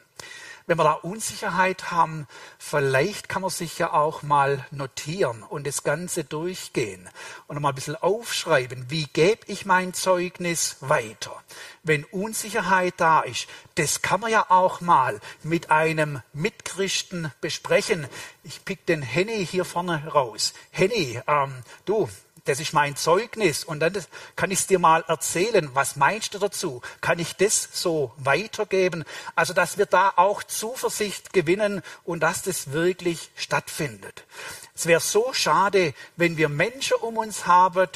wenn 0.69 0.77
wir 0.77 0.83
da 0.83 0.91
Unsicherheit 0.91 1.89
haben, 1.89 2.27
vielleicht 2.59 3.27
kann 3.27 3.41
man 3.41 3.49
sich 3.49 3.79
ja 3.79 3.91
auch 3.91 4.21
mal 4.21 4.63
notieren 4.69 5.41
und 5.41 5.65
das 5.65 5.83
Ganze 5.83 6.23
durchgehen 6.23 7.09
und 7.47 7.59
mal 7.59 7.69
ein 7.69 7.75
bisschen 7.75 7.95
aufschreiben, 7.95 8.85
wie 8.87 9.07
gebe 9.07 9.41
ich 9.47 9.65
mein 9.65 9.95
Zeugnis 9.95 10.77
weiter. 10.81 11.41
Wenn 11.83 12.03
Unsicherheit 12.05 12.95
da 12.97 13.21
ist, 13.21 13.47
das 13.75 14.01
kann 14.01 14.19
man 14.19 14.31
ja 14.31 14.45
auch 14.49 14.81
mal 14.81 15.19
mit 15.43 15.71
einem 15.71 16.21
Mitchristen 16.33 17.31
besprechen. 17.41 18.07
Ich 18.43 18.65
pick 18.65 18.85
den 18.85 19.01
Henny 19.01 19.45
hier 19.45 19.65
vorne 19.65 20.07
raus. 20.07 20.53
Henny, 20.71 21.21
ähm, 21.27 21.63
du, 21.85 22.09
das 22.45 22.59
ist 22.59 22.73
mein 22.73 22.95
Zeugnis 22.95 23.63
und 23.63 23.79
dann 23.79 23.93
kann 24.35 24.49
ich 24.49 24.59
es 24.59 24.67
dir 24.67 24.79
mal 24.79 25.03
erzählen. 25.07 25.69
Was 25.73 25.95
meinst 25.95 26.33
du 26.33 26.39
dazu? 26.39 26.81
Kann 26.99 27.19
ich 27.19 27.35
das 27.35 27.69
so 27.73 28.11
weitergeben? 28.17 29.03
Also, 29.35 29.53
dass 29.53 29.77
wir 29.77 29.85
da 29.85 30.13
auch 30.15 30.41
Zuversicht 30.43 31.31
gewinnen 31.31 31.83
und 32.03 32.21
dass 32.21 32.41
das 32.41 32.71
wirklich 32.71 33.29
stattfindet. 33.35 34.25
Es 34.73 34.87
wäre 34.87 34.99
so 34.99 35.31
schade, 35.33 35.93
wenn 36.15 36.37
wir 36.37 36.49
Menschen 36.49 36.97
um 37.01 37.17
uns 37.17 37.45
haben, 37.45 37.87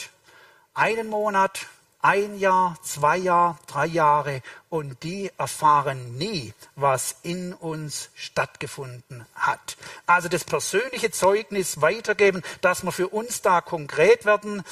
einen 0.75 1.07
Monat, 1.07 1.67
ein 2.03 2.37
Jahr, 2.37 2.77
zwei 2.83 3.17
Jahre, 3.17 3.57
drei 3.65 3.85
Jahre 3.87 4.41
und 4.69 5.01
die 5.03 5.31
erfahren 5.37 6.17
nie, 6.17 6.53
was 6.75 7.15
in 7.23 7.53
uns 7.53 8.09
stattgefunden 8.13 9.25
hat. 9.33 9.77
Also 10.05 10.27
das 10.27 10.43
persönliche 10.43 11.11
Zeugnis 11.11 11.81
weitergeben, 11.81 12.43
dass 12.61 12.83
wir 12.83 12.91
für 12.91 13.07
uns 13.07 13.41
da 13.41 13.61
konkret 13.61 14.25
werden 14.25 14.63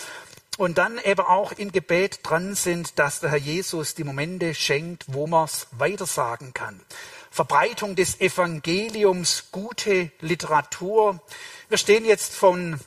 und 0.58 0.78
dann 0.78 1.00
eben 1.00 1.22
auch 1.22 1.54
im 1.54 1.72
Gebet 1.72 2.20
dran 2.24 2.54
sind, 2.54 3.00
dass 3.00 3.22
der 3.22 3.32
Herr 3.32 3.38
Jesus 3.38 3.96
die 3.96 4.04
Momente 4.04 4.54
schenkt, 4.54 5.06
wo 5.08 5.26
man 5.26 5.46
es 5.46 5.68
weitersagen 5.72 6.54
kann. 6.54 6.82
Verbreitung 7.32 7.96
des 7.96 8.20
Evangeliums, 8.20 9.46
gute 9.54 10.12
Literatur. 10.20 11.22
Wir 11.70 11.78
stehen 11.78 12.04
jetzt 12.04 12.36
von 12.36 12.78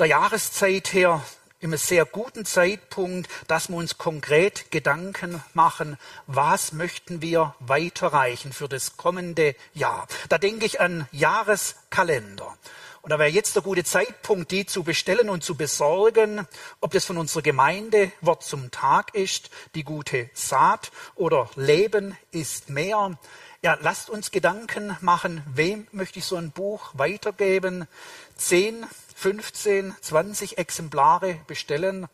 der 0.00 0.06
Jahreszeit 0.06 0.92
her 0.92 1.22
einem 1.62 1.76
sehr 1.76 2.04
guten 2.04 2.44
Zeitpunkt, 2.44 3.30
dass 3.46 3.68
wir 3.68 3.76
uns 3.76 3.98
konkret 3.98 4.70
Gedanken 4.70 5.42
machen, 5.54 5.96
was 6.26 6.72
möchten 6.72 7.22
wir 7.22 7.54
weiterreichen 7.60 8.52
für 8.52 8.68
das 8.68 8.96
kommende 8.96 9.54
Jahr. 9.74 10.06
Da 10.28 10.38
denke 10.38 10.66
ich 10.66 10.80
an 10.80 11.06
Jahreskalender. 11.12 12.56
Und 13.02 13.10
da 13.10 13.18
wäre 13.18 13.30
jetzt 13.30 13.56
der 13.56 13.62
gute 13.62 13.82
Zeitpunkt, 13.82 14.52
die 14.52 14.64
zu 14.64 14.84
bestellen 14.84 15.28
und 15.28 15.42
zu 15.42 15.56
besorgen, 15.56 16.46
ob 16.80 16.92
das 16.92 17.04
von 17.04 17.18
unserer 17.18 17.42
Gemeinde 17.42 18.12
Wort 18.20 18.44
zum 18.44 18.70
Tag 18.70 19.14
ist, 19.14 19.50
die 19.74 19.82
gute 19.82 20.30
Saat 20.34 20.92
oder 21.16 21.50
Leben 21.56 22.16
ist 22.30 22.70
mehr. 22.70 23.18
Ja, 23.60 23.76
lasst 23.80 24.08
uns 24.08 24.30
Gedanken 24.30 24.96
machen, 25.00 25.42
wem 25.52 25.88
möchte 25.90 26.20
ich 26.20 26.24
so 26.24 26.36
ein 26.36 26.52
Buch 26.52 26.90
weitergeben? 26.94 27.88
Zehn 28.36 28.86
15, 29.22 29.94
20 30.00 30.58
Exemplare 30.58 31.38
bestellen. 31.46 32.08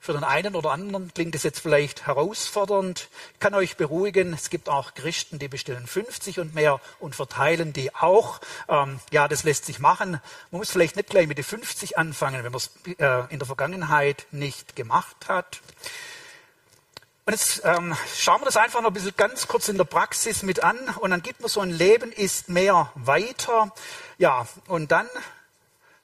Für 0.00 0.12
den 0.12 0.24
einen 0.24 0.56
oder 0.56 0.72
anderen 0.72 1.14
klingt 1.14 1.36
es 1.36 1.44
jetzt 1.44 1.60
vielleicht 1.60 2.08
herausfordernd. 2.08 3.08
Ich 3.34 3.38
kann 3.38 3.54
euch 3.54 3.76
beruhigen, 3.76 4.32
es 4.32 4.50
gibt 4.50 4.68
auch 4.68 4.94
Christen, 4.94 5.38
die 5.38 5.46
bestellen 5.46 5.86
50 5.86 6.40
und 6.40 6.52
mehr 6.52 6.80
und 6.98 7.14
verteilen 7.14 7.72
die 7.72 7.94
auch. 7.94 8.40
Ähm, 8.68 8.98
ja, 9.12 9.28
das 9.28 9.44
lässt 9.44 9.66
sich 9.66 9.78
machen. 9.78 10.20
Man 10.50 10.58
muss 10.58 10.72
vielleicht 10.72 10.96
nicht 10.96 11.10
gleich 11.10 11.28
mit 11.28 11.38
den 11.38 11.44
50 11.44 11.96
anfangen, 11.96 12.42
wenn 12.42 12.50
man 12.50 12.60
es 12.60 12.72
äh, 12.98 13.32
in 13.32 13.38
der 13.38 13.46
Vergangenheit 13.46 14.26
nicht 14.32 14.74
gemacht 14.74 15.28
hat. 15.28 15.60
Und 17.24 17.34
jetzt 17.34 17.62
ähm, 17.64 17.96
schauen 18.16 18.40
wir 18.40 18.46
das 18.46 18.56
einfach 18.56 18.80
noch 18.80 18.90
ein 18.90 18.94
bisschen 18.94 19.16
ganz 19.16 19.46
kurz 19.46 19.68
in 19.68 19.76
der 19.76 19.84
Praxis 19.84 20.42
mit 20.42 20.64
an 20.64 20.76
und 20.98 21.12
dann 21.12 21.22
gibt 21.22 21.40
man 21.40 21.48
so 21.48 21.60
ein 21.60 21.70
Leben 21.70 22.10
ist 22.10 22.48
mehr 22.48 22.90
weiter. 22.96 23.72
Ja, 24.18 24.48
und 24.66 24.90
dann 24.90 25.06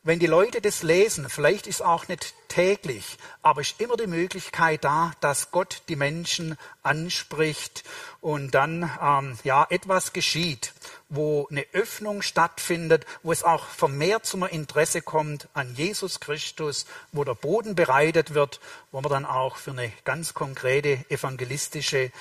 wenn 0.04 0.20
die 0.20 0.26
Leute 0.26 0.60
das 0.60 0.82
lesen, 0.82 1.28
vielleicht 1.28 1.66
ist 1.66 1.82
auch 1.82 2.06
nicht 2.08 2.34
täglich, 2.48 3.18
aber 3.42 3.60
ist 3.60 3.80
immer 3.80 3.96
die 3.96 4.06
Möglichkeit 4.06 4.84
da, 4.84 5.12
dass 5.20 5.50
Gott 5.50 5.82
die 5.88 5.96
Menschen 5.96 6.56
anspricht 6.82 7.84
und 8.20 8.52
dann 8.54 8.90
ähm, 9.02 9.38
ja 9.42 9.66
etwas 9.68 10.12
geschieht, 10.12 10.72
wo 11.08 11.48
eine 11.50 11.66
Öffnung 11.72 12.22
stattfindet, 12.22 13.06
wo 13.22 13.32
es 13.32 13.42
auch 13.42 13.66
vermehrt 13.66 14.24
zum 14.24 14.44
Interesse 14.44 15.02
kommt 15.02 15.48
an 15.52 15.74
Jesus 15.74 16.20
Christus, 16.20 16.86
wo 17.12 17.24
der 17.24 17.34
Boden 17.34 17.74
bereitet 17.74 18.34
wird, 18.34 18.60
wo 18.92 19.00
man 19.00 19.10
dann 19.10 19.26
auch 19.26 19.56
für 19.56 19.72
eine 19.72 19.92
ganz 20.04 20.32
konkrete 20.32 21.04
evangelistische 21.10 22.12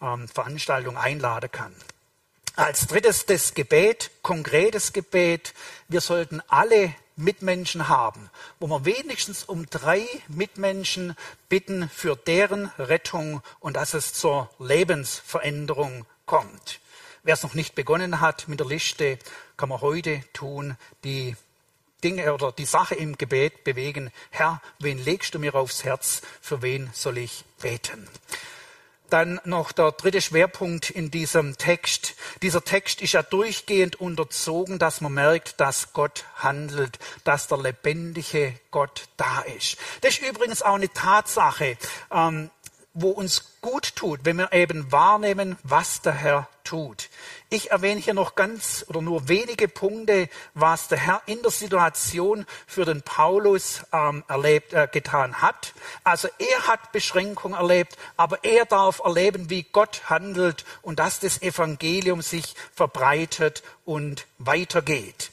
ähm, 0.00 0.26
Veranstaltung 0.26 0.96
einladen 0.96 1.52
kann. 1.52 1.74
Als 2.56 2.86
drittes 2.86 3.26
das 3.26 3.52
Gebet, 3.52 4.10
konkretes 4.22 4.94
Gebet. 4.94 5.52
Wir 5.88 6.00
sollten 6.00 6.40
alle 6.48 6.94
Mitmenschen 7.16 7.88
haben, 7.88 8.30
wo 8.60 8.68
wir 8.68 8.84
wenigstens 8.84 9.44
um 9.44 9.66
drei 9.70 10.06
Mitmenschen 10.28 11.16
bitten 11.48 11.88
für 11.88 12.14
deren 12.14 12.66
Rettung 12.78 13.42
und 13.60 13.76
dass 13.76 13.94
es 13.94 14.12
zur 14.12 14.50
Lebensveränderung 14.58 16.04
kommt. 16.26 16.80
Wer 17.22 17.34
es 17.34 17.42
noch 17.42 17.54
nicht 17.54 17.74
begonnen 17.74 18.20
hat 18.20 18.48
mit 18.48 18.60
der 18.60 18.66
Liste, 18.66 19.18
kann 19.56 19.70
man 19.70 19.80
heute 19.80 20.22
tun, 20.32 20.76
die 21.02 21.36
Dinge 22.04 22.32
oder 22.34 22.52
die 22.52 22.66
Sache 22.66 22.94
im 22.94 23.16
Gebet 23.16 23.64
bewegen. 23.64 24.12
Herr, 24.30 24.60
wen 24.78 25.02
legst 25.02 25.34
du 25.34 25.38
mir 25.38 25.54
aufs 25.54 25.82
Herz? 25.82 26.22
Für 26.40 26.62
wen 26.62 26.90
soll 26.92 27.18
ich 27.18 27.44
beten? 27.60 28.06
Dann 29.10 29.40
noch 29.44 29.72
der 29.72 29.92
dritte 29.92 30.20
Schwerpunkt 30.20 30.90
in 30.90 31.10
diesem 31.10 31.56
Text. 31.56 32.14
Dieser 32.42 32.64
Text 32.64 33.02
ist 33.02 33.12
ja 33.12 33.22
durchgehend 33.22 33.96
unterzogen, 33.96 34.78
dass 34.78 35.00
man 35.00 35.14
merkt, 35.14 35.60
dass 35.60 35.92
Gott 35.92 36.24
handelt, 36.36 36.98
dass 37.24 37.48
der 37.48 37.58
lebendige 37.58 38.54
Gott 38.70 39.04
da 39.16 39.42
ist. 39.56 39.76
Das 40.00 40.18
ist 40.18 40.28
übrigens 40.28 40.62
auch 40.62 40.74
eine 40.74 40.92
Tatsache. 40.92 41.76
Ähm, 42.12 42.50
wo 42.98 43.10
uns 43.10 43.58
gut 43.60 43.94
tut, 43.94 44.20
wenn 44.24 44.38
wir 44.38 44.52
eben 44.54 44.90
wahrnehmen, 44.90 45.58
was 45.62 46.00
der 46.00 46.14
Herr 46.14 46.48
tut. 46.66 47.08
Ich 47.48 47.70
erwähne 47.70 48.00
hier 48.00 48.14
noch 48.14 48.34
ganz 48.34 48.84
oder 48.88 49.00
nur 49.00 49.28
wenige 49.28 49.68
Punkte, 49.68 50.28
was 50.54 50.88
der 50.88 50.98
Herr 50.98 51.22
in 51.26 51.40
der 51.42 51.50
Situation 51.50 52.44
für 52.66 52.84
den 52.84 53.02
Paulus 53.02 53.82
ähm, 53.92 54.24
erlebt, 54.28 54.72
äh, 54.72 54.88
getan 54.90 55.40
hat. 55.40 55.72
Also 56.04 56.28
er 56.38 56.66
hat 56.66 56.92
Beschränkungen 56.92 57.58
erlebt, 57.58 57.96
aber 58.16 58.44
er 58.44 58.66
darf 58.66 59.00
erleben, 59.00 59.48
wie 59.48 59.62
Gott 59.62 60.02
handelt 60.10 60.64
und 60.82 60.98
dass 60.98 61.20
das 61.20 61.40
Evangelium 61.40 62.20
sich 62.20 62.54
verbreitet 62.74 63.62
und 63.84 64.26
weitergeht. 64.38 65.30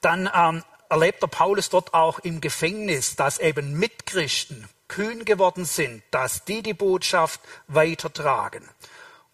Dann 0.00 0.30
ähm, 0.34 0.62
erlebt 0.88 1.22
der 1.22 1.26
Paulus 1.28 1.70
dort 1.70 1.92
auch 1.92 2.20
im 2.20 2.40
Gefängnis, 2.40 3.16
dass 3.16 3.38
eben 3.38 3.78
Mitchristen 3.78 4.68
kühn 4.86 5.24
geworden 5.24 5.64
sind, 5.64 6.02
dass 6.10 6.44
die 6.44 6.62
die 6.62 6.74
Botschaft 6.74 7.40
weitertragen. 7.66 8.68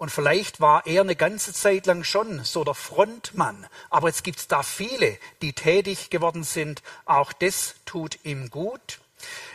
Und 0.01 0.09
vielleicht 0.09 0.62
war 0.62 0.86
er 0.86 1.03
eine 1.03 1.14
ganze 1.14 1.53
Zeit 1.53 1.84
lang 1.84 2.05
schon 2.05 2.42
so 2.42 2.64
der 2.64 2.72
Frontmann. 2.72 3.66
Aber 3.90 4.09
jetzt 4.09 4.24
gibt 4.24 4.38
es 4.38 4.48
da 4.48 4.62
viele, 4.62 5.18
die 5.42 5.53
tätig 5.53 6.09
geworden 6.09 6.42
sind. 6.42 6.82
Auch 7.05 7.34
das 7.34 7.74
tut 7.84 8.18
ihm 8.24 8.48
gut. 8.48 8.98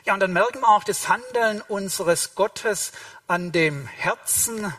Ja, 0.06 0.14
und 0.14 0.20
dann 0.20 0.34
merken 0.34 0.60
wir 0.60 0.70
auch 0.70 0.84
das 0.84 1.10
Handeln 1.10 1.62
unseres 1.68 2.36
Gottes 2.36 2.92
an 3.26 3.54
dem 3.54 3.88
Herzen, 3.88 4.72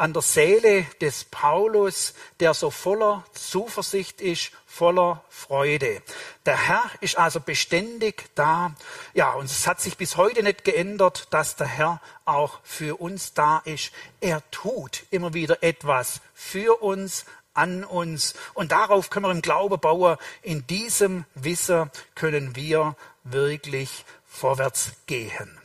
an 0.00 0.14
der 0.14 0.22
Seele 0.22 0.86
des 1.02 1.24
Paulus, 1.24 2.14
der 2.40 2.54
so 2.54 2.70
voller 2.70 3.22
Zuversicht 3.34 4.22
ist, 4.22 4.50
voller 4.66 5.22
Freude. 5.28 6.00
Der 6.46 6.56
Herr 6.56 6.90
ist 7.02 7.18
also 7.18 7.38
beständig 7.38 8.24
da. 8.34 8.74
Ja, 9.12 9.32
und 9.34 9.44
es 9.44 9.66
hat 9.66 9.78
sich 9.82 9.98
bis 9.98 10.16
heute 10.16 10.42
nicht 10.42 10.64
geändert, 10.64 11.28
dass 11.30 11.56
der 11.56 11.66
Herr 11.66 12.00
auch 12.24 12.60
für 12.62 12.98
uns 12.98 13.34
da 13.34 13.58
ist. 13.66 13.92
Er 14.22 14.42
tut 14.50 15.04
immer 15.10 15.34
wieder 15.34 15.62
etwas 15.62 16.22
für 16.32 16.82
uns, 16.82 17.26
an 17.52 17.84
uns. 17.84 18.32
Und 18.54 18.72
darauf 18.72 19.10
können 19.10 19.26
wir 19.26 19.32
im 19.32 19.42
Glaube 19.42 19.76
bauen. 19.76 20.16
In 20.40 20.66
diesem 20.66 21.26
Wissen 21.34 21.90
können 22.14 22.56
wir 22.56 22.96
wirklich 23.24 24.06
vorwärts 24.26 24.92
gehen. 25.04 25.59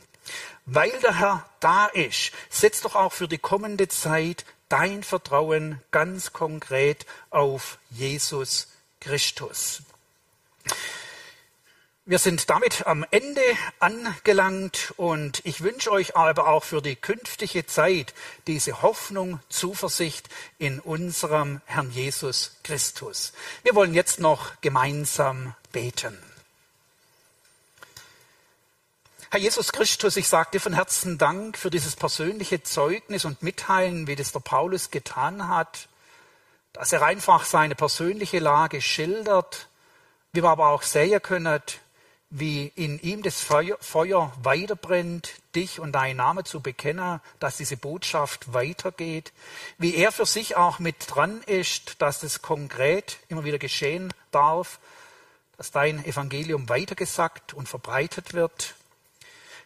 Weil 0.66 0.90
der 1.00 1.18
Herr 1.18 1.48
da 1.60 1.86
ist, 1.86 2.32
setzt 2.50 2.84
doch 2.84 2.96
auch 2.96 3.12
für 3.12 3.28
die 3.28 3.38
kommende 3.38 3.86
Zeit 3.86 4.44
dein 4.68 5.04
Vertrauen 5.04 5.80
ganz 5.92 6.32
konkret 6.32 7.06
auf 7.30 7.78
Jesus 7.90 8.68
Christus. 9.00 9.82
Wir 12.08 12.18
sind 12.18 12.50
damit 12.50 12.86
am 12.86 13.04
Ende 13.10 13.42
angelangt 13.80 14.94
und 14.96 15.40
ich 15.44 15.62
wünsche 15.62 15.90
euch 15.90 16.16
aber 16.16 16.48
auch 16.48 16.62
für 16.62 16.82
die 16.82 16.94
künftige 16.94 17.66
Zeit 17.66 18.14
diese 18.46 18.82
Hoffnung, 18.82 19.40
Zuversicht 19.48 20.28
in 20.58 20.78
unserem 20.78 21.60
Herrn 21.64 21.90
Jesus 21.90 22.58
Christus. 22.62 23.32
Wir 23.64 23.74
wollen 23.74 23.94
jetzt 23.94 24.20
noch 24.20 24.60
gemeinsam 24.60 25.54
beten. 25.72 26.16
Herr 29.36 29.42
Jesus 29.42 29.70
Christus, 29.70 30.16
ich 30.16 30.28
sage 30.28 30.52
dir 30.54 30.60
von 30.62 30.72
Herzen 30.72 31.18
Dank 31.18 31.58
für 31.58 31.68
dieses 31.68 31.94
persönliche 31.94 32.62
Zeugnis 32.62 33.26
und 33.26 33.42
Mitteilen, 33.42 34.06
wie 34.06 34.16
das 34.16 34.32
der 34.32 34.40
Paulus 34.40 34.90
getan 34.90 35.48
hat, 35.48 35.88
dass 36.72 36.94
er 36.94 37.02
einfach 37.02 37.44
seine 37.44 37.74
persönliche 37.74 38.38
Lage 38.38 38.80
schildert, 38.80 39.68
wie 40.32 40.42
wir 40.42 40.48
aber 40.48 40.68
auch 40.68 40.80
sehen 40.80 41.20
können, 41.20 41.60
wie 42.30 42.72
in 42.76 42.98
ihm 43.00 43.22
das 43.22 43.42
Feuer, 43.42 43.76
Feuer 43.78 44.32
weiterbrennt, 44.42 45.34
dich 45.54 45.80
und 45.80 45.92
deinen 45.92 46.16
Namen 46.16 46.46
zu 46.46 46.60
bekennen, 46.60 47.20
dass 47.38 47.58
diese 47.58 47.76
Botschaft 47.76 48.54
weitergeht, 48.54 49.34
wie 49.76 49.96
er 49.96 50.12
für 50.12 50.24
sich 50.24 50.56
auch 50.56 50.78
mit 50.78 50.96
dran 51.08 51.42
ist, 51.42 52.00
dass 52.00 52.20
das 52.20 52.40
konkret 52.40 53.18
immer 53.28 53.44
wieder 53.44 53.58
geschehen 53.58 54.14
darf, 54.30 54.78
dass 55.58 55.72
dein 55.72 56.02
Evangelium 56.06 56.70
weitergesagt 56.70 57.52
und 57.52 57.68
verbreitet 57.68 58.32
wird. 58.32 58.76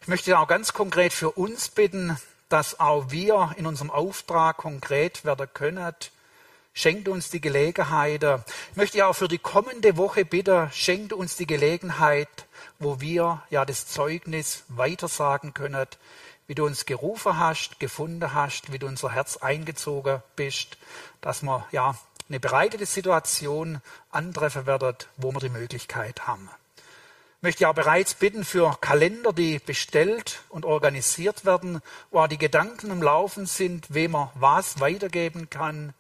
Ich 0.03 0.09
möchte 0.09 0.39
auch 0.39 0.49
ganz 0.49 0.73
konkret 0.73 1.13
für 1.13 1.31
uns 1.31 1.69
bitten, 1.69 2.19
dass 2.49 2.81
auch 2.81 3.11
wir 3.11 3.55
in 3.57 3.67
unserem 3.67 3.91
Auftrag 3.91 4.57
konkret 4.57 5.25
werden 5.25 5.49
können, 5.53 5.95
Schenkt 6.73 7.09
uns 7.09 7.31
die 7.31 7.41
Gelegenheit. 7.41 8.23
Ich 8.23 8.77
möchte 8.77 9.05
auch 9.05 9.13
für 9.13 9.29
die 9.29 9.39
kommende 9.39 9.97
Woche 9.97 10.25
bitten, 10.25 10.71
schenkt 10.73 11.13
uns 11.13 11.37
die 11.37 11.47
Gelegenheit, 11.47 12.29
wo 12.79 13.01
wir 13.01 13.43
ja 13.51 13.65
das 13.65 13.87
Zeugnis 13.87 14.63
weitersagen 14.69 15.53
können, 15.53 15.87
wie 16.47 16.55
du 16.55 16.65
uns 16.65 16.87
gerufen 16.87 17.39
hast, 17.39 17.81
gefunden 17.81 18.35
hast, 18.35 18.73
wie 18.73 18.79
du 18.79 18.87
unser 18.87 19.13
Herz 19.13 19.37
eingezogen 19.37 20.23
bist, 20.37 20.79
dass 21.21 21.43
wir 21.43 21.67
ja 21.73 21.99
eine 22.29 22.41
bereitete 22.41 22.87
Situation 22.87 23.83
antreffen 24.13 24.65
werden, 24.65 24.95
wo 25.17 25.33
wir 25.33 25.41
die 25.41 25.49
Möglichkeit 25.49 26.29
haben. 26.29 26.49
Möchte 27.43 27.63
ja 27.63 27.73
bereits 27.73 28.15
bitten 28.15 28.45
für 28.45 28.77
Kalender, 28.81 29.33
die 29.33 29.59
bestellt 29.59 30.43
und 30.51 30.65
organisiert 30.65 31.45
werden, 31.45 31.81
wo 32.11 32.27
die 32.27 32.37
Gedanken 32.37 32.91
im 32.91 33.03
Laufen 33.03 33.47
sind, 33.47 33.95
wem 33.95 34.13
man 34.13 34.29
was 34.35 34.81
weitergeben 34.81 35.49
kann, 35.49 35.95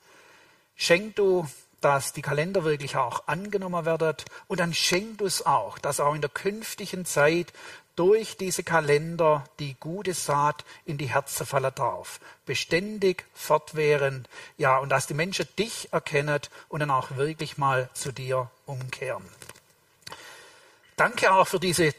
Schenk 0.83 1.17
du, 1.17 1.47
dass 1.83 2.15
die 2.15 2.23
Kalender 2.23 2.65
wirklich 2.65 2.97
auch 2.97 3.29
angenommen 3.29 3.85
werden 3.85 4.17
und 4.49 4.61
dann 4.61 4.73
schenk 4.73 5.19
du 5.19 5.27
es 5.27 5.45
auch, 5.45 5.79
dass 5.79 6.01
auch 6.01 6.15
in 6.15 6.23
der 6.23 6.31
künftigen 6.31 7.05
Zeit 7.05 7.53
durch 7.97 8.39
diese 8.39 8.63
Kalender 8.63 9.45
die 9.59 9.77
gute 9.79 10.15
Saat 10.15 10.65
in 10.87 10.97
die 10.97 11.11
Herzen 11.11 11.45
fallen 11.45 11.75
darf. 11.75 12.19
Beständig, 12.47 13.27
fortwährend, 13.35 14.27
ja, 14.57 14.79
und 14.79 14.89
dass 14.89 15.07
die 15.07 15.13
Menschen 15.13 15.47
dich 15.59 15.93
erkennen 15.93 16.41
und 16.71 16.81
dann 16.81 16.91
auch 16.91 17.17
wirklich 17.19 17.59
mal 17.59 17.91
zu 17.93 18.11
dir 18.11 18.51
umkehren. 18.65 19.29
Danke 21.01 21.33
auch 21.33 21.49
für 21.49 21.59
diese, 21.59 21.95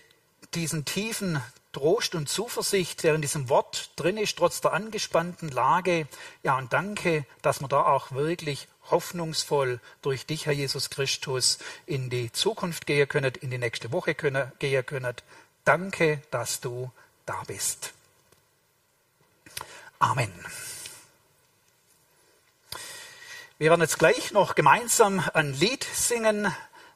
diesen 0.54 0.86
tiefen 0.86 1.42
Trost 1.74 2.14
und 2.14 2.30
Zuversicht, 2.30 3.02
der 3.02 3.16
in 3.16 3.22
diesem 3.24 3.50
Wort 3.50 3.90
drin 3.96 4.16
ist, 4.16 4.38
trotz 4.38 4.62
der 4.62 4.74
angespannten 4.74 5.50
Lage. 5.50 6.08
Ja, 6.44 6.56
und 6.60 6.72
danke, 6.72 7.26
dass 7.42 7.62
wir 7.62 7.68
da 7.68 7.82
auch 7.82 8.12
wirklich 8.12 8.68
hoffnungsvoll 8.92 9.80
durch 10.04 10.28
dich, 10.28 10.46
Herr 10.46 10.54
Jesus 10.54 10.92
Christus, 10.92 11.58
in 11.88 12.12
die 12.12 12.32
Zukunft 12.32 12.86
gehen 12.86 13.10
können, 13.10 13.34
in 13.42 13.50
die 13.50 13.58
nächste 13.58 13.92
Woche 13.92 14.14
können, 14.14 14.52
gehen 14.60 14.86
können. 14.86 15.16
Danke, 15.66 16.22
dass 16.30 16.62
du 16.62 16.92
da 17.26 17.42
bist. 17.48 17.94
Amen. 19.98 20.32
Wir 23.58 23.72
werden 23.72 23.82
jetzt 23.82 23.98
gleich 23.98 24.32
noch 24.32 24.54
gemeinsam 24.54 25.28
ein 25.34 25.54
Lied 25.54 25.88
singen. 25.92 26.54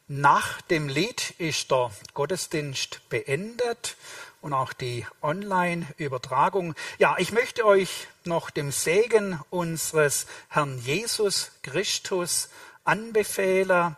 Nach 0.08 0.62
dem 0.62 0.88
Lied 0.88 1.32
ist 1.40 1.72
der 1.72 1.90
Gottesdienst 2.14 3.10
beendet 3.10 3.98
und 4.40 4.54
auch 4.54 4.72
die 4.72 5.04
Online-Übertragung. 5.24 6.76
Ja, 7.00 7.16
ich 7.18 7.32
möchte 7.32 7.66
euch 7.66 8.08
noch 8.24 8.52
dem 8.52 8.72
Segen 8.72 9.40
unseres 9.50 10.28
Herrn 10.48 10.78
Jesus 10.78 11.54
Christus 11.64 12.50
anbefehlen. 12.84 13.98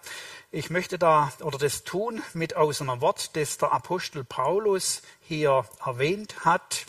Ich 0.50 0.70
möchte 0.70 0.98
da 0.98 1.34
oder 1.42 1.58
das 1.58 1.84
tun 1.84 2.24
mit 2.34 2.56
aus 2.56 2.80
einem 2.80 3.02
Wort, 3.02 3.36
das 3.36 3.58
der 3.58 3.74
Apostel 3.74 4.24
Paulus 4.24 5.02
hier 5.20 5.66
erwähnt 5.86 6.46
hat. 6.46 6.86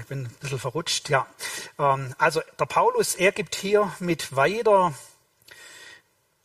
Ich 0.00 0.06
bin 0.06 0.24
ein 0.24 0.36
bisschen 0.40 0.58
verrutscht, 0.58 1.08
ja. 1.08 1.26
Ähm, 1.78 2.14
also 2.18 2.40
der 2.58 2.66
Paulus, 2.66 3.14
er 3.14 3.32
gibt 3.32 3.54
hier 3.54 3.92
mit 4.00 4.34
weiter 4.34 4.92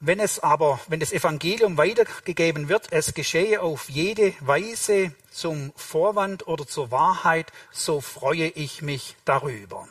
wenn 0.03 0.19
es 0.19 0.39
aber, 0.39 0.79
wenn 0.87 0.99
das 0.99 1.13
Evangelium 1.13 1.77
weitergegeben 1.77 2.69
wird, 2.69 2.91
es 2.91 3.13
geschehe 3.13 3.61
auf 3.61 3.87
jede 3.87 4.33
Weise 4.39 5.13
zum 5.29 5.71
Vorwand 5.75 6.47
oder 6.47 6.65
zur 6.65 6.89
Wahrheit, 6.89 7.51
so 7.71 8.01
freue 8.01 8.47
ich 8.47 8.81
mich 8.81 9.15
darüber. 9.25 9.87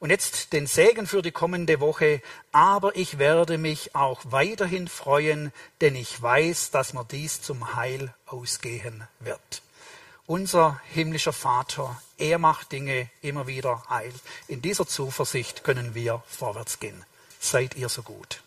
Und 0.00 0.10
jetzt 0.10 0.52
den 0.52 0.66
Segen 0.66 1.06
für 1.06 1.22
die 1.22 1.30
kommende 1.30 1.78
Woche, 1.78 2.20
aber 2.50 2.96
ich 2.96 3.20
werde 3.20 3.56
mich 3.56 3.94
auch 3.94 4.20
weiterhin 4.24 4.88
freuen, 4.88 5.52
denn 5.80 5.94
ich 5.94 6.20
weiß, 6.20 6.72
dass 6.72 6.92
mir 6.92 7.04
dies 7.04 7.40
zum 7.40 7.76
Heil 7.76 8.12
ausgehen 8.26 9.06
wird. 9.20 9.62
Unser 10.26 10.80
himmlischer 10.92 11.34
Vater, 11.34 12.00
er 12.16 12.38
macht 12.38 12.72
Dinge 12.72 13.10
immer 13.20 13.46
wieder 13.46 13.82
heil. 13.90 14.14
In 14.48 14.62
dieser 14.62 14.86
Zuversicht 14.86 15.64
können 15.64 15.94
wir 15.94 16.22
vorwärts 16.26 16.80
gehen. 16.80 17.04
Seid 17.40 17.74
ihr 17.76 17.90
so 17.90 18.02
gut. 18.02 18.43